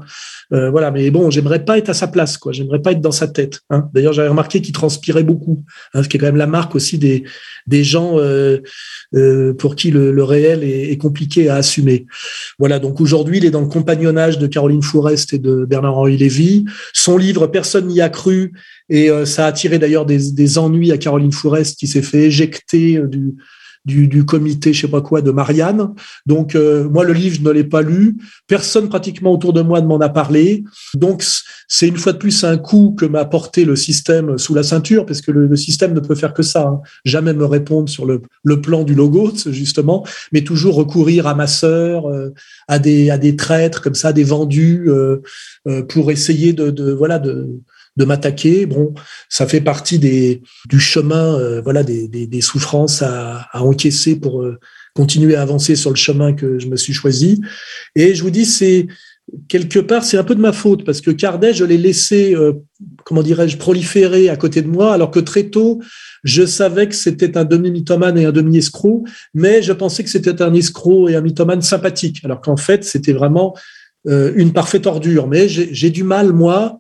Euh, 0.52 0.72
voilà, 0.72 0.90
mais 0.90 1.12
bon, 1.12 1.30
j'aimerais 1.30 1.64
pas 1.64 1.78
être 1.78 1.90
à 1.90 1.94
sa 1.94 2.08
place, 2.08 2.38
quoi. 2.38 2.52
J'aimerais 2.52 2.82
pas 2.82 2.92
être 2.92 3.02
dans 3.02 3.12
sa 3.12 3.28
tête. 3.28 3.62
Hein. 3.70 3.88
D'ailleurs, 3.94 4.14
j'avais 4.14 4.30
remarqué 4.30 4.62
qu'il 4.62 4.74
transpirait 4.74 5.24
beaucoup, 5.24 5.64
hein, 5.94 6.02
ce 6.02 6.10
qui 6.10 6.18
est 6.18 6.20
quand 6.20 6.26
même 6.26 6.38
la 6.38 6.48
marque 6.48 6.74
aussi 6.74 6.98
des 6.98 7.24
des 7.68 7.84
gens 7.84 8.18
euh, 8.18 8.58
euh, 9.14 9.54
pour 9.54 9.76
qui 9.76 9.92
le, 9.92 10.12
le 10.12 10.24
réel 10.24 10.64
est, 10.64 10.92
est, 10.92 10.98
compliqué 10.98 11.50
à 11.50 11.56
assumer. 11.56 12.08
Voilà, 12.58 12.80
donc 12.80 13.00
aujourd'hui, 13.00 13.38
il 13.38 13.46
est 13.46 13.52
dans 13.52 13.62
le 13.62 13.68
compagnonnage 13.68 14.40
de 14.40 14.48
Caroline 14.48 14.82
Fourest 14.82 15.34
et 15.34 15.40
de 15.40 15.66
Bernard-Henri 15.66 16.18
Lévy. 16.18 16.66
Son 16.94 17.18
livre, 17.18 17.46
personne 17.46 17.88
n'y 17.88 18.02
a 18.02 18.10
cru, 18.10 18.54
et 18.90 19.12
euh, 19.12 19.26
ça 19.26 19.46
a 19.46 19.50
attiré 19.50 19.78
d'ailleurs 19.78 20.08
des, 20.08 20.32
des 20.32 20.58
ennuis 20.58 20.92
à 20.92 20.98
Caroline 20.98 21.32
Fourest 21.32 21.78
qui 21.78 21.86
s'est 21.86 22.02
fait 22.02 22.24
éjecter 22.24 23.00
du 23.08 23.36
du, 23.86 24.08
du, 24.08 24.26
comité, 24.26 24.74
je 24.74 24.82
sais 24.82 24.88
pas 24.88 25.02
quoi, 25.02 25.22
de 25.22 25.32
Marianne. 25.32 25.94
Donc 26.26 26.56
moi, 26.56 27.04
le 27.04 27.14
livre, 27.14 27.38
je 27.38 27.42
ne 27.42 27.52
l'ai 27.52 27.64
pas 27.64 27.82
lu. 27.82 28.18
Personne 28.48 28.90
pratiquement 28.90 29.32
autour 29.32 29.54
de 29.54 29.62
moi 29.62 29.82
ne 29.82 29.88
m'en 29.88 30.00
a 30.00 30.10
parlé. 30.10 30.64
Donc 30.96 31.24
c'est 31.68 31.88
une 31.88 31.98
fois 31.98 32.14
de 32.14 32.18
plus 32.18 32.44
un 32.44 32.58
coup 32.58 32.96
que 32.98 33.06
m'a 33.06 33.26
porté 33.26 33.66
le 33.66 33.76
système 33.76 34.38
sous 34.38 34.54
la 34.54 34.64
ceinture, 34.64 35.06
parce 35.06 35.22
que 35.22 35.32
le, 35.32 35.56
système 35.56 35.94
ne 35.94 36.00
peut 36.00 36.16
faire 36.16 36.34
que 36.34 36.44
ça. 36.44 36.68
Hein. 36.68 36.82
Jamais 37.06 37.34
me 37.34 37.46
répondre 37.46 37.90
sur 37.90 38.06
le, 38.06 38.22
le, 38.44 38.62
plan 38.62 38.84
du 38.84 38.96
logo, 38.96 39.32
justement, 39.48 40.06
mais 40.32 40.42
toujours 40.44 40.76
recourir 40.76 41.28
à 41.28 41.36
ma 41.36 41.48
sœur, 41.48 42.04
à 42.68 42.80
des 42.80 43.10
à 43.10 43.18
des 43.18 43.36
traîtres 43.36 43.82
comme 43.82 43.96
ça, 43.96 44.14
des 44.14 44.24
vendus, 44.24 44.90
pour 45.90 46.12
essayer 46.12 46.54
de, 46.54 46.70
de 46.70 46.92
voilà 46.92 47.20
de 47.20 47.50
de 47.98 48.06
m'attaquer. 48.06 48.66
Bon, 48.66 48.94
ça 49.30 49.48
fait 49.48 49.62
partie 49.62 50.00
des, 50.00 50.42
du 50.68 50.80
chemin, 50.80 51.36
euh, 51.36 51.62
voilà, 51.62 51.84
des, 51.84 52.08
des, 52.08 52.42
souffrances 52.42 53.02
à, 53.02 53.48
à, 53.52 53.62
encaisser 53.62 54.16
pour 54.16 54.42
euh, 54.42 54.58
continuer 54.96 55.36
à 55.36 55.42
avancer 55.42 55.76
sur 55.76 55.90
le 55.90 55.96
chemin 55.96 56.34
que 56.34 56.60
je 56.60 56.68
me 56.68 56.76
suis 56.76 56.94
choisi. 56.94 57.42
Et 57.96 58.16
je 58.16 58.24
vous 58.24 58.32
dis, 58.32 58.46
c'est 58.46 58.88
quelque 59.48 59.80
part, 59.80 60.04
c'est 60.04 60.18
un 60.18 60.24
peu 60.24 60.34
de 60.34 60.42
ma 60.42 60.54
faute 60.54 60.84
parce 60.84 61.02
que 61.02 61.12
Cardet, 61.12 61.54
je 61.54 61.64
l'ai 61.64 61.78
laissé, 61.78 62.36
euh, 62.36 62.54
comment 63.06 63.22
dirais-je, 63.22 63.58
proliférer 63.58 64.30
à 64.30 64.38
côté 64.38 64.62
de 64.62 64.68
moi, 64.68 64.94
alors 64.94 65.12
que 65.12 65.20
très 65.20 65.50
tôt, 65.50 65.80
je 66.24 66.46
savais 66.46 66.88
que 66.88 66.96
c'était 66.96 67.38
un 67.38 67.46
demi-mythomane 67.46 68.18
et 68.18 68.26
un 68.26 68.32
demi-escroc, 68.32 69.04
mais 69.34 69.62
je 69.62 69.74
pensais 69.74 70.04
que 70.04 70.10
c'était 70.10 70.42
un 70.42 70.54
escroc 70.54 71.10
et 71.10 71.16
un 71.16 71.22
mythomane 71.22 71.62
sympathique, 71.62 72.22
alors 72.24 72.42
qu'en 72.42 72.58
fait, 72.58 72.84
c'était 72.84 73.14
vraiment 73.14 73.56
une 74.06 74.54
parfaite 74.54 74.88
ordure. 74.88 75.28
Mais 75.28 75.48
j'ai 75.50 75.90
du 75.90 76.04
mal, 76.04 76.32
moi, 76.32 76.80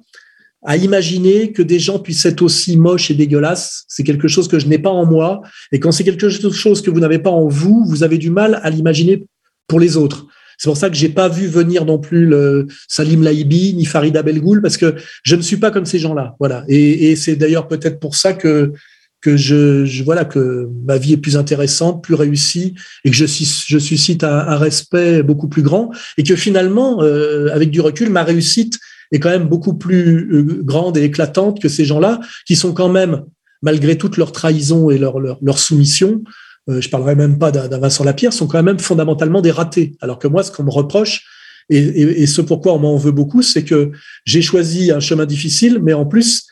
à 0.65 0.77
imaginer 0.77 1.51
que 1.51 1.61
des 1.61 1.79
gens 1.79 1.99
puissent 1.99 2.25
être 2.25 2.41
aussi 2.41 2.75
moches 2.75 3.11
et 3.11 3.13
dégueulasses. 3.13 3.85
C'est 3.87 4.03
quelque 4.03 4.27
chose 4.27 4.47
que 4.47 4.59
je 4.59 4.67
n'ai 4.67 4.79
pas 4.79 4.89
en 4.89 5.05
moi. 5.05 5.41
Et 5.71 5.79
quand 5.79 5.91
c'est 5.91 6.03
quelque 6.03 6.29
chose 6.29 6.81
que 6.81 6.89
vous 6.89 6.99
n'avez 6.99 7.19
pas 7.19 7.29
en 7.29 7.47
vous, 7.47 7.85
vous 7.87 8.03
avez 8.03 8.17
du 8.17 8.29
mal 8.29 8.59
à 8.63 8.69
l'imaginer 8.69 9.23
pour 9.67 9.79
les 9.79 9.95
autres. 9.95 10.27
C'est 10.57 10.67
pour 10.67 10.75
ça 10.75 10.89
que 10.89 10.95
j'ai 10.97 11.09
pas 11.09 11.29
vu 11.29 11.47
venir 11.47 11.85
non 11.85 11.99
plus 11.99 12.25
le 12.25 12.67
Salim 12.89 13.23
Laibi 13.23 13.73
ni 13.75 13.85
Farida 13.85 14.21
Belgoul 14.21 14.61
parce 14.61 14.75
que 14.75 14.95
je 15.23 15.37
ne 15.37 15.41
suis 15.41 15.55
pas 15.55 15.71
comme 15.71 15.85
ces 15.85 15.99
gens-là. 15.99 16.35
Voilà. 16.39 16.65
Et, 16.67 17.15
c'est 17.15 17.37
d'ailleurs 17.37 17.67
peut-être 17.67 17.99
pour 17.99 18.15
ça 18.15 18.33
que 18.33 18.73
que 19.21 19.35
je, 19.35 19.83
je, 19.83 20.01
voilà 20.05 20.23
que 20.23 20.69
ma 20.85 20.97
vie 20.97 21.11
est 21.11 21.17
plus 21.17 21.35
intéressante, 21.35 22.01
plus 22.01 22.13
réussie 22.13 22.73
et 23.03 23.09
que 23.09 23.15
je, 23.17 23.25
je 23.25 23.77
suscite 23.77 24.23
un, 24.23 24.29
un 24.29 24.55
respect 24.55 25.23
beaucoup 25.23 25.49
plus 25.49 25.61
grand 25.61 25.91
et 26.17 26.23
que 26.23 26.37
finalement, 26.37 27.03
euh, 27.03 27.49
avec 27.53 27.69
du 27.69 27.81
recul, 27.81 28.09
ma 28.09 28.23
réussite 28.23 28.79
est 29.11 29.19
quand 29.19 29.29
même 29.29 29.47
beaucoup 29.47 29.73
plus 29.73 30.31
euh, 30.31 30.61
grande 30.63 30.97
et 30.97 31.03
éclatante 31.03 31.61
que 31.61 31.69
ces 31.69 31.85
gens-là, 31.85 32.19
qui 32.45 32.55
sont 32.55 32.73
quand 32.73 32.89
même, 32.89 33.23
malgré 33.61 33.97
toute 33.97 34.17
leur 34.17 34.31
trahison 34.31 34.89
et 34.89 34.97
leur, 34.97 35.19
leur, 35.19 35.59
soumission, 35.59 36.23
euh, 36.69 36.81
je 36.81 36.89
parlerai 36.89 37.15
même 37.15 37.39
pas 37.39 37.51
d'un 37.51 37.77
Vincent 37.77 38.03
Lapierre, 38.03 38.33
sont 38.33 38.47
quand 38.47 38.63
même 38.63 38.79
fondamentalement 38.79 39.41
des 39.41 39.51
ratés. 39.51 39.93
Alors 40.01 40.19
que 40.19 40.27
moi, 40.27 40.43
ce 40.43 40.51
qu'on 40.51 40.63
me 40.63 40.71
reproche, 40.71 41.25
et, 41.71 42.25
ce 42.25 42.41
pourquoi 42.41 42.73
on 42.73 42.79
m'en 42.79 42.97
veut 42.97 43.11
beaucoup, 43.11 43.43
c'est 43.43 43.63
que 43.63 43.91
j'ai 44.25 44.41
choisi 44.41 44.91
un 44.91 44.99
chemin 44.99 45.27
difficile, 45.27 45.79
mais 45.81 45.93
en 45.93 46.05
plus, 46.05 46.47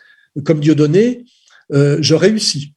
comme 0.46 0.60
Dieu 0.60 0.76
donné, 0.76 1.26
euh, 1.74 1.98
je 2.02 2.14
réussis. 2.14 2.74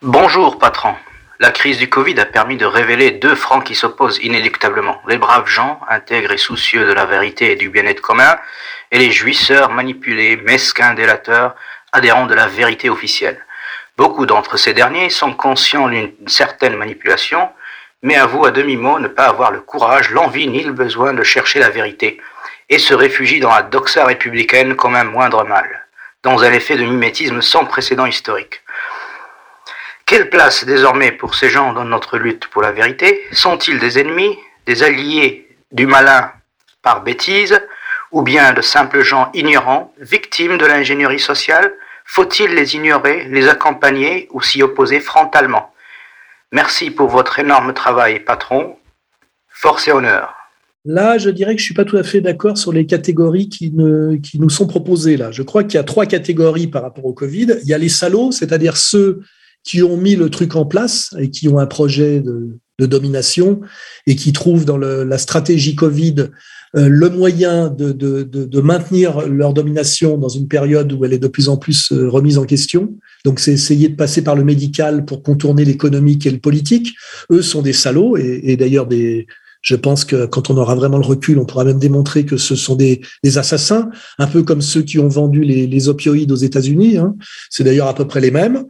Bonjour, 0.00 0.58
patron. 0.58 0.90
La 1.38 1.50
crise 1.50 1.76
du 1.76 1.90
Covid 1.90 2.18
a 2.18 2.24
permis 2.24 2.56
de 2.56 2.64
révéler 2.64 3.10
deux 3.10 3.34
francs 3.34 3.62
qui 3.62 3.74
s'opposent 3.74 4.20
inéluctablement. 4.22 5.02
Les 5.06 5.18
braves 5.18 5.46
gens, 5.46 5.80
intègres 5.86 6.32
et 6.32 6.38
soucieux 6.38 6.86
de 6.86 6.92
la 6.94 7.04
vérité 7.04 7.52
et 7.52 7.56
du 7.56 7.68
bien-être 7.68 8.00
commun, 8.00 8.38
et 8.90 8.98
les 8.98 9.10
jouisseurs 9.10 9.70
manipulés, 9.70 10.38
mesquins, 10.38 10.94
délateurs, 10.94 11.54
adhérents 11.92 12.24
de 12.24 12.34
la 12.34 12.46
vérité 12.46 12.88
officielle. 12.88 13.44
Beaucoup 13.98 14.24
d'entre 14.24 14.56
ces 14.56 14.72
derniers 14.72 15.10
sont 15.10 15.34
conscients 15.34 15.88
d'une 15.88 16.14
certaine 16.26 16.74
manipulation, 16.74 17.50
mais 18.00 18.16
avouent 18.16 18.46
à 18.46 18.50
demi-mot 18.50 18.98
ne 18.98 19.08
pas 19.08 19.26
avoir 19.26 19.50
le 19.50 19.60
courage, 19.60 20.12
l'envie 20.12 20.48
ni 20.48 20.64
le 20.64 20.72
besoin 20.72 21.12
de 21.12 21.22
chercher 21.22 21.58
la 21.58 21.68
vérité, 21.68 22.18
et 22.70 22.78
se 22.78 22.94
réfugient 22.94 23.40
dans 23.40 23.54
la 23.54 23.62
doxa 23.62 24.06
républicaine 24.06 24.74
comme 24.74 24.96
un 24.96 25.04
moindre 25.04 25.44
mal, 25.44 25.86
dans 26.22 26.42
un 26.42 26.52
effet 26.52 26.76
de 26.76 26.84
mimétisme 26.84 27.42
sans 27.42 27.66
précédent 27.66 28.06
historique. 28.06 28.62
Quelle 30.06 30.30
place 30.30 30.64
désormais 30.64 31.10
pour 31.10 31.34
ces 31.34 31.50
gens 31.50 31.72
dans 31.72 31.84
notre 31.84 32.16
lutte 32.16 32.46
pour 32.46 32.62
la 32.62 32.70
vérité? 32.70 33.22
Sont-ils 33.32 33.80
des 33.80 33.98
ennemis, 33.98 34.38
des 34.64 34.84
alliés 34.84 35.48
du 35.72 35.88
malin 35.88 36.30
par 36.80 37.02
bêtise, 37.02 37.60
ou 38.12 38.22
bien 38.22 38.52
de 38.52 38.62
simples 38.62 39.02
gens 39.02 39.32
ignorants, 39.34 39.92
victimes 40.00 40.58
de 40.58 40.64
l'ingénierie 40.64 41.18
sociale? 41.18 41.72
Faut-il 42.04 42.54
les 42.54 42.76
ignorer, 42.76 43.26
les 43.28 43.48
accompagner 43.48 44.28
ou 44.30 44.40
s'y 44.40 44.62
opposer 44.62 45.00
frontalement? 45.00 45.72
Merci 46.52 46.92
pour 46.92 47.08
votre 47.08 47.40
énorme 47.40 47.74
travail, 47.74 48.20
patron. 48.20 48.76
Force 49.48 49.88
et 49.88 49.92
honneur. 49.92 50.36
Là, 50.84 51.18
je 51.18 51.30
dirais 51.30 51.56
que 51.56 51.60
je 51.60 51.64
suis 51.64 51.74
pas 51.74 51.84
tout 51.84 51.96
à 51.96 52.04
fait 52.04 52.20
d'accord 52.20 52.56
sur 52.56 52.72
les 52.72 52.86
catégories 52.86 53.48
qui, 53.48 53.72
ne, 53.72 54.18
qui 54.18 54.38
nous 54.38 54.50
sont 54.50 54.68
proposées 54.68 55.16
là. 55.16 55.32
Je 55.32 55.42
crois 55.42 55.64
qu'il 55.64 55.74
y 55.74 55.78
a 55.78 55.84
trois 55.84 56.06
catégories 56.06 56.68
par 56.68 56.82
rapport 56.82 57.06
au 57.06 57.12
Covid. 57.12 57.58
Il 57.64 57.68
y 57.68 57.74
a 57.74 57.78
les 57.78 57.88
salauds, 57.88 58.30
c'est-à-dire 58.30 58.76
ceux 58.76 59.22
qui 59.66 59.82
ont 59.82 59.96
mis 59.96 60.16
le 60.16 60.30
truc 60.30 60.56
en 60.56 60.64
place 60.64 61.14
et 61.18 61.30
qui 61.30 61.48
ont 61.48 61.58
un 61.58 61.66
projet 61.66 62.20
de, 62.20 62.58
domination 62.78 63.62
et 64.06 64.16
qui 64.16 64.34
trouvent 64.34 64.66
dans 64.66 64.76
la 64.76 65.18
stratégie 65.18 65.74
Covid 65.74 66.28
euh, 66.76 66.88
le 66.88 67.08
moyen 67.08 67.68
de, 67.70 68.60
maintenir 68.60 69.26
leur 69.26 69.54
domination 69.54 70.18
dans 70.18 70.28
une 70.28 70.46
période 70.46 70.92
où 70.92 71.04
elle 71.04 71.14
est 71.14 71.18
de 71.18 71.28
plus 71.28 71.48
en 71.48 71.56
plus 71.56 71.90
euh, 71.92 72.08
remise 72.08 72.36
en 72.36 72.44
question. 72.44 72.94
Donc, 73.24 73.40
c'est 73.40 73.52
essayer 73.52 73.88
de 73.88 73.96
passer 73.96 74.22
par 74.22 74.36
le 74.36 74.44
médical 74.44 75.06
pour 75.06 75.22
contourner 75.22 75.64
l'économique 75.64 76.26
et 76.26 76.30
le 76.30 76.38
politique. 76.38 76.94
Eux 77.30 77.40
sont 77.40 77.62
des 77.62 77.72
salauds 77.72 78.18
et 78.18 78.56
d'ailleurs 78.56 78.86
des, 78.86 79.26
je 79.66 79.74
pense 79.74 80.04
que 80.04 80.26
quand 80.26 80.48
on 80.48 80.56
aura 80.56 80.76
vraiment 80.76 80.96
le 80.96 81.04
recul, 81.04 81.40
on 81.40 81.44
pourra 81.44 81.64
même 81.64 81.80
démontrer 81.80 82.24
que 82.24 82.36
ce 82.36 82.54
sont 82.54 82.76
des, 82.76 83.00
assassins, 83.34 83.90
un 84.16 84.28
peu 84.28 84.44
comme 84.44 84.62
ceux 84.62 84.82
qui 84.82 85.00
ont 85.00 85.08
vendu 85.08 85.42
les, 85.42 85.88
opioïdes 85.88 86.30
aux 86.30 86.36
États-Unis. 86.36 86.98
Hein. 86.98 87.16
C'est 87.50 87.64
d'ailleurs 87.64 87.88
à 87.88 87.94
peu 87.94 88.06
près 88.06 88.20
les 88.20 88.30
mêmes. 88.30 88.64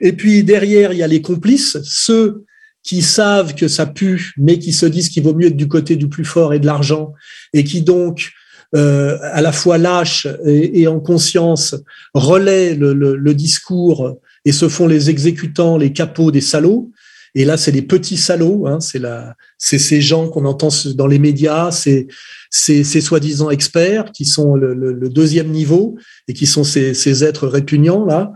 Et 0.00 0.12
puis 0.12 0.44
derrière, 0.44 0.92
il 0.92 0.98
y 0.98 1.02
a 1.02 1.06
les 1.06 1.22
complices, 1.22 1.78
ceux 1.82 2.44
qui 2.82 3.00
savent 3.00 3.54
que 3.54 3.68
ça 3.68 3.86
pue, 3.86 4.34
mais 4.36 4.58
qui 4.58 4.74
se 4.74 4.84
disent 4.84 5.08
qu'il 5.08 5.22
vaut 5.22 5.34
mieux 5.34 5.46
être 5.46 5.56
du 5.56 5.66
côté 5.66 5.96
du 5.96 6.10
plus 6.10 6.26
fort 6.26 6.52
et 6.52 6.58
de 6.58 6.66
l'argent, 6.66 7.14
et 7.54 7.64
qui 7.64 7.80
donc 7.80 8.32
euh, 8.76 9.16
à 9.22 9.40
la 9.40 9.52
fois 9.52 9.78
lâchent 9.78 10.28
et, 10.44 10.86
en 10.88 11.00
conscience 11.00 11.74
relaient 12.12 12.74
le, 12.74 12.92
le, 12.92 13.16
le 13.16 13.34
discours 13.34 14.18
et 14.44 14.52
se 14.52 14.68
font 14.68 14.86
les 14.86 15.08
exécutants, 15.08 15.78
les 15.78 15.94
capots 15.94 16.30
des 16.30 16.42
salauds. 16.42 16.90
Et 17.34 17.44
là, 17.44 17.56
c'est 17.56 17.72
les 17.72 17.82
petits 17.82 18.16
salauds, 18.16 18.66
hein, 18.66 18.78
c'est 18.80 19.00
la, 19.00 19.34
c'est 19.58 19.78
ces 19.78 20.00
gens 20.00 20.28
qu'on 20.28 20.44
entend 20.44 20.68
dans 20.94 21.08
les 21.08 21.18
médias, 21.18 21.72
c'est 21.72 22.06
ces, 22.48 22.84
ces 22.84 23.00
soi-disant 23.00 23.50
experts 23.50 24.12
qui 24.12 24.24
sont 24.24 24.54
le, 24.54 24.74
le, 24.74 24.92
le, 24.92 25.08
deuxième 25.08 25.50
niveau 25.50 25.96
et 26.28 26.32
qui 26.32 26.46
sont 26.46 26.62
ces, 26.62 26.94
ces 26.94 27.24
êtres 27.24 27.48
répugnants 27.48 28.04
là, 28.04 28.32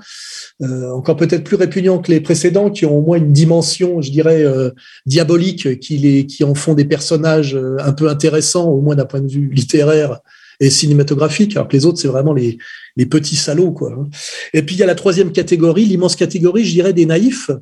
euh, 0.60 0.90
encore 0.90 1.16
peut-être 1.16 1.44
plus 1.44 1.54
répugnants 1.54 2.00
que 2.00 2.10
les 2.10 2.20
précédents, 2.20 2.70
qui 2.70 2.84
ont 2.84 2.98
au 2.98 3.02
moins 3.02 3.18
une 3.18 3.32
dimension, 3.32 4.02
je 4.02 4.10
dirais, 4.10 4.42
euh, 4.42 4.70
diabolique, 5.06 5.78
qui 5.78 5.98
les, 5.98 6.26
qui 6.26 6.42
en 6.42 6.54
font 6.56 6.74
des 6.74 6.84
personnages 6.84 7.54
euh, 7.54 7.76
un 7.78 7.92
peu 7.92 8.08
intéressants, 8.08 8.68
au 8.68 8.80
moins 8.80 8.96
d'un 8.96 9.04
point 9.04 9.20
de 9.20 9.30
vue 9.30 9.50
littéraire 9.52 10.18
et 10.58 10.70
cinématographique, 10.70 11.56
alors 11.56 11.68
que 11.68 11.76
les 11.76 11.86
autres, 11.86 12.00
c'est 12.00 12.08
vraiment 12.08 12.32
les, 12.32 12.58
les 12.96 13.06
petits 13.06 13.36
salauds. 13.36 13.70
Quoi. 13.70 13.92
Hein. 13.92 14.08
Et 14.52 14.62
puis 14.62 14.74
il 14.74 14.78
y 14.78 14.82
a 14.82 14.86
la 14.86 14.96
troisième 14.96 15.30
catégorie, 15.30 15.84
l'immense 15.84 16.16
catégorie, 16.16 16.64
je 16.64 16.72
dirais, 16.72 16.92
des 16.92 17.06
naïfs, 17.06 17.52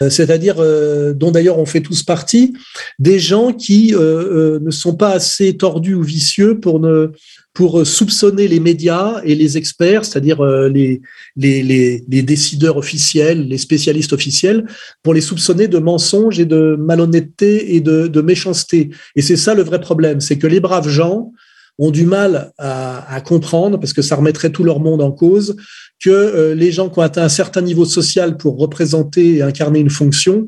c'est-à-dire 0.00 0.56
euh, 0.58 1.12
dont 1.12 1.30
d'ailleurs 1.30 1.58
on 1.58 1.66
fait 1.66 1.80
tous 1.80 2.02
partie, 2.02 2.52
des 2.98 3.18
gens 3.18 3.52
qui 3.52 3.94
euh, 3.94 4.58
ne 4.60 4.70
sont 4.70 4.94
pas 4.94 5.10
assez 5.10 5.56
tordus 5.56 5.94
ou 5.94 6.02
vicieux 6.02 6.60
pour 6.60 6.80
ne 6.80 7.12
pour 7.54 7.86
soupçonner 7.86 8.48
les 8.48 8.60
médias 8.60 9.22
et 9.24 9.34
les 9.34 9.56
experts, 9.56 10.04
c'est-à-dire 10.04 10.44
les, 10.44 11.00
les, 11.36 11.62
les, 11.62 12.04
les, 12.06 12.22
décideurs 12.22 12.76
officiels, 12.76 13.48
les 13.48 13.56
spécialistes 13.56 14.12
officiels, 14.12 14.66
pour 15.02 15.14
les 15.14 15.22
soupçonner 15.22 15.66
de 15.66 15.78
mensonges 15.78 16.38
et 16.38 16.44
de 16.44 16.76
malhonnêteté 16.78 17.74
et 17.74 17.80
de, 17.80 18.08
de 18.08 18.20
méchanceté. 18.20 18.90
Et 19.14 19.22
c'est 19.22 19.38
ça 19.38 19.54
le 19.54 19.62
vrai 19.62 19.80
problème, 19.80 20.20
c'est 20.20 20.36
que 20.36 20.46
les 20.46 20.60
braves 20.60 20.90
gens 20.90 21.32
ont 21.78 21.90
du 21.90 22.06
mal 22.06 22.52
à, 22.58 23.20
comprendre, 23.24 23.78
parce 23.78 23.92
que 23.92 24.02
ça 24.02 24.16
remettrait 24.16 24.50
tout 24.50 24.64
leur 24.64 24.80
monde 24.80 25.02
en 25.02 25.12
cause, 25.12 25.56
que 26.00 26.10
euh, 26.10 26.54
les 26.54 26.72
gens 26.72 26.88
qui 26.88 26.98
ont 26.98 27.02
atteint 27.02 27.22
un 27.22 27.28
certain 27.28 27.62
niveau 27.62 27.84
social 27.84 28.36
pour 28.36 28.58
représenter 28.58 29.36
et 29.36 29.42
incarner 29.42 29.80
une 29.80 29.90
fonction 29.90 30.46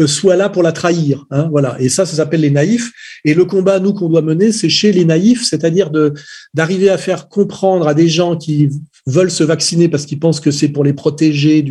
euh, 0.00 0.06
soient 0.06 0.36
là 0.36 0.48
pour 0.48 0.62
la 0.62 0.72
trahir. 0.72 1.26
Hein, 1.30 1.48
voilà. 1.50 1.76
Et 1.80 1.88
ça, 1.88 2.06
ça 2.06 2.16
s'appelle 2.16 2.40
les 2.40 2.50
naïfs. 2.50 2.92
Et 3.24 3.34
le 3.34 3.44
combat, 3.44 3.80
nous, 3.80 3.92
qu'on 3.92 4.08
doit 4.08 4.22
mener, 4.22 4.52
c'est 4.52 4.68
chez 4.68 4.92
les 4.92 5.04
naïfs, 5.04 5.44
c'est-à-dire 5.44 5.90
d'arriver 6.54 6.90
à 6.90 6.98
faire 6.98 7.28
comprendre 7.28 7.88
à 7.88 7.94
des 7.94 8.08
gens 8.08 8.36
qui 8.36 8.70
veulent 9.06 9.30
se 9.30 9.42
vacciner 9.42 9.88
parce 9.88 10.06
qu'ils 10.06 10.20
pensent 10.20 10.40
que 10.40 10.50
c'est 10.50 10.68
pour 10.68 10.84
les 10.84 10.92
protéger 10.92 11.64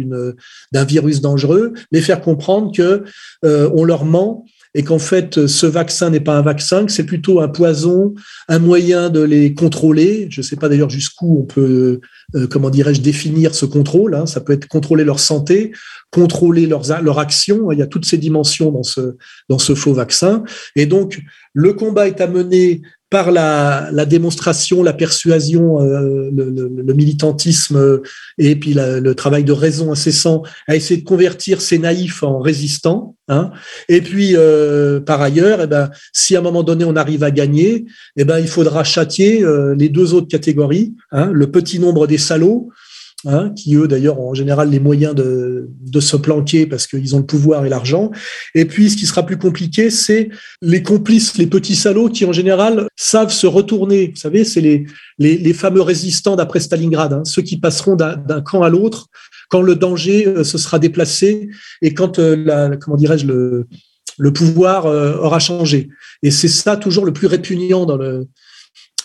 d'un 0.72 0.84
virus 0.84 1.22
dangereux, 1.22 1.74
mais 1.92 2.02
faire 2.02 2.22
comprendre 2.22 2.76
que 2.76 3.04
euh, 3.46 3.70
on 3.74 3.84
leur 3.84 4.04
ment 4.04 4.44
et 4.78 4.84
qu'en 4.84 5.00
fait, 5.00 5.48
ce 5.48 5.66
vaccin 5.66 6.12
n'est 6.12 6.20
pas 6.20 6.38
un 6.38 6.44
vaccin, 6.44 6.86
que 6.86 6.92
c'est 6.92 7.04
plutôt 7.04 7.42
un 7.42 7.48
poison, 7.48 8.14
un 8.48 8.60
moyen 8.60 9.10
de 9.10 9.22
les 9.22 9.56
contrôler. 9.56 10.28
Je 10.30 10.42
ne 10.42 10.46
sais 10.46 10.56
pas 10.56 10.70
d'ailleurs 10.70 10.92
jusqu'où 10.92 11.40
on 11.40 11.46
peut, 11.46 12.00
euh, 12.36 12.46
comment 12.46 12.70
dirais-je, 12.70 13.02
définir 13.02 13.56
ce 13.56 13.66
contrôle. 13.66 14.14
Hein. 14.14 14.28
Ça 14.28 14.40
peut 14.40 14.54
être 14.54 14.68
contrôler 14.68 15.04
leur 15.04 15.20
santé, 15.20 15.72
contrôler 16.12 16.68
leurs, 16.68 17.02
leur 17.02 17.18
action. 17.18 17.72
Il 17.72 17.80
y 17.80 17.82
a 17.82 17.88
toutes 17.88 18.06
ces 18.06 18.20
dimensions 18.20 18.72
dans 18.72 18.84
ce, 18.84 19.18
dans 19.50 19.58
ce 19.58 19.74
faux 19.74 19.94
vaccin. 19.94 20.44
Et 20.76 20.86
donc, 20.86 21.24
le 21.54 21.74
combat 21.74 22.08
est 22.08 22.22
à 22.22 22.28
mener 22.28 22.84
par 23.10 23.32
la, 23.32 23.90
la, 23.92 24.06
démonstration, 24.06 24.84
la 24.84 24.94
persuasion, 24.94 25.82
euh, 25.82 26.30
le, 26.34 26.50
le, 26.50 26.70
le, 26.84 26.94
militantisme 26.94 27.78
euh, 27.78 28.02
et 28.38 28.56
puis 28.58 28.74
la, 28.74 29.00
le 29.00 29.16
travail 29.16 29.46
de 29.46 29.54
raison 29.54 29.94
incessant 29.94 30.44
à 30.68 30.76
essayer 30.76 31.00
de 31.00 31.06
convertir 31.06 31.62
ces 31.62 31.80
naïfs 31.80 32.24
en 32.24 32.40
résistants. 32.40 33.16
Hein. 33.30 33.52
Et 33.88 34.02
puis, 34.02 34.36
euh, 34.36 35.00
par 35.00 35.22
ailleurs, 35.22 35.62
eh 35.62 35.68
ben, 35.68 35.90
si 36.12 36.36
à 36.36 36.40
un 36.40 36.42
moment 36.42 36.64
donné 36.64 36.84
on 36.84 36.96
arrive 36.96 37.24
à 37.24 37.32
gagner, 37.32 37.86
eh 38.18 38.26
ben, 38.26 38.40
il 38.40 38.48
faudra 38.48 38.84
châtier 38.84 39.44
euh, 39.44 39.74
les 39.76 39.90
deux 39.90 40.14
autres 40.14 40.28
catégories, 40.28 40.94
hein, 41.12 41.30
le 41.34 41.50
petit 41.50 41.80
nombre 41.80 42.08
des 42.08 42.18
salauds 42.18 42.70
Hein, 43.30 43.50
qui 43.58 43.76
eux 43.76 43.90
d'ailleurs 43.90 44.22
ont 44.22 44.30
en 44.30 44.34
général 44.34 44.70
les 44.70 44.80
moyens 44.80 45.14
de, 45.14 45.70
se 46.00 46.16
planquer 46.16 46.66
parce 46.66 46.88
qu'ils 46.88 47.14
ont 47.14 47.18
le 47.18 47.26
pouvoir 47.26 47.66
et 47.66 47.70
l'argent. 47.70 48.10
Et 48.56 48.64
puis 48.64 48.90
ce 48.90 48.96
qui 48.96 49.06
sera 49.06 49.26
plus 49.26 49.38
compliqué, 49.38 49.90
c'est 49.90 50.30
les 50.62 50.82
complices, 50.82 51.38
les 51.38 51.48
petits 51.48 51.76
salauds 51.76 52.08
qui 52.08 52.24
en 52.24 52.32
général 52.32 52.88
savent 52.96 53.34
se 53.34 53.46
retourner. 53.46 54.12
Vous 54.16 54.22
savez, 54.22 54.46
c'est 54.46 54.62
les, 54.62 55.54
fameux 55.54 55.82
résistants 55.82 56.38
d'après 56.38 56.62
Stalingrad, 56.62 57.12
hein, 57.12 57.24
ceux 57.26 57.42
qui 57.42 57.60
passeront 57.60 57.96
d'un 57.96 58.42
camp 58.42 58.62
à 58.62 58.70
l'autre 58.70 59.08
quand 59.50 59.62
le 59.62 59.76
danger 59.76 60.26
euh, 60.26 60.46
se 60.46 60.58
sera 60.58 60.80
déplacé 60.80 61.50
et 61.82 61.94
quand 61.94 62.20
euh, 62.20 62.36
la, 62.38 62.78
comment 62.78 62.96
dirais-je 62.96 63.26
le, 63.26 63.68
le 64.18 64.32
pouvoir 64.32 64.86
euh, 64.86 65.18
aura 65.18 65.40
changé. 65.40 65.90
Et 66.24 66.32
c'est 66.32 66.48
ça 66.48 66.78
toujours 66.78 67.06
le 67.06 67.12
plus 67.12 67.28
répugnant 67.28 67.86
dans 67.86 67.98
le 67.98 68.28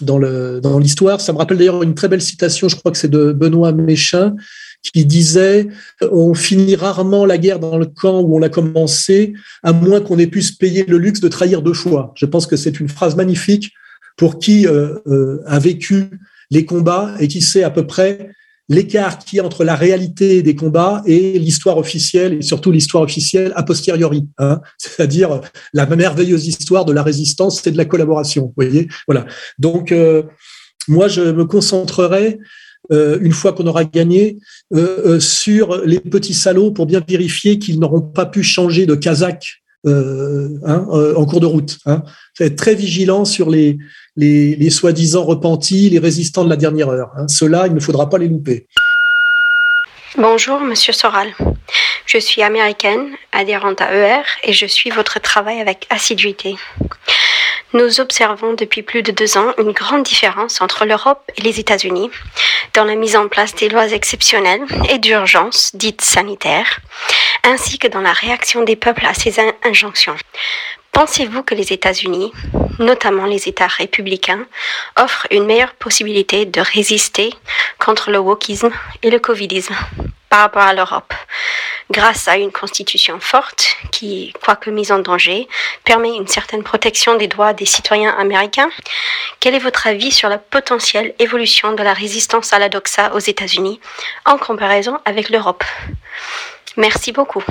dans 0.05 0.79
l'histoire. 0.79 1.21
Ça 1.21 1.33
me 1.33 1.39
rappelle 1.39 1.59
d'ailleurs 1.59 1.83
une 1.83 1.95
très 1.95 2.09
belle 2.09 2.23
citation, 2.23 2.69
je 2.69 2.77
crois 2.77 2.93
que 2.93 2.99
c'est 2.99 3.11
de 3.11 3.33
Benoît 3.33 3.73
Méchin, 3.73 4.35
qui 4.83 5.05
disait 5.05 5.69
on 6.01 6.35
finit 6.35 6.75
rarement 6.75 7.25
la 7.25 7.39
guerre 7.39 7.59
dans 7.59 7.79
le 7.79 7.87
camp 7.87 8.21
où 8.21 8.37
on 8.37 8.39
l'a 8.39 8.49
commencé, 8.49 9.33
à 9.63 9.73
moins 9.73 10.01
qu'on 10.01 10.19
ait 10.19 10.27
pu 10.27 10.43
se 10.43 10.57
payer 10.57 10.85
le 10.87 10.99
luxe 10.99 11.21
de 11.21 11.29
trahir 11.29 11.63
deux 11.63 11.75
fois. 11.75 12.13
Je 12.17 12.27
pense 12.27 12.47
que 12.47 12.57
c'est 12.57 12.81
une 12.81 12.89
phrase 12.89 13.17
magnifique 13.17 13.73
pour 14.17 14.39
qui 14.39 14.67
euh, 14.67 14.99
euh, 15.07 15.43
a 15.47 15.59
vécu 15.59 16.11
les 16.51 16.65
combats 16.65 17.15
et 17.19 17.29
qui 17.29 17.41
sait 17.41 17.63
à 17.63 17.71
peu 17.71 17.87
près 17.87 18.31
l'écart 18.69 19.19
qui 19.19 19.39
est 19.39 19.41
entre 19.41 19.65
la 19.65 19.75
réalité 19.75 20.43
des 20.43 20.55
combats 20.55 21.03
et 21.07 21.39
l'histoire 21.39 21.79
officielle, 21.79 22.35
et 22.35 22.43
surtout 22.43 22.73
l'histoire 22.73 23.03
officielle 23.03 23.53
a 23.57 23.63
posteriori, 23.63 24.29
hein, 24.39 24.61
c'est-à-dire 24.79 25.41
la 25.73 25.87
merveilleuse 25.87 26.47
histoire 26.47 26.85
de 26.85 26.93
la 26.93 27.03
résistance 27.03 27.67
et 27.67 27.71
de 27.71 27.77
la 27.77 27.85
collaboration. 27.85 28.47
Vous 28.47 28.55
voyez, 28.57 28.89
voilà. 29.07 29.27
Donc, 29.59 29.93
euh, 29.93 30.23
moi, 30.89 31.09
je 31.09 31.23
me 31.23 31.45
concentrerai 31.45 32.39
euh, 32.91 33.19
une 33.21 33.33
fois 33.33 33.53
qu'on 33.53 33.67
aura 33.67 33.85
gagné, 33.85 34.39
euh, 34.75 35.03
euh 35.07 35.21
sur 35.21 35.85
les 35.85 36.01
petits 36.01 36.35
salauds 36.35 36.73
pour 36.73 36.87
bien 36.87 37.03
vérifier 37.07 37.59
qu'ils 37.59 37.79
n'auront 37.79 38.01
pas 38.01 38.27
pu 38.27 38.43
changer 38.43 38.87
de 38.87 38.97
Kazakh 38.97 39.63
euh, 39.85 40.61
hein, 40.65 40.87
euh, 40.93 41.15
en 41.17 41.27
cours 41.27 41.41
de 41.41 41.47
route. 41.47 41.79
Hein. 41.87 42.05
Être 42.39 42.55
très 42.55 42.77
vigilant 42.77 43.25
sur 43.25 43.51
les, 43.51 43.79
les, 44.17 44.71
soi-disant 44.71 45.25
repentis, 45.25 45.91
les 45.91 45.99
résistants 45.99 46.45
de 46.45 46.51
la 46.51 46.57
dernière 46.57 46.89
heure. 46.89 47.11
Hein. 47.17 47.29
Ceux-là, 47.29 47.67
il 47.67 47.75
ne 47.75 47.81
faudra 47.81 48.09
pas 48.09 48.19
les 48.19 48.29
louper. 48.29 48.67
Bonjour, 50.17 50.61
Monsieur 50.61 50.93
Soral. 50.93 51.35
Je 52.05 52.19
suis 52.19 52.43
américaine, 52.43 53.09
adhérente 53.33 53.81
à 53.81 53.95
ER, 53.95 54.23
et 54.45 54.53
je 54.53 54.67
suis 54.67 54.91
votre 54.91 55.21
travail 55.21 55.61
avec 55.61 55.87
assiduité. 55.89 56.57
Nous 57.73 58.01
observons 58.01 58.53
depuis 58.53 58.83
plus 58.83 59.03
de 59.03 59.13
deux 59.13 59.39
ans 59.39 59.55
une 59.57 59.73
grande 59.73 60.03
différence 60.03 60.61
entre 60.61 60.85
l'Europe 60.85 61.23
et 61.39 61.41
les 61.41 61.59
États-Unis 61.59 62.11
dans 62.75 62.85
la 62.85 62.97
mise 62.97 63.17
en 63.17 63.29
place 63.29 63.55
des 63.55 63.71
lois 63.71 63.89
exceptionnelles 63.89 64.67
et 64.91 64.99
d'urgence 64.99 65.71
dites 65.75 66.03
sanitaires, 66.03 66.81
ainsi 67.45 67.79
que 67.79 67.89
dans 67.89 68.03
la 68.03 68.13
réaction 68.13 68.63
des 68.63 68.77
peuples 68.77 69.07
à 69.07 69.15
ces 69.15 69.37
injonctions. 69.65 70.17
Pensez-vous 70.93 71.43
que 71.43 71.55
les 71.55 71.73
États-Unis, 71.73 72.33
notamment 72.79 73.25
les 73.25 73.49
États 73.49 73.67
républicains, 73.67 74.47
offrent 74.97 75.27
une 75.31 75.47
meilleure 75.47 75.73
possibilité 75.73 76.45
de 76.45 76.61
résister 76.61 77.35
contre 77.79 78.11
le 78.11 78.19
wokisme 78.19 78.71
et 79.03 79.11
le 79.11 79.19
covidisme 79.19 79.75
par 80.29 80.41
rapport 80.41 80.63
à 80.63 80.75
l'Europe? 80.75 81.15
Grâce 81.91 82.29
à 82.29 82.37
une 82.37 82.53
constitution 82.53 83.21
forte 83.21 83.77
qui, 83.91 84.35
quoique 84.45 84.69
mise 84.69 84.93
en 84.93 84.99
danger, 84.99 85.49
permet 85.85 86.15
une 86.15 86.29
certaine 86.29 86.63
protection 86.63 87.17
des 87.17 87.27
droits 87.27 87.55
des 87.55 87.67
citoyens 87.67 88.15
américains? 88.17 88.71
Quel 89.41 89.55
est 89.55 89.61
votre 89.61 89.87
avis 89.87 90.13
sur 90.13 90.29
la 90.29 90.39
potentielle 90.39 91.15
évolution 91.19 91.73
de 91.73 91.83
la 91.83 91.95
résistance 91.95 92.53
à 92.53 92.59
la 92.59 92.69
doxa 92.69 93.15
aux 93.15 93.19
États-Unis 93.19 93.81
en 94.27 94.37
comparaison 94.37 95.01
avec 95.07 95.31
l'Europe? 95.31 95.65
Merci 96.77 97.13
beaucoup. 97.13 97.43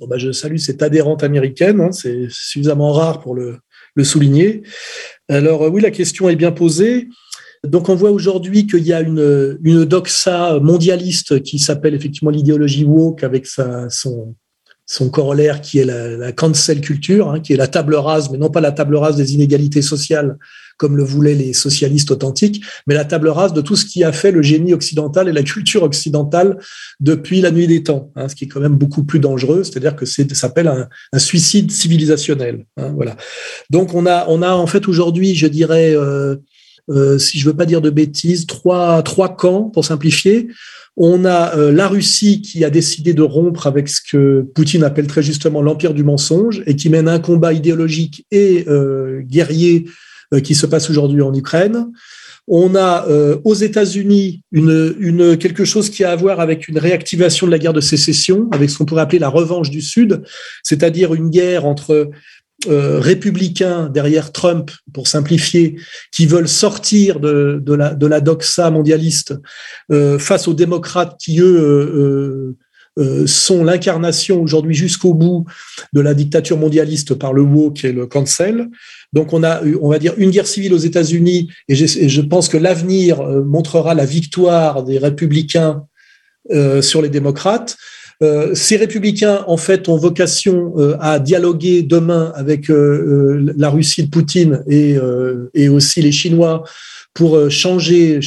Bon 0.00 0.06
bah 0.06 0.18
je 0.18 0.32
salue 0.32 0.56
cette 0.56 0.82
adhérente 0.82 1.22
américaine, 1.22 1.80
hein, 1.80 1.92
c'est 1.92 2.26
suffisamment 2.28 2.92
rare 2.92 3.20
pour 3.20 3.34
le, 3.34 3.58
souligner. 4.02 4.62
Alors 5.28 5.72
oui, 5.72 5.80
la 5.80 5.92
question 5.92 6.28
est 6.28 6.36
bien 6.36 6.50
posée. 6.50 7.08
Donc 7.62 7.88
on 7.88 7.94
voit 7.94 8.10
aujourd'hui 8.10 8.66
qu'il 8.66 8.82
y 8.82 8.92
a 8.92 9.00
une, 9.00 9.58
une 9.62 9.84
doxa 9.84 10.58
mondialiste 10.60 11.42
qui 11.42 11.58
s'appelle 11.58 11.94
effectivement 11.94 12.30
l'idéologie 12.30 12.84
woke 12.84 13.22
avec 13.22 13.46
sa, 13.46 13.88
son, 13.88 14.34
son 14.86 15.08
corollaire 15.08 15.60
qui 15.60 15.78
est 15.78 15.84
la, 15.84 16.32
cancel 16.32 16.80
culture, 16.80 17.30
hein, 17.30 17.40
qui 17.40 17.52
est 17.52 17.56
la 17.56 17.68
table 17.68 17.94
rase, 17.94 18.30
mais 18.30 18.38
non 18.38 18.50
pas 18.50 18.60
la 18.60 18.72
table 18.72 18.96
rase 18.96 19.16
des 19.16 19.34
inégalités 19.34 19.82
sociales 19.82 20.36
comme 20.76 20.96
le 20.96 21.04
voulaient 21.04 21.34
les 21.34 21.52
socialistes 21.52 22.10
authentiques, 22.10 22.64
mais 22.86 22.94
la 22.94 23.04
table 23.04 23.28
rase 23.28 23.52
de 23.52 23.60
tout 23.60 23.76
ce 23.76 23.84
qui 23.84 24.02
a 24.02 24.12
fait 24.12 24.32
le 24.32 24.42
génie 24.42 24.74
occidental 24.74 25.28
et 25.28 25.32
la 25.32 25.44
culture 25.44 25.84
occidentale 25.84 26.58
depuis 27.00 27.40
la 27.40 27.52
nuit 27.52 27.68
des 27.68 27.84
temps, 27.84 28.10
hein, 28.16 28.28
ce 28.28 28.34
qui 28.34 28.44
est 28.44 28.48
quand 28.48 28.60
même 28.60 28.76
beaucoup 28.76 29.04
plus 29.04 29.20
dangereux, 29.20 29.62
c'est-à-dire 29.62 29.94
que 29.94 30.04
c'est 30.04 30.34
s'appelle 30.34 30.66
un, 30.66 30.88
un, 31.12 31.18
suicide 31.18 31.70
civilisationnel. 31.70 32.66
Hein, 32.76 32.92
voilà. 32.94 33.16
Donc 33.70 33.94
on 33.94 34.04
a 34.04 34.26
on 34.28 34.42
a 34.42 34.52
en 34.52 34.66
fait 34.66 34.88
aujourd'hui, 34.88 35.34
je 35.34 35.46
dirais. 35.46 35.94
Euh, 35.94 36.36
si 37.18 37.38
je 37.38 37.46
veux 37.46 37.56
pas 37.56 37.66
dire 37.66 37.80
de 37.80 37.90
bêtises, 37.90 38.46
trois, 38.46 39.02
trois 39.02 39.36
camps 39.36 39.70
pour 39.72 39.84
simplifier. 39.84 40.48
On 40.96 41.24
a 41.24 41.56
euh, 41.56 41.72
la 41.72 41.88
Russie 41.88 42.40
qui 42.40 42.64
a 42.64 42.70
décidé 42.70 43.14
de 43.14 43.22
rompre 43.22 43.66
avec 43.66 43.88
ce 43.88 44.00
que 44.00 44.46
Poutine 44.54 44.84
appelle 44.84 45.08
très 45.08 45.22
justement 45.22 45.60
l'empire 45.60 45.92
du 45.92 46.04
mensonge 46.04 46.62
et 46.66 46.76
qui 46.76 46.88
mène 46.88 47.08
un 47.08 47.18
combat 47.18 47.52
idéologique 47.52 48.26
et 48.30 48.64
euh, 48.68 49.20
guerrier 49.22 49.86
euh, 50.32 50.40
qui 50.40 50.54
se 50.54 50.66
passe 50.66 50.90
aujourd'hui 50.90 51.20
en 51.20 51.34
Ukraine. 51.34 51.86
On 52.46 52.76
a 52.76 53.08
euh, 53.08 53.38
aux 53.44 53.54
États-Unis 53.54 54.42
une, 54.52 54.94
une, 55.00 55.36
quelque 55.36 55.64
chose 55.64 55.90
qui 55.90 56.04
a 56.04 56.12
à 56.12 56.16
voir 56.16 56.38
avec 56.40 56.68
une 56.68 56.78
réactivation 56.78 57.46
de 57.46 57.50
la 57.50 57.58
guerre 57.58 57.72
de 57.72 57.80
sécession, 57.80 58.48
avec 58.52 58.70
ce 58.70 58.78
qu'on 58.78 58.84
pourrait 58.84 59.02
appeler 59.02 59.18
la 59.18 59.30
revanche 59.30 59.70
du 59.70 59.80
Sud, 59.80 60.22
c'est-à-dire 60.62 61.14
une 61.14 61.30
guerre 61.30 61.64
entre 61.64 62.10
euh, 62.66 63.00
républicains 63.00 63.88
derrière 63.88 64.32
Trump, 64.32 64.70
pour 64.92 65.08
simplifier, 65.08 65.76
qui 66.12 66.26
veulent 66.26 66.48
sortir 66.48 67.20
de, 67.20 67.62
la, 67.74 68.20
doxa 68.20 68.70
mondialiste 68.70 69.34
euh, 69.90 70.18
face 70.18 70.48
aux 70.48 70.54
démocrates 70.54 71.16
qui, 71.18 71.40
eux, 71.40 72.56
euh, 72.98 73.26
sont 73.26 73.64
l'incarnation 73.64 74.40
aujourd'hui 74.40 74.74
jusqu'au 74.74 75.14
bout 75.14 75.44
de 75.92 76.00
la 76.00 76.14
dictature 76.14 76.56
mondialiste 76.56 77.14
par 77.14 77.32
le 77.32 77.42
woke 77.42 77.84
et 77.84 77.92
le 77.92 78.06
cancel. 78.06 78.68
Donc 79.12 79.32
on 79.32 79.42
a, 79.42 79.62
on 79.82 79.88
va 79.88 79.98
dire, 79.98 80.14
une 80.16 80.30
guerre 80.30 80.46
civile 80.46 80.74
aux 80.74 80.78
États-Unis, 80.78 81.50
et, 81.68 81.74
et, 81.74 82.08
je 82.08 82.20
pense 82.20 82.48
que 82.48 82.56
l'avenir 82.56 83.22
montrera 83.22 83.94
la 83.94 84.04
victoire 84.04 84.84
des 84.84 84.98
républicains 84.98 85.84
sur 86.82 87.02
les 87.02 87.08
démocrates. 87.08 87.76
Euh, 88.22 88.54
ces 88.54 88.76
républicains, 88.76 89.44
en 89.46 89.56
fait, 89.56 89.88
ont 89.88 89.96
vocation 89.96 90.72
euh, 90.76 90.96
à 91.00 91.18
dialoguer 91.18 91.82
demain 91.82 92.32
avec 92.36 92.70
euh, 92.70 93.52
la 93.56 93.70
Russie 93.70 94.04
de 94.04 94.10
Poutine 94.10 94.62
et, 94.68 94.98
aussi 95.68 96.02
les 96.02 96.12
Chinois 96.12 96.62
pour 97.14 97.50
changer 97.50 98.20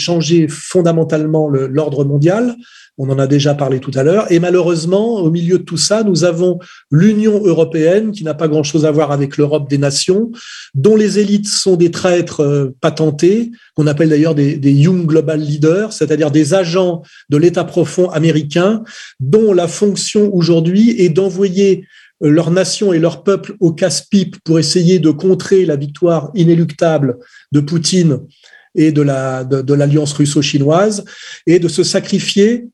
fondamentalement 0.50 1.50
l'ordre 1.50 2.04
mondial. 2.06 2.56
On 3.00 3.12
en 3.12 3.20
a 3.20 3.28
déjà 3.28 3.54
parlé 3.54 3.80
tout 3.80 3.92
à 3.94 4.02
l'heure. 4.02 4.32
Et 4.32 4.40
malheureusement, 4.40 5.18
au 5.18 5.30
milieu 5.30 5.60
de 5.60 5.64
tout 5.64 5.78
ça, 5.78 6.02
nous 6.04 6.24
avons 6.24 6.58
l'Union 6.90 7.46
européenne, 7.46 8.12
qui 8.12 8.24
n'a 8.24 8.34
pas 8.34 8.48
grand-chose 8.48 8.86
à 8.86 8.92
voir 8.92 9.12
avec 9.12 9.38
l'Europe 9.38 9.70
des 9.70 9.78
nations, 9.78 10.32
dont 10.74 10.96
les 10.96 11.20
élites 11.20 11.48
sont 11.48 11.76
des 11.76 11.92
traîtres 11.92 12.42
euh, 12.42 12.76
patentés, 12.82 13.52
qu'on 13.76 13.86
appelle 13.86 14.10
d'ailleurs 14.10 14.34
des, 14.34 14.58
Young 14.72 15.06
Global 15.06 15.40
Leaders, 15.40 15.94
c'est-à-dire 15.94 16.32
des 16.32 16.56
agents 16.56 17.04
de 17.30 17.38
l'État 17.38 17.64
profond 17.64 18.10
américain, 18.10 18.84
dont 19.20 19.54
la 19.54 19.68
fonction 19.68 20.34
aujourd'hui 20.34 21.00
est 21.00 21.10
d'envoyer 21.10 21.86
euh, 22.24 22.30
leur 22.30 22.50
nation 22.50 22.94
et 22.94 23.00
leur 23.00 23.22
peuple 23.22 23.56
au 23.60 23.74
casse-pipe 23.74 24.38
pour 24.44 24.58
essayer 24.58 24.98
de 24.98 25.12
contrer 25.12 25.66
la 25.66 25.76
victoire 25.76 26.32
inéluctable 26.34 27.18
de 27.52 27.60
Poutine 27.60 28.22
et 28.74 28.92
de 28.92 29.04
la 29.04 29.44
de, 29.44 29.62
de 29.62 29.74
l'alliance 29.76 30.14
russo-chinoise 30.14 31.06
et 31.46 31.60
de 31.60 31.68
se 31.68 31.84
sacrifier 31.84 32.70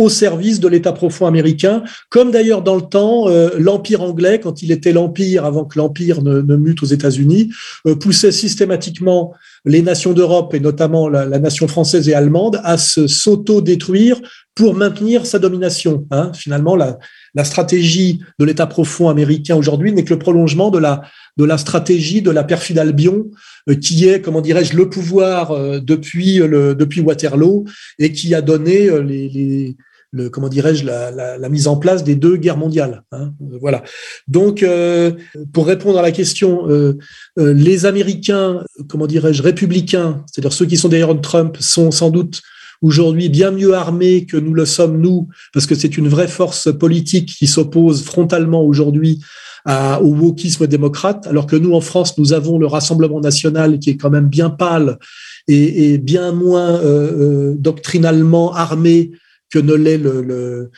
au 0.00 0.08
service 0.08 0.60
de 0.60 0.68
l'État 0.68 0.92
profond 0.92 1.26
américain, 1.26 1.84
comme 2.08 2.30
d'ailleurs 2.30 2.62
dans 2.62 2.74
le 2.74 2.80
temps, 2.80 3.28
euh, 3.28 3.50
l'Empire 3.58 4.00
anglais, 4.00 4.40
quand 4.40 4.62
il 4.62 4.72
était 4.72 4.92
l'Empire, 4.92 5.44
avant 5.44 5.66
que 5.66 5.78
l'Empire 5.78 6.22
ne, 6.22 6.40
ne, 6.40 6.56
mute 6.56 6.82
aux 6.82 6.86
États-Unis, 6.86 7.50
euh, 7.86 7.94
poussait 7.94 8.32
systématiquement 8.32 9.34
les 9.66 9.82
nations 9.82 10.14
d'Europe, 10.14 10.54
et 10.54 10.60
notamment 10.60 11.10
la, 11.10 11.26
nation 11.38 11.68
française 11.68 12.08
et 12.08 12.14
allemande, 12.14 12.62
à 12.64 12.78
se 12.78 13.06
s'auto-détruire 13.06 14.18
pour 14.54 14.74
maintenir 14.74 15.26
sa 15.26 15.38
domination. 15.38 16.06
Hein. 16.10 16.32
Finalement, 16.34 16.76
la, 16.76 16.96
stratégie 17.44 18.20
de 18.38 18.46
l'État 18.46 18.66
profond 18.66 19.10
américain 19.10 19.54
aujourd'hui 19.54 19.92
n'est 19.92 20.04
que 20.04 20.14
le 20.14 20.18
prolongement 20.18 20.70
de 20.70 20.78
la, 20.78 21.02
de 21.36 21.44
la 21.44 21.58
stratégie 21.58 22.22
de 22.22 22.30
la 22.30 22.42
perfide 22.42 22.78
Albion, 22.78 23.26
euh, 23.68 23.74
qui 23.74 24.08
est, 24.08 24.22
comment 24.22 24.40
dirais-je, 24.40 24.74
le 24.74 24.88
pouvoir 24.88 25.54
depuis, 25.82 26.38
le, 26.38 26.74
depuis 26.74 27.02
Waterloo 27.02 27.66
et 27.98 28.12
qui 28.12 28.34
a 28.34 28.40
donné 28.40 28.88
les 29.02 29.76
le, 30.12 30.28
comment 30.28 30.48
dirais-je, 30.48 30.84
la, 30.84 31.10
la, 31.10 31.38
la, 31.38 31.48
mise 31.48 31.68
en 31.68 31.76
place 31.76 32.02
des 32.02 32.16
deux 32.16 32.36
guerres 32.36 32.56
mondiales. 32.56 33.04
Hein, 33.12 33.32
voilà. 33.60 33.82
Donc, 34.26 34.62
euh, 34.62 35.12
pour 35.52 35.66
répondre 35.66 35.98
à 35.98 36.02
la 36.02 36.10
question, 36.10 36.68
euh, 36.68 36.98
euh, 37.38 37.52
les 37.52 37.86
Américains, 37.86 38.64
comment 38.88 39.06
dirais-je, 39.06 39.42
républicains, 39.42 40.24
c'est-à-dire 40.26 40.52
ceux 40.52 40.66
qui 40.66 40.76
sont 40.76 40.88
derrière 40.88 41.18
Trump, 41.20 41.56
sont 41.60 41.90
sans 41.90 42.10
doute 42.10 42.42
aujourd'hui 42.82 43.28
bien 43.28 43.50
mieux 43.50 43.74
armés 43.74 44.26
que 44.26 44.36
nous 44.36 44.54
le 44.54 44.64
sommes 44.64 45.00
nous, 45.00 45.28
parce 45.52 45.66
que 45.66 45.74
c'est 45.74 45.96
une 45.96 46.08
vraie 46.08 46.28
force 46.28 46.72
politique 46.76 47.34
qui 47.38 47.46
s'oppose 47.46 48.02
frontalement 48.02 48.64
aujourd'hui 48.64 49.20
au 49.66 50.14
wokisme 50.14 50.66
démocrate, 50.66 51.26
alors 51.26 51.46
que 51.46 51.54
nous, 51.54 51.74
en 51.74 51.82
France, 51.82 52.16
nous 52.16 52.32
avons 52.32 52.58
le 52.58 52.66
Rassemblement 52.66 53.20
national 53.20 53.78
qui 53.78 53.90
est 53.90 53.96
quand 53.98 54.08
même 54.08 54.28
bien 54.28 54.48
pâle 54.48 54.96
et, 55.48 55.92
et 55.92 55.98
bien 55.98 56.32
moins 56.32 56.80
euh, 56.80 57.54
doctrinalement 57.58 58.54
armé 58.54 59.10
que 59.50 59.58
ne 59.58 59.74
l'est 59.74 59.98
le, 59.98 60.70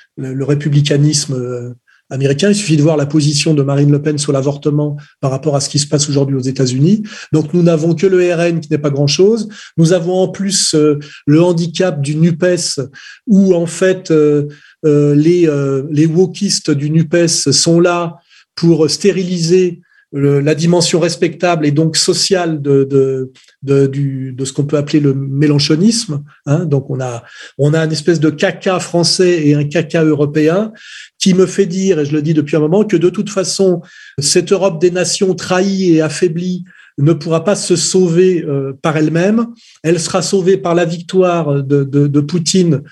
républicanisme 0.45 1.75
américain. 2.13 2.51
Il 2.51 2.55
suffit 2.55 2.77
de 2.77 2.83
voir 2.83 2.97
la 2.97 3.07
position 3.07 3.55
de 3.55 3.63
Marine 3.63 3.91
Le 3.91 4.01
Pen 4.01 4.19
sur 4.19 4.33
l'avortement 4.33 4.97
par 5.21 5.31
rapport 5.31 5.57
à 5.57 5.61
ce 5.61 5.69
qui 5.69 5.79
se 5.79 5.89
passe 5.89 6.09
aujourd'hui 6.09 6.37
aux 6.37 6.41
États-Unis. 6.41 7.03
Donc 7.33 7.55
nous 7.55 7.63
n'avons 7.63 7.95
que 7.95 8.07
le 8.07 8.33
RN 8.33 8.61
qui 8.61 8.71
n'est 8.71 8.79
pas 8.79 8.91
grand-chose. 8.91 9.49
Nous 9.77 9.93
avons 9.93 10.21
en 10.21 10.29
plus 10.29 10.75
euh, 10.75 10.99
le 11.27 11.43
handicap 11.43 12.01
du 12.01 12.15
NUPES 12.17 12.81
où 13.27 13.55
en 13.55 13.67
fait 13.67 14.11
euh, 14.11 14.47
euh, 14.85 15.15
les, 15.15 15.49
les 15.91 16.07
wokistes 16.07 16.71
du 16.71 16.91
NUPES 16.91 17.51
sont 17.51 17.81
là 17.81 18.17
pour 18.55 18.91
stériliser 18.91 19.81
la 20.13 20.55
dimension 20.55 21.01
respectable 21.01 21.65
et 21.65 21.71
donc 21.71 21.97
sociale 21.97 22.61
de, 22.61 22.85
de, 22.85 23.33
de, 23.63 23.87
du, 23.87 24.33
de 24.33 24.45
ce 24.45 24.53
qu'on 24.53 24.65
peut 24.65 24.77
appeler 24.77 25.01
le 25.01 25.15
mélanchonisme. 25.15 26.23
Hein. 26.47 26.67
Donc 26.67 26.91
on 26.91 27.01
a, 27.01 27.23
on 27.57 27.73
a 27.73 27.85
une 27.85 27.93
espèce 27.93 28.21
de 28.21 28.29
caca 28.29 28.79
français 28.79 29.47
et 29.47 29.55
un 29.55 29.65
caca 29.65 30.05
européen 30.05 30.73
qui 31.19 31.33
me 31.33 31.47
fait 31.47 31.67
dire, 31.67 31.99
et 31.99 32.05
je 32.05 32.13
le 32.13 32.21
dis 32.21 32.35
depuis 32.35 32.57
un 32.57 32.61
moment, 32.61 32.85
que 32.85 32.97
de 32.97 33.09
toute 33.09 33.31
façon, 33.31 33.81
cette 34.19 34.53
Europe 34.53 34.81
des 34.81 34.91
nations 34.91 35.35
trahie 35.35 35.95
et 35.95 36.03
affaiblie 36.03 36.65
ne 36.99 37.15
pourra 37.15 37.43
pas 37.43 37.57
se 37.57 37.75
sauver 37.75 38.45
euh, 38.45 38.75
par 38.83 38.99
elle-même. 38.99 39.47
Elle 39.83 39.99
sera 39.99 40.21
sauvée 40.21 40.59
par 40.59 40.75
la 40.75 40.85
victoire 40.85 41.63
de, 41.63 41.85
de, 41.85 42.07
de 42.07 42.21
Poutine 42.21 42.83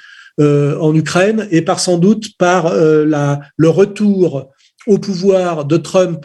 euh, 0.41 0.79
en 0.79 0.95
Ukraine 0.95 1.47
et 1.51 1.61
par 1.61 1.81
sans 1.81 1.99
doute 1.99 2.37
par 2.39 2.67
euh, 2.67 3.05
la, 3.05 3.41
le 3.57 3.69
retour 3.69 4.51
au 4.87 4.97
pouvoir 4.97 5.67
de 5.67 5.77
Trump 5.77 6.25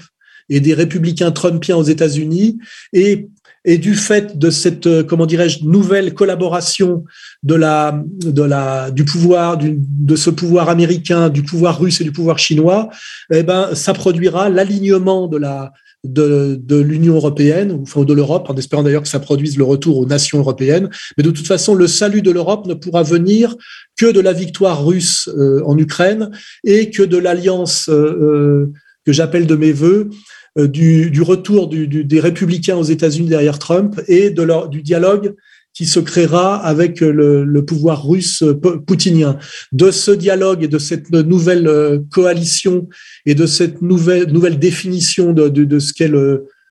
et 0.49 0.59
des 0.59 0.73
républicains 0.73 1.31
trumpiens 1.31 1.77
aux 1.77 1.83
États-Unis 1.83 2.57
et 2.93 3.29
et 3.67 3.79
du 3.79 3.95
fait 3.95 4.37
de 4.37 4.51
cette 4.51 5.03
comment 5.07 5.25
dirais-je 5.25 5.65
nouvelle 5.65 6.13
collaboration 6.13 7.03
de 7.41 7.55
la 7.55 8.03
de 8.07 8.43
la 8.43 8.91
du 8.91 9.05
pouvoir 9.05 9.57
de 9.57 10.15
ce 10.15 10.29
pouvoir 10.29 10.69
américain 10.69 11.29
du 11.29 11.41
pouvoir 11.41 11.79
russe 11.79 11.99
et 11.99 12.03
du 12.03 12.11
pouvoir 12.11 12.37
chinois 12.37 12.89
eh 13.33 13.41
ben 13.41 13.73
ça 13.73 13.93
produira 13.93 14.49
l'alignement 14.49 15.27
de 15.27 15.37
la 15.37 15.73
de, 16.05 16.59
de 16.61 16.79
l'Union 16.79 17.15
européenne, 17.15 17.79
enfin 17.81 18.03
de 18.03 18.13
l'Europe, 18.13 18.49
en 18.49 18.55
espérant 18.55 18.83
d'ailleurs 18.83 19.01
que 19.01 19.07
ça 19.07 19.19
produise 19.19 19.57
le 19.57 19.63
retour 19.63 19.97
aux 19.97 20.05
nations 20.05 20.39
européennes. 20.39 20.89
Mais 21.17 21.23
de 21.23 21.31
toute 21.31 21.47
façon, 21.47 21.73
le 21.73 21.87
salut 21.87 22.21
de 22.21 22.31
l'Europe 22.31 22.67
ne 22.67 22.73
pourra 22.73 23.03
venir 23.03 23.55
que 23.97 24.11
de 24.11 24.19
la 24.19 24.33
victoire 24.33 24.85
russe 24.85 25.29
euh, 25.35 25.61
en 25.65 25.77
Ukraine 25.77 26.31
et 26.63 26.91
que 26.91 27.03
de 27.03 27.17
l'alliance 27.17 27.89
euh, 27.89 27.93
euh 27.93 28.73
que 29.05 29.13
j'appelle 29.13 29.45
de 29.45 29.55
mes 29.55 29.71
voeux 29.71 30.09
euh, 30.09 30.09
du, 30.57 31.11
du, 31.11 31.21
retour 31.21 31.67
du, 31.67 31.87
du, 31.87 32.05
des 32.05 32.19
républicains 32.19 32.77
aux 32.77 32.83
États-Unis 32.83 33.27
derrière 33.27 33.59
Trump 33.59 33.99
et 34.07 34.29
de 34.29 34.41
leur, 34.41 34.69
du 34.69 34.81
dialogue 34.81 35.35
qui 35.75 35.85
se 35.85 35.99
créera 35.99 36.55
avec 36.55 37.01
le, 37.01 37.43
le, 37.43 37.65
pouvoir 37.65 38.07
russe 38.07 38.43
poutinien. 38.87 39.37
De 39.73 39.91
ce 39.91 40.11
dialogue 40.11 40.63
et 40.63 40.69
de 40.69 40.79
cette 40.79 41.11
nouvelle 41.11 41.67
euh, 41.67 41.99
coalition 42.09 42.87
et 43.25 43.35
de 43.35 43.45
cette 43.45 43.81
nouvelle, 43.81 44.31
nouvelle 44.31 44.57
définition 44.57 45.33
de, 45.33 45.49
de, 45.49 45.65
de 45.65 45.79
ce 45.79 45.93
qu'est 45.93 46.11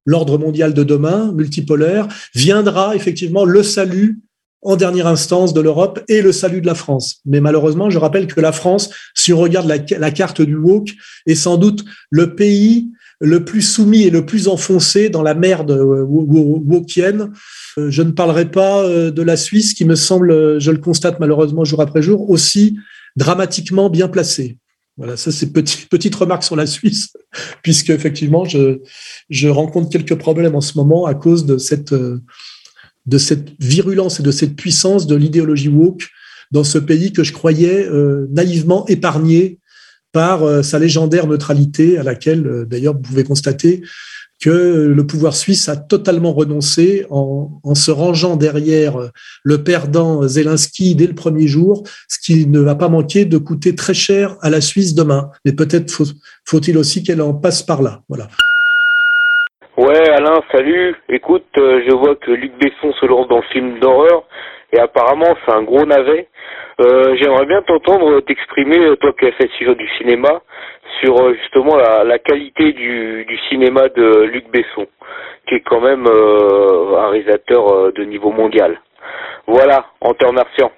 l'ordre 0.07 0.39
mondial 0.39 0.73
de 0.73 0.83
demain, 0.83 1.33
multipolaire, 1.33 2.09
viendra 2.35 2.97
effectivement 2.97 3.45
le 3.45 3.63
salut 3.63 4.21
en 4.63 4.77
dernière 4.77 5.07
instance 5.07 5.53
de 5.53 5.61
l'Europe 5.61 6.03
et 6.09 6.23
le 6.23 6.33
salut 6.33 6.63
de 6.63 6.67
la 6.67 6.75
France. 6.75 7.21
Mais 7.27 7.41
malheureusement, 7.41 7.91
je 7.91 7.99
rappelle 7.99 8.27
que 8.27 8.41
la 8.41 8.53
France, 8.53 8.89
si 9.15 9.35
on 9.35 9.39
regarde 9.39 9.69
la, 9.69 9.77
la 9.99 10.11
carte 10.11 10.41
du 10.41 10.57
woke, 10.57 10.93
est 11.27 11.35
sans 11.35 11.59
doute 11.59 11.85
le 12.09 12.35
pays 12.35 12.91
le 13.21 13.45
plus 13.45 13.63
soumis 13.63 14.03
et 14.03 14.11
le 14.11 14.27
plus 14.27 14.49
enfoncé 14.49 15.09
dans 15.09 15.23
la 15.23 15.35
merde 15.35 15.71
euh, 15.71 16.05
wokienne. 16.05 17.33
Euh, 17.79 17.91
je 17.91 18.03
ne 18.03 18.11
parlerai 18.11 18.51
pas 18.51 18.85
euh, 18.85 19.11
de 19.11 19.23
la 19.23 19.37
Suisse 19.37 19.75
qui 19.75 19.85
me 19.85 19.95
semble, 19.95 20.61
je 20.61 20.71
le 20.71 20.79
constate 20.79 21.21
malheureusement 21.21 21.65
jour 21.65 21.81
après 21.81 22.03
jour, 22.03 22.29
aussi 22.31 22.77
dramatiquement 23.17 23.91
bien 23.91 24.09
placée. 24.09 24.59
Voilà, 24.97 25.17
ça 25.17 25.33
c'est 25.33 25.53
petite 25.53 26.15
remarque 26.15 26.45
sur 26.45 26.57
la 26.57 26.67
Suisse, 26.67 27.13
puisque 27.63 27.91
effectivement 27.91 28.45
je 28.45 29.49
rencontre 29.49 29.91
quelques 29.91 30.17
problèmes 30.17 30.55
en 30.55 30.61
ce 30.61 30.77
moment 30.77 31.07
à 31.07 31.15
cause 31.15 31.47
de 31.47 31.59
cette 31.59 31.95
de 33.07 33.19
cette 33.19 33.51
virulence 33.61 34.21
et 34.21 34.23
de 34.23 34.31
cette 34.31 34.57
puissance 34.57 35.07
de 35.07 35.15
l'idéologie 35.15 35.69
woke 35.69 36.09
dans 36.53 36.65
ce 36.65 36.79
pays 36.79 37.13
que 37.13 37.23
je 37.23 37.35
croyais 37.35 37.87
naïvement 38.31 38.87
épargné 38.87 39.59
par 40.15 40.45
euh, 40.45 40.63
sa 40.63 40.79
légendaire 40.79 41.27
neutralité 41.27 41.99
à 41.99 42.05
laquelle, 42.05 42.47
euh, 42.47 42.65
d'ailleurs, 42.65 42.95
vous 42.95 43.03
pouvez 43.03 43.25
constater 43.25 43.83
que 44.43 44.93
le 44.95 45.07
pouvoir 45.07 45.35
suisse 45.35 45.69
a 45.69 45.77
totalement 45.77 46.33
renoncé 46.33 47.07
en, 47.11 47.49
se 47.75 47.91
rangeant 47.91 48.37
derrière 48.37 48.97
euh, 48.97 49.09
le 49.43 49.65
perdant 49.65 50.23
Zelensky 50.23 50.95
dès 50.95 51.07
le 51.07 51.15
premier 51.15 51.49
jour, 51.49 51.83
ce 52.09 52.19
qui 52.25 52.47
ne 52.47 52.61
va 52.61 52.77
pas 52.77 52.89
manquer 52.89 53.25
de 53.25 53.39
coûter 53.39 53.75
très 53.75 53.95
cher 53.95 54.37
à 54.41 54.51
la 54.51 54.61
Suisse 54.61 54.95
demain. 54.95 55.31
Mais 55.45 55.53
peut-être 55.53 55.91
faut-il 56.47 56.79
aussi 56.79 57.03
qu'elle 57.03 57.23
en 57.23 57.35
passe 57.35 57.63
par 57.63 57.83
là. 57.83 58.01
Voilà. 58.09 58.29
Ouais, 59.77 60.09
Alain, 60.11 60.41
salut. 60.53 60.95
Écoute, 61.09 61.47
je 61.57 61.95
vois 61.95 62.15
que 62.15 62.31
Luc 62.31 62.53
Besson 62.61 62.93
se 63.01 63.07
lance 63.07 63.27
dans 63.29 63.39
le 63.39 63.49
film 63.53 63.81
d'horreur 63.81 64.25
et 64.73 64.79
apparemment 64.79 65.35
c'est 65.45 65.53
un 65.53 65.63
gros 65.63 65.85
navet. 65.85 66.29
Euh, 66.81 67.17
J'aimerais 67.21 67.47
bien 67.47 67.63
t'entendre 67.63 68.21
t'exprimer, 68.21 68.97
toi 69.01 69.13
qui 69.19 69.27
as 69.27 69.33
fait 69.33 69.49
suivre 69.57 69.75
du 69.75 69.89
cinéma, 69.99 70.43
sur 71.01 71.21
euh, 71.21 71.35
justement 71.41 71.77
la, 71.77 72.05
la 72.05 72.19
qualité 72.19 72.73
du, 72.73 73.25
du, 73.27 73.39
cinéma 73.49 73.89
de 73.89 74.25
Luc 74.25 74.51
Besson, 74.51 74.87
qui 75.49 75.55
est 75.55 75.63
quand 75.65 75.81
même 75.81 76.07
euh, 76.07 76.97
un 76.99 77.11
réalisateur 77.11 77.69
euh, 77.69 77.93
de 77.97 78.05
niveau 78.05 78.33
mondial. 78.33 78.81
Voilà, 79.47 79.87
en 80.01 80.15
te 80.15 80.25
remerciant. 80.25 80.73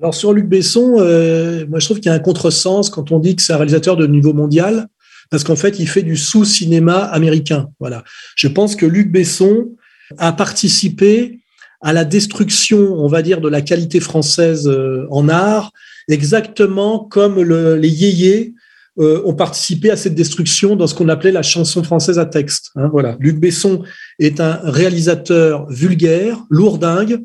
Alors 0.00 0.14
sur 0.14 0.32
Luc 0.32 0.46
Besson, 0.46 0.96
euh, 0.98 1.64
moi 1.68 1.78
je 1.78 1.86
trouve 1.86 2.00
qu'il 2.00 2.10
y 2.10 2.14
a 2.14 2.16
un 2.16 2.20
contresens 2.20 2.90
quand 2.90 3.12
on 3.12 3.20
dit 3.20 3.36
que 3.36 3.42
c'est 3.42 3.52
un 3.52 3.58
réalisateur 3.58 3.96
de 3.96 4.06
niveau 4.06 4.32
mondial, 4.32 4.86
parce 5.30 5.44
qu'en 5.44 5.54
fait 5.54 5.78
il 5.78 5.86
fait 5.86 6.02
du 6.02 6.16
sous-cinéma 6.16 6.96
américain. 7.04 7.66
Voilà. 7.78 8.02
Je 8.36 8.48
pense 8.48 8.74
que 8.74 8.86
Luc 8.86 9.12
Besson 9.12 9.68
a 10.18 10.32
participé 10.32 11.38
à 11.84 11.92
la 11.92 12.04
destruction, 12.04 12.94
on 12.94 13.08
va 13.08 13.20
dire, 13.20 13.40
de 13.42 13.48
la 13.48 13.60
qualité 13.60 14.00
française 14.00 14.66
euh, 14.66 15.06
en 15.10 15.28
art, 15.28 15.70
exactement 16.08 16.98
comme 16.98 17.40
le, 17.40 17.76
les 17.76 17.90
yéyés 17.90 18.54
euh, 18.98 19.20
ont 19.26 19.34
participé 19.34 19.90
à 19.90 19.96
cette 19.96 20.14
destruction 20.14 20.76
dans 20.76 20.86
ce 20.86 20.94
qu'on 20.94 21.10
appelait 21.10 21.30
la 21.30 21.42
chanson 21.42 21.84
française 21.84 22.18
à 22.18 22.24
texte. 22.24 22.70
Hein, 22.76 22.88
voilà. 22.90 23.16
Luc 23.20 23.38
Besson 23.38 23.82
est 24.18 24.40
un 24.40 24.60
réalisateur 24.64 25.68
vulgaire, 25.68 26.42
lourdingue, 26.48 27.22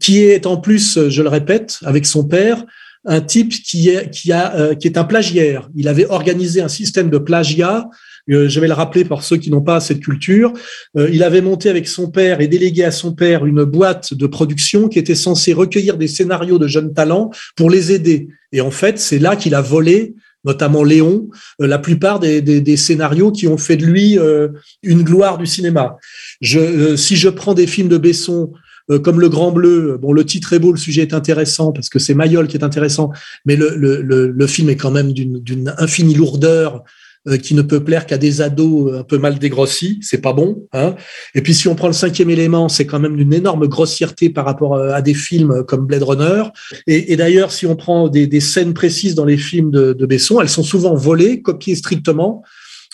qui 0.00 0.18
est 0.18 0.46
en 0.46 0.56
plus, 0.56 1.08
je 1.08 1.22
le 1.22 1.28
répète, 1.28 1.78
avec 1.84 2.06
son 2.06 2.24
père, 2.24 2.64
un 3.04 3.20
type 3.20 3.50
qui 3.50 3.90
est, 3.90 4.10
qui 4.10 4.32
a, 4.32 4.54
euh, 4.56 4.74
qui 4.74 4.88
est 4.88 4.98
un 4.98 5.04
plagiaire. 5.04 5.68
Il 5.76 5.86
avait 5.86 6.06
organisé 6.06 6.60
un 6.60 6.68
système 6.68 7.08
de 7.08 7.18
plagiat 7.18 7.88
je 8.26 8.60
vais 8.60 8.68
le 8.68 8.72
rappeler 8.72 9.04
pour 9.04 9.22
ceux 9.22 9.36
qui 9.36 9.50
n'ont 9.50 9.62
pas 9.62 9.80
cette 9.80 10.00
culture. 10.00 10.52
Euh, 10.96 11.08
il 11.12 11.22
avait 11.22 11.40
monté 11.40 11.68
avec 11.68 11.86
son 11.86 12.10
père 12.10 12.40
et 12.40 12.48
délégué 12.48 12.84
à 12.84 12.90
son 12.90 13.12
père 13.12 13.44
une 13.46 13.64
boîte 13.64 14.14
de 14.14 14.26
production 14.26 14.88
qui 14.88 14.98
était 14.98 15.14
censée 15.14 15.52
recueillir 15.52 15.96
des 15.96 16.08
scénarios 16.08 16.58
de 16.58 16.66
jeunes 16.66 16.94
talents 16.94 17.30
pour 17.56 17.70
les 17.70 17.92
aider. 17.92 18.28
Et 18.52 18.60
en 18.60 18.70
fait, 18.70 18.98
c'est 18.98 19.18
là 19.18 19.36
qu'il 19.36 19.54
a 19.54 19.60
volé 19.60 20.14
notamment 20.46 20.84
Léon, 20.84 21.30
euh, 21.62 21.66
la 21.66 21.78
plupart 21.78 22.20
des, 22.20 22.76
scénarios 22.76 23.32
qui 23.32 23.48
ont 23.48 23.56
fait 23.56 23.78
de 23.78 23.86
lui 23.86 24.18
une 24.82 25.02
gloire 25.02 25.38
du 25.38 25.46
cinéma. 25.46 25.96
Si 26.42 27.16
je 27.16 27.28
prends 27.30 27.54
des 27.54 27.66
films 27.66 27.88
de 27.88 27.96
Besson 27.96 28.52
euh, 28.90 28.98
comme 28.98 29.18
Le 29.18 29.30
Grand 29.30 29.50
Bleu. 29.50 29.98
Bon, 30.00 30.12
le 30.12 30.26
titre 30.26 30.52
est 30.52 30.58
beau, 30.58 30.70
le 30.70 30.78
sujet 30.78 31.02
est 31.02 31.14
intéressant 31.14 31.72
parce 31.72 31.88
que 31.88 31.98
c'est 31.98 32.12
Mayol 32.12 32.46
qui 32.48 32.58
est 32.58 32.64
intéressant, 32.64 33.10
mais 33.46 33.56
le, 33.56 34.46
film 34.46 34.68
est 34.68 34.76
quand 34.76 34.90
même 34.90 35.12
d'une 35.12 35.74
infinie 35.78 36.14
lourdeur 36.14 36.76
euh, 36.76 36.80
qui 37.42 37.54
ne 37.54 37.62
peut 37.62 37.82
plaire 37.82 38.06
qu'à 38.06 38.18
des 38.18 38.42
ados 38.42 38.92
un 39.00 39.02
peu 39.02 39.16
mal 39.16 39.38
dégrossis, 39.38 39.98
c'est 40.02 40.20
pas 40.20 40.32
bon. 40.32 40.66
Hein 40.72 40.94
et 41.34 41.40
puis 41.40 41.54
si 41.54 41.68
on 41.68 41.74
prend 41.74 41.86
le 41.86 41.94
cinquième 41.94 42.28
élément, 42.30 42.68
c'est 42.68 42.86
quand 42.86 43.00
même 43.00 43.16
d'une 43.16 43.32
énorme 43.32 43.66
grossièreté 43.66 44.28
par 44.28 44.44
rapport 44.44 44.76
à 44.76 45.00
des 45.00 45.14
films 45.14 45.64
comme 45.64 45.86
Blade 45.86 46.02
Runner. 46.02 46.42
Et, 46.86 47.16
d'ailleurs, 47.16 47.52
si 47.52 47.66
on 47.66 47.76
prend 47.76 48.08
des, 48.08 48.40
scènes 48.40 48.74
précises 48.74 49.14
dans 49.14 49.24
les 49.24 49.38
films 49.38 49.70
de, 49.70 50.06
Besson, 50.06 50.40
elles 50.40 50.48
sont 50.48 50.62
souvent 50.62 50.94
volées, 50.94 51.40
copiées 51.40 51.76
strictement 51.76 52.42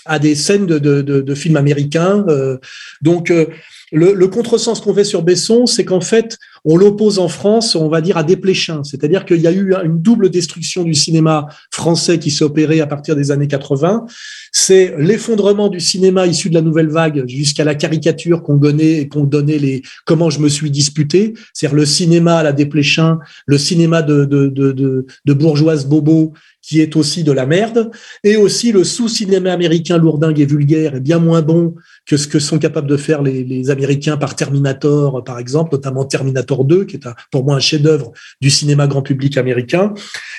à 0.06 0.18
des 0.18 0.34
scènes 0.34 0.66
de, 0.66 1.34
films 1.34 1.56
américains. 1.56 2.24
Euh, 2.28 2.58
donc, 3.02 3.30
euh, 3.30 3.46
le, 3.92 4.12
le 4.12 4.28
contresens 4.28 4.80
qu'on 4.80 4.94
fait 4.94 5.04
sur 5.04 5.22
Besson, 5.22 5.66
c'est 5.66 5.84
qu'en 5.84 6.00
fait, 6.00 6.38
on 6.64 6.76
l'oppose 6.76 7.18
en 7.18 7.28
France, 7.28 7.74
on 7.74 7.88
va 7.88 8.00
dire, 8.00 8.16
à 8.16 8.24
Desplechin. 8.24 8.84
C'est-à-dire 8.84 9.24
qu'il 9.24 9.40
y 9.40 9.46
a 9.46 9.52
eu 9.52 9.74
une 9.84 10.00
double 10.00 10.30
destruction 10.30 10.82
du 10.84 10.94
cinéma 10.94 11.46
français 11.70 12.18
qui 12.18 12.30
s'est 12.30 12.44
opérée 12.44 12.80
à 12.80 12.86
partir 12.86 13.16
des 13.16 13.30
années 13.30 13.48
80. 13.48 14.06
C'est 14.52 14.94
l'effondrement 14.98 15.68
du 15.68 15.80
cinéma 15.80 16.26
issu 16.26 16.50
de 16.50 16.54
la 16.54 16.62
nouvelle 16.62 16.88
vague 16.88 17.24
jusqu'à 17.28 17.64
la 17.64 17.74
caricature 17.74 18.42
qu'on 18.42 18.56
donnait, 18.56 19.08
qu'on 19.08 19.24
donnait 19.24 19.58
les 19.58 19.82
comment 20.04 20.30
je 20.30 20.40
me 20.40 20.48
suis 20.48 20.70
disputé. 20.70 21.34
C'est-à-dire 21.52 21.76
le 21.76 21.86
cinéma 21.86 22.38
à 22.38 22.42
la 22.42 22.52
Desplechin, 22.52 23.18
le 23.46 23.58
cinéma 23.58 24.02
de, 24.02 24.24
de, 24.24 24.48
de, 24.48 24.72
de, 24.72 25.06
de 25.24 25.32
bourgeoise 25.32 25.86
bobo 25.86 26.32
qui 26.70 26.80
est 26.80 26.94
aussi 26.94 27.24
de 27.24 27.32
la 27.32 27.46
merde, 27.46 27.90
et 28.22 28.36
aussi 28.36 28.70
le 28.70 28.84
sous-cinéma 28.84 29.52
américain 29.52 29.98
lourdingue 29.98 30.38
et 30.38 30.46
vulgaire 30.46 30.94
est 30.94 31.00
bien 31.00 31.18
moins 31.18 31.42
bon 31.42 31.74
que 32.06 32.16
ce 32.16 32.28
que 32.28 32.38
sont 32.38 32.60
capables 32.60 32.86
de 32.86 32.96
faire 32.96 33.22
les, 33.22 33.70
Américains 33.70 34.16
par 34.16 34.36
Terminator, 34.36 35.24
par 35.24 35.40
exemple, 35.40 35.72
notamment 35.72 36.04
Terminator 36.04 36.64
2, 36.64 36.84
qui 36.84 36.96
est 36.96 37.08
pour 37.32 37.44
moi 37.44 37.56
un 37.56 37.60
chef-d'œuvre 37.60 38.12
du 38.40 38.50
cinéma 38.50 38.86
grand 38.86 39.02
public 39.02 39.36
américain. 39.36 39.92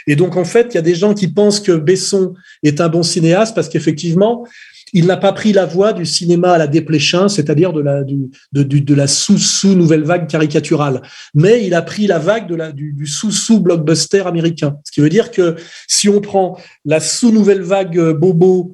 Et 0.08 0.16
donc, 0.16 0.38
en 0.38 0.46
fait, 0.46 0.68
il 0.72 0.76
y 0.76 0.78
a 0.78 0.82
des 0.82 0.96
gens 0.96 1.14
qui 1.14 1.28
pensent 1.28 1.60
que 1.60 1.74
Besson 1.74 2.34
est 2.64 2.80
un 2.80 2.88
bon 2.88 3.04
cinéaste 3.04 3.54
parce 3.54 3.68
qu'effectivement, 3.68 4.48
il 4.94 5.06
n'a 5.06 5.18
pas 5.18 5.32
pris 5.32 5.54
la 5.54 5.66
voie 5.66 5.94
du 5.94 6.06
cinéma 6.06 6.54
à 6.54 6.58
la 6.58 6.68
dépléchin, 6.68 7.30
c'est-à-dire 7.30 7.74
de 7.74 8.94
la, 8.94 9.08
sous-sous 9.08 9.76
nouvelle 9.76 10.04
vague 10.04 10.28
caricaturale. 10.28 11.02
Mais 11.34 11.66
il 11.66 11.74
a 11.74 11.82
pris 11.82 12.08
la 12.08 12.20
vague 12.20 12.48
de 12.48 12.56
la, 12.56 12.72
du, 12.72 13.06
sous-sous 13.06 13.60
blockbuster 13.60 14.26
américain. 14.28 14.78
Ce 14.84 14.92
qui 14.92 15.02
veut 15.02 15.10
dire 15.10 15.32
que 15.32 15.56
si 15.88 16.10
on 16.10 16.22
prend 16.22 16.58
la 16.86 17.00
sous-nouvelle 17.00 17.62
vague 17.62 17.98
euh, 17.98 18.14
bobo 18.14 18.74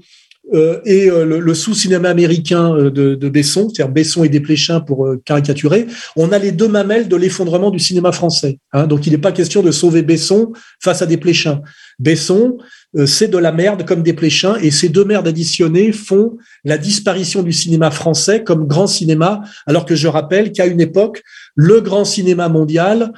et 0.54 1.10
euh, 1.10 1.26
le, 1.26 1.54
sous-cinéma 1.54 2.10
américain 2.10 2.74
de, 2.74 3.16
de 3.16 3.30
Besson, 3.30 3.70
c'est-à-dire 3.70 3.94
Besson 3.94 4.24
et 4.24 4.30
Desplechin 4.30 4.80
pour 4.80 5.08
caricaturer, 5.26 5.88
on 6.16 6.32
a 6.32 6.40
les 6.40 6.52
deux 6.52 6.68
mamelles 6.68 7.08
de 7.08 7.16
l'effondrement 7.16 7.70
du 7.70 7.80
cinéma 7.80 8.12
français. 8.12 8.60
Hein. 8.74 8.88
Donc 8.88 9.08
il 9.08 9.12
n'est 9.12 9.18
pas 9.18 9.32
question 9.32 9.62
de 9.62 9.72
sauver 9.72 10.02
Besson 10.02 10.54
face 10.80 11.02
à 11.02 11.06
Desplechin. 11.06 11.62
Besson, 12.00 12.58
euh, 12.96 13.06
c'est 13.06 13.28
de 13.28 13.38
la 13.38 13.52
merde 13.52 13.86
comme 13.86 14.04
des 14.04 14.14
pléchins, 14.14 14.56
et 14.62 14.72
ces 14.72 14.90
deux 14.90 15.04
merdes 15.04 15.28
additionnées 15.28 15.92
font 15.92 16.38
la 16.64 16.78
disparition 16.78 17.44
du 17.44 17.52
cinéma 17.52 17.92
français 17.92 18.44
comme 18.44 18.68
grand 18.68 18.88
cinéma, 18.88 19.42
alors 19.66 19.86
que 19.86 19.96
je 19.96 20.08
rappelle 20.08 20.52
qu'à 20.52 20.68
une 20.68 20.80
époque, 20.80 21.22
le 21.56 21.82
grand 21.82 22.06
cinéma 22.06 22.50
mondial, 22.50 23.12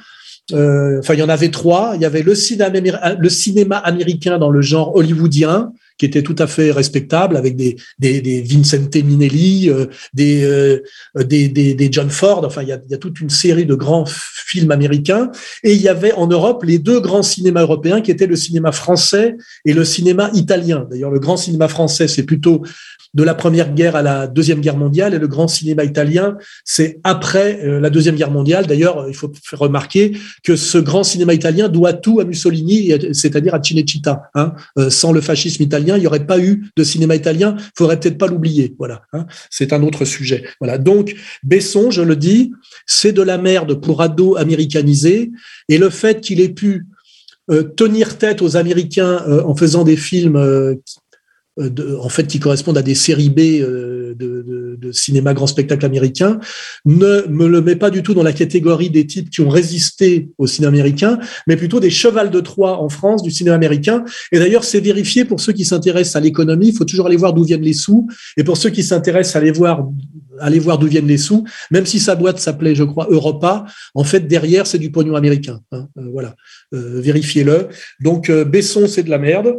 euh, 0.52 0.98
enfin 0.98 1.14
il 1.14 1.20
y 1.20 1.22
en 1.22 1.28
avait 1.28 1.50
trois, 1.50 1.92
il 1.94 2.02
y 2.02 2.04
avait 2.04 2.22
le 2.22 2.34
cinéma 2.34 3.76
américain 3.76 4.38
dans 4.38 4.50
le 4.50 4.62
genre 4.62 4.96
hollywoodien, 4.96 5.72
qui 6.00 6.06
était 6.06 6.22
tout 6.22 6.36
à 6.38 6.46
fait 6.46 6.70
respectable 6.70 7.36
avec 7.36 7.56
des, 7.56 7.76
des, 7.98 8.22
des 8.22 8.40
Vincente 8.40 8.96
Minelli, 8.96 9.68
euh, 9.68 9.84
des, 10.14 10.42
euh, 10.44 10.78
des, 11.14 11.48
des, 11.48 11.74
des, 11.74 11.92
John 11.92 12.08
Ford. 12.08 12.42
Enfin, 12.42 12.62
il 12.62 12.68
y, 12.68 12.72
a, 12.72 12.96
toute 12.96 13.20
une 13.20 13.28
série 13.28 13.66
de 13.66 13.74
grands 13.74 14.06
films 14.06 14.70
américains. 14.70 15.30
Et 15.62 15.74
il 15.74 15.82
y 15.82 15.88
avait 15.88 16.12
en 16.12 16.26
Europe 16.26 16.64
les 16.64 16.78
deux 16.78 17.00
grands 17.00 17.22
cinémas 17.22 17.60
européens 17.60 18.00
qui 18.00 18.10
étaient 18.10 18.26
le 18.26 18.36
cinéma 18.36 18.72
français 18.72 19.36
et 19.66 19.74
le 19.74 19.84
cinéma 19.84 20.30
italien. 20.32 20.86
D'ailleurs, 20.90 21.10
le 21.10 21.20
grand 21.20 21.36
cinéma 21.36 21.68
français, 21.68 22.08
c'est 22.08 22.22
plutôt 22.22 22.62
de 23.12 23.22
la 23.22 23.34
Première 23.34 23.74
Guerre 23.74 23.96
à 23.96 24.02
la 24.02 24.26
Deuxième 24.26 24.60
Guerre 24.60 24.76
mondiale 24.76 25.14
et 25.14 25.18
le 25.18 25.26
grand 25.26 25.48
cinéma 25.48 25.82
italien, 25.84 26.36
c'est 26.64 27.00
après 27.02 27.60
euh, 27.64 27.80
la 27.80 27.90
Deuxième 27.90 28.14
Guerre 28.14 28.30
mondiale. 28.30 28.66
D'ailleurs, 28.66 29.06
il 29.08 29.14
faut 29.14 29.32
faire 29.42 29.58
remarquer 29.58 30.16
que 30.44 30.54
ce 30.54 30.78
grand 30.78 31.02
cinéma 31.02 31.34
italien 31.34 31.68
doit 31.68 31.92
tout 31.92 32.20
à 32.20 32.24
Mussolini, 32.24 32.92
c'est-à-dire 33.12 33.54
à 33.54 33.62
Cinecittà. 33.62 34.30
Hein. 34.34 34.52
Sans 34.88 35.12
le 35.12 35.20
fascisme 35.20 35.62
italien, 35.62 35.89
il 35.96 36.00
n'y 36.00 36.06
aurait 36.06 36.26
pas 36.26 36.38
eu 36.38 36.70
de 36.76 36.84
cinéma 36.84 37.14
italien. 37.14 37.56
Il 37.58 37.70
faudrait 37.76 37.98
peut-être 37.98 38.18
pas 38.18 38.26
l'oublier. 38.26 38.74
Voilà, 38.78 39.02
hein. 39.12 39.26
c'est 39.50 39.72
un 39.72 39.82
autre 39.82 40.04
sujet. 40.04 40.44
Voilà. 40.60 40.78
Donc 40.78 41.14
Besson, 41.42 41.90
je 41.90 42.02
le 42.02 42.16
dis, 42.16 42.52
c'est 42.86 43.12
de 43.12 43.22
la 43.22 43.38
merde 43.38 43.80
pour 43.80 44.02
ados 44.02 44.38
américanisés 44.38 45.30
et 45.68 45.78
le 45.78 45.90
fait 45.90 46.20
qu'il 46.20 46.40
ait 46.40 46.50
pu 46.50 46.86
euh, 47.50 47.62
tenir 47.62 48.18
tête 48.18 48.42
aux 48.42 48.56
Américains 48.56 49.24
en 49.44 49.54
faisant 49.56 49.84
des 49.84 49.96
films 49.96 50.36
euh, 50.36 50.74
en 52.00 52.08
fait, 52.08 52.26
qui 52.26 52.40
correspondent 52.40 52.78
à 52.78 52.82
des 52.82 52.94
séries 52.94 53.30
B 53.30 53.40
euh, 53.60 54.14
de, 54.14 54.42
de, 54.42 54.76
de, 54.78 54.92
cinéma 54.92 55.34
grand 55.34 55.46
spectacle 55.46 55.84
américain, 55.84 56.40
ne 56.84 57.26
me 57.28 57.46
le 57.46 57.60
met 57.60 57.76
pas 57.76 57.90
du 57.90 58.02
tout 58.02 58.14
dans 58.14 58.22
la 58.22 58.32
catégorie 58.32 58.90
des 58.90 59.06
types 59.06 59.30
qui 59.30 59.40
ont 59.40 59.48
résisté 59.48 60.30
au 60.38 60.46
cinéma 60.46 60.70
américain, 60.70 61.18
mais 61.46 61.56
plutôt 61.56 61.80
des 61.80 61.90
chevals 61.90 62.30
de 62.30 62.40
Troie 62.40 62.78
en 62.80 62.88
France 62.88 63.22
du 63.22 63.30
cinéma 63.30 63.56
américain. 63.56 64.04
Et 64.32 64.38
d'ailleurs, 64.38 64.64
c'est 64.64 64.80
vérifié 64.80 65.24
pour 65.24 65.40
ceux 65.40 65.52
qui 65.52 65.64
s'intéressent 65.64 66.16
à 66.16 66.20
l'économie. 66.20 66.68
Il 66.68 66.76
faut 66.76 66.84
toujours 66.84 67.06
aller 67.06 67.16
voir 67.16 67.32
d'où 67.32 67.44
viennent 67.44 67.62
les 67.62 67.72
sous. 67.72 68.08
Et 68.36 68.44
pour 68.44 68.56
ceux 68.56 68.70
qui 68.70 68.82
s'intéressent 68.82 69.36
à 69.36 69.38
aller 69.40 69.52
voir 69.52 69.86
aller 70.38 70.58
voir 70.58 70.78
d'où 70.78 70.86
viennent 70.86 71.06
les 71.06 71.18
sous, 71.18 71.44
même 71.70 71.84
si 71.84 72.00
sa 72.00 72.14
boîte 72.14 72.38
s'appelait, 72.38 72.74
je 72.74 72.84
crois, 72.84 73.08
Europa, 73.10 73.66
en 73.94 74.04
fait, 74.04 74.20
derrière, 74.20 74.66
c'est 74.66 74.78
du 74.78 74.90
pognon 74.90 75.14
américain. 75.14 75.60
Hein. 75.70 75.88
Euh, 75.98 76.08
voilà, 76.10 76.34
vérifiez-le. 76.72 77.68
Donc, 78.00 78.30
Besson, 78.30 78.86
c'est 78.88 79.02
de 79.02 79.10
la 79.10 79.18
merde. 79.18 79.56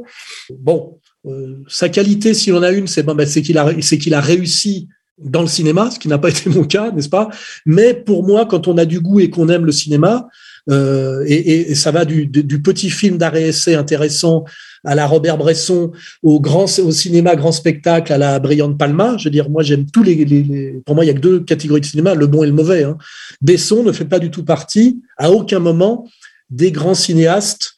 Bon, 0.57 0.97
euh, 1.27 1.57
sa 1.67 1.89
qualité, 1.89 2.33
s'il 2.33 2.53
en 2.55 2.63
a 2.63 2.71
une, 2.71 2.87
c'est 2.87 3.03
ben, 3.03 3.25
qu'il 3.25 3.57
a, 3.57 4.17
a 4.17 4.21
réussi 4.21 4.87
dans 5.23 5.41
le 5.41 5.47
cinéma, 5.47 5.91
ce 5.91 5.99
qui 5.99 6.07
n'a 6.07 6.17
pas 6.17 6.29
été 6.29 6.49
mon 6.49 6.63
cas, 6.63 6.91
n'est-ce 6.91 7.09
pas? 7.09 7.29
Mais 7.65 7.93
pour 7.93 8.25
moi, 8.25 8.45
quand 8.45 8.67
on 8.67 8.77
a 8.77 8.85
du 8.85 8.99
goût 8.99 9.19
et 9.19 9.29
qu'on 9.29 9.49
aime 9.49 9.65
le 9.65 9.71
cinéma, 9.71 10.27
euh, 10.69 11.23
et, 11.27 11.71
et, 11.71 11.75
ça 11.75 11.91
va 11.91 12.05
du, 12.05 12.27
du 12.27 12.61
petit 12.61 12.89
film 12.89 13.17
d'arrêt 13.17 13.49
essai 13.49 13.73
intéressant 13.73 14.45
à 14.83 14.95
la 14.95 15.05
Robert 15.07 15.37
Bresson, 15.37 15.91
au 16.23 16.39
grand 16.39 16.65
au 16.79 16.91
cinéma 16.91 17.35
grand 17.35 17.51
spectacle, 17.51 18.11
à 18.13 18.17
la 18.17 18.39
Brillante 18.39 18.77
Palma. 18.77 19.15
Je 19.17 19.25
veux 19.25 19.31
dire, 19.31 19.49
moi 19.49 19.63
j'aime 19.63 19.85
tous 19.85 20.03
les, 20.03 20.25
les, 20.25 20.81
Pour 20.85 20.95
moi, 20.95 21.03
il 21.03 21.07
y 21.07 21.11
a 21.11 21.13
que 21.13 21.19
deux 21.19 21.39
catégories 21.39 21.81
de 21.81 21.85
cinéma, 21.85 22.13
le 22.15 22.27
bon 22.27 22.43
et 22.43 22.47
le 22.47 22.53
mauvais. 22.53 22.83
Hein. 22.83 22.97
Besson 23.41 23.83
ne 23.83 23.91
fait 23.91 24.05
pas 24.05 24.19
du 24.19 24.31
tout 24.31 24.43
partie, 24.43 25.01
à 25.17 25.31
aucun 25.31 25.59
moment, 25.59 26.07
des 26.49 26.71
grands 26.71 26.95
cinéastes 26.95 27.75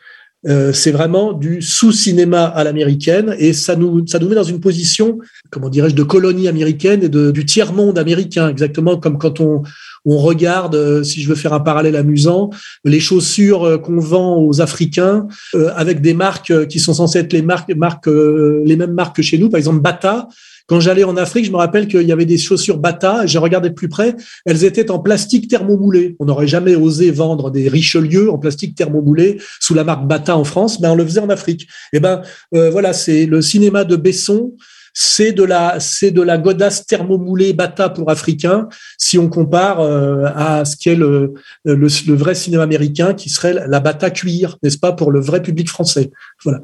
euh, 0.47 0.73
c'est 0.73 0.91
vraiment 0.91 1.33
du 1.33 1.61
sous-cinéma 1.61 2.43
à 2.43 2.63
l'américaine 2.63 3.35
et 3.39 3.53
ça 3.53 3.75
nous, 3.75 4.05
ça 4.07 4.19
nous 4.19 4.27
met 4.27 4.35
dans 4.35 4.43
une 4.43 4.59
position, 4.59 5.19
comment 5.49 5.69
dirais-je, 5.69 5.95
de 5.95 6.03
colonie 6.03 6.47
américaine 6.47 7.03
et 7.03 7.09
de, 7.09 7.31
du 7.31 7.45
tiers-monde 7.45 7.97
américain, 7.97 8.49
exactement 8.49 8.97
comme 8.97 9.17
quand 9.17 9.39
on, 9.39 9.63
on 10.05 10.17
regarde, 10.17 10.75
euh, 10.75 11.03
si 11.03 11.21
je 11.21 11.29
veux 11.29 11.35
faire 11.35 11.53
un 11.53 11.61
parallèle 11.61 11.95
amusant, 11.95 12.49
les 12.83 12.99
chaussures 12.99 13.63
euh, 13.63 13.77
qu'on 13.77 13.99
vend 13.99 14.37
aux 14.41 14.61
Africains 14.61 15.27
avec 15.75 16.01
des 16.01 16.13
marques 16.13 16.67
qui 16.67 16.79
sont 16.79 16.93
censées 16.93 17.19
être 17.19 17.33
les 17.33 17.41
marques, 17.41 17.73
marques 17.75 18.07
les 18.07 18.75
mêmes 18.75 18.93
marques 18.93 19.17
que 19.17 19.21
chez 19.21 19.37
nous, 19.37 19.49
par 19.49 19.57
exemple 19.57 19.79
Bata, 19.79 20.27
quand 20.67 20.79
j'allais 20.79 21.03
en 21.03 21.17
Afrique, 21.17 21.45
je 21.45 21.51
me 21.51 21.57
rappelle 21.57 21.87
qu'il 21.87 22.03
y 22.03 22.11
avait 22.11 22.25
des 22.25 22.37
chaussures 22.37 22.77
Bata, 22.77 23.25
j'ai 23.25 23.37
regardé 23.37 23.69
de 23.69 23.73
plus 23.73 23.89
près, 23.89 24.15
elles 24.45 24.63
étaient 24.63 24.91
en 24.91 24.99
plastique 24.99 25.49
thermomoulé. 25.49 26.15
On 26.19 26.25
n'aurait 26.25 26.47
jamais 26.47 26.75
osé 26.75 27.11
vendre 27.11 27.51
des 27.51 27.67
Richelieu 27.67 28.31
en 28.31 28.37
plastique 28.37 28.75
thermomoulé 28.75 29.41
sous 29.59 29.73
la 29.73 29.83
marque 29.83 30.07
Bata 30.07 30.37
en 30.37 30.43
France, 30.43 30.79
mais 30.79 30.87
on 30.87 30.95
le 30.95 31.05
faisait 31.05 31.19
en 31.19 31.29
Afrique. 31.29 31.63
Et 31.91 31.97
eh 31.97 31.99
ben 31.99 32.21
euh, 32.55 32.69
voilà, 32.69 32.93
c'est 32.93 33.25
le 33.25 33.41
cinéma 33.41 33.83
de 33.83 33.95
Besson 33.95 34.53
c'est 34.93 35.31
de 35.31 35.43
la 35.43 35.79
c'est 35.79 36.11
de 36.11 36.21
la 36.21 36.37
godasse 36.37 36.85
thermomoulée 36.85 37.53
bata 37.53 37.89
pour 37.89 38.09
africains 38.11 38.67
si 38.97 39.17
on 39.17 39.27
compare 39.27 39.79
euh, 39.79 40.25
à 40.35 40.65
ce 40.65 40.77
qu'est 40.77 40.95
le, 40.95 41.33
le, 41.65 42.13
vrai 42.13 42.35
cinéma 42.35 42.63
américain 42.63 43.13
qui 43.13 43.29
serait 43.29 43.67
la 43.67 43.79
bata 43.79 44.11
cuir 44.11 44.57
n'est-ce 44.61 44.77
pas 44.77 44.93
pour 44.93 45.11
le 45.11 45.19
vrai 45.19 45.41
public 45.41 45.69
français. 45.69 46.11
Voilà. 46.43 46.61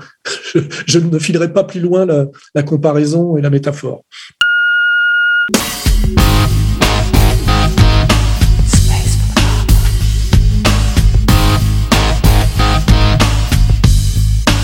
Je, 0.86 1.00
ne 1.00 1.20
filerai 1.20 1.52
pas 1.52 1.64
plus 1.64 1.80
loin 1.80 2.06
la, 2.06 2.28
la 2.54 2.64
comparaison 2.64 3.38
et 3.38 3.42
la 3.42 3.50
métaphore 3.50 4.04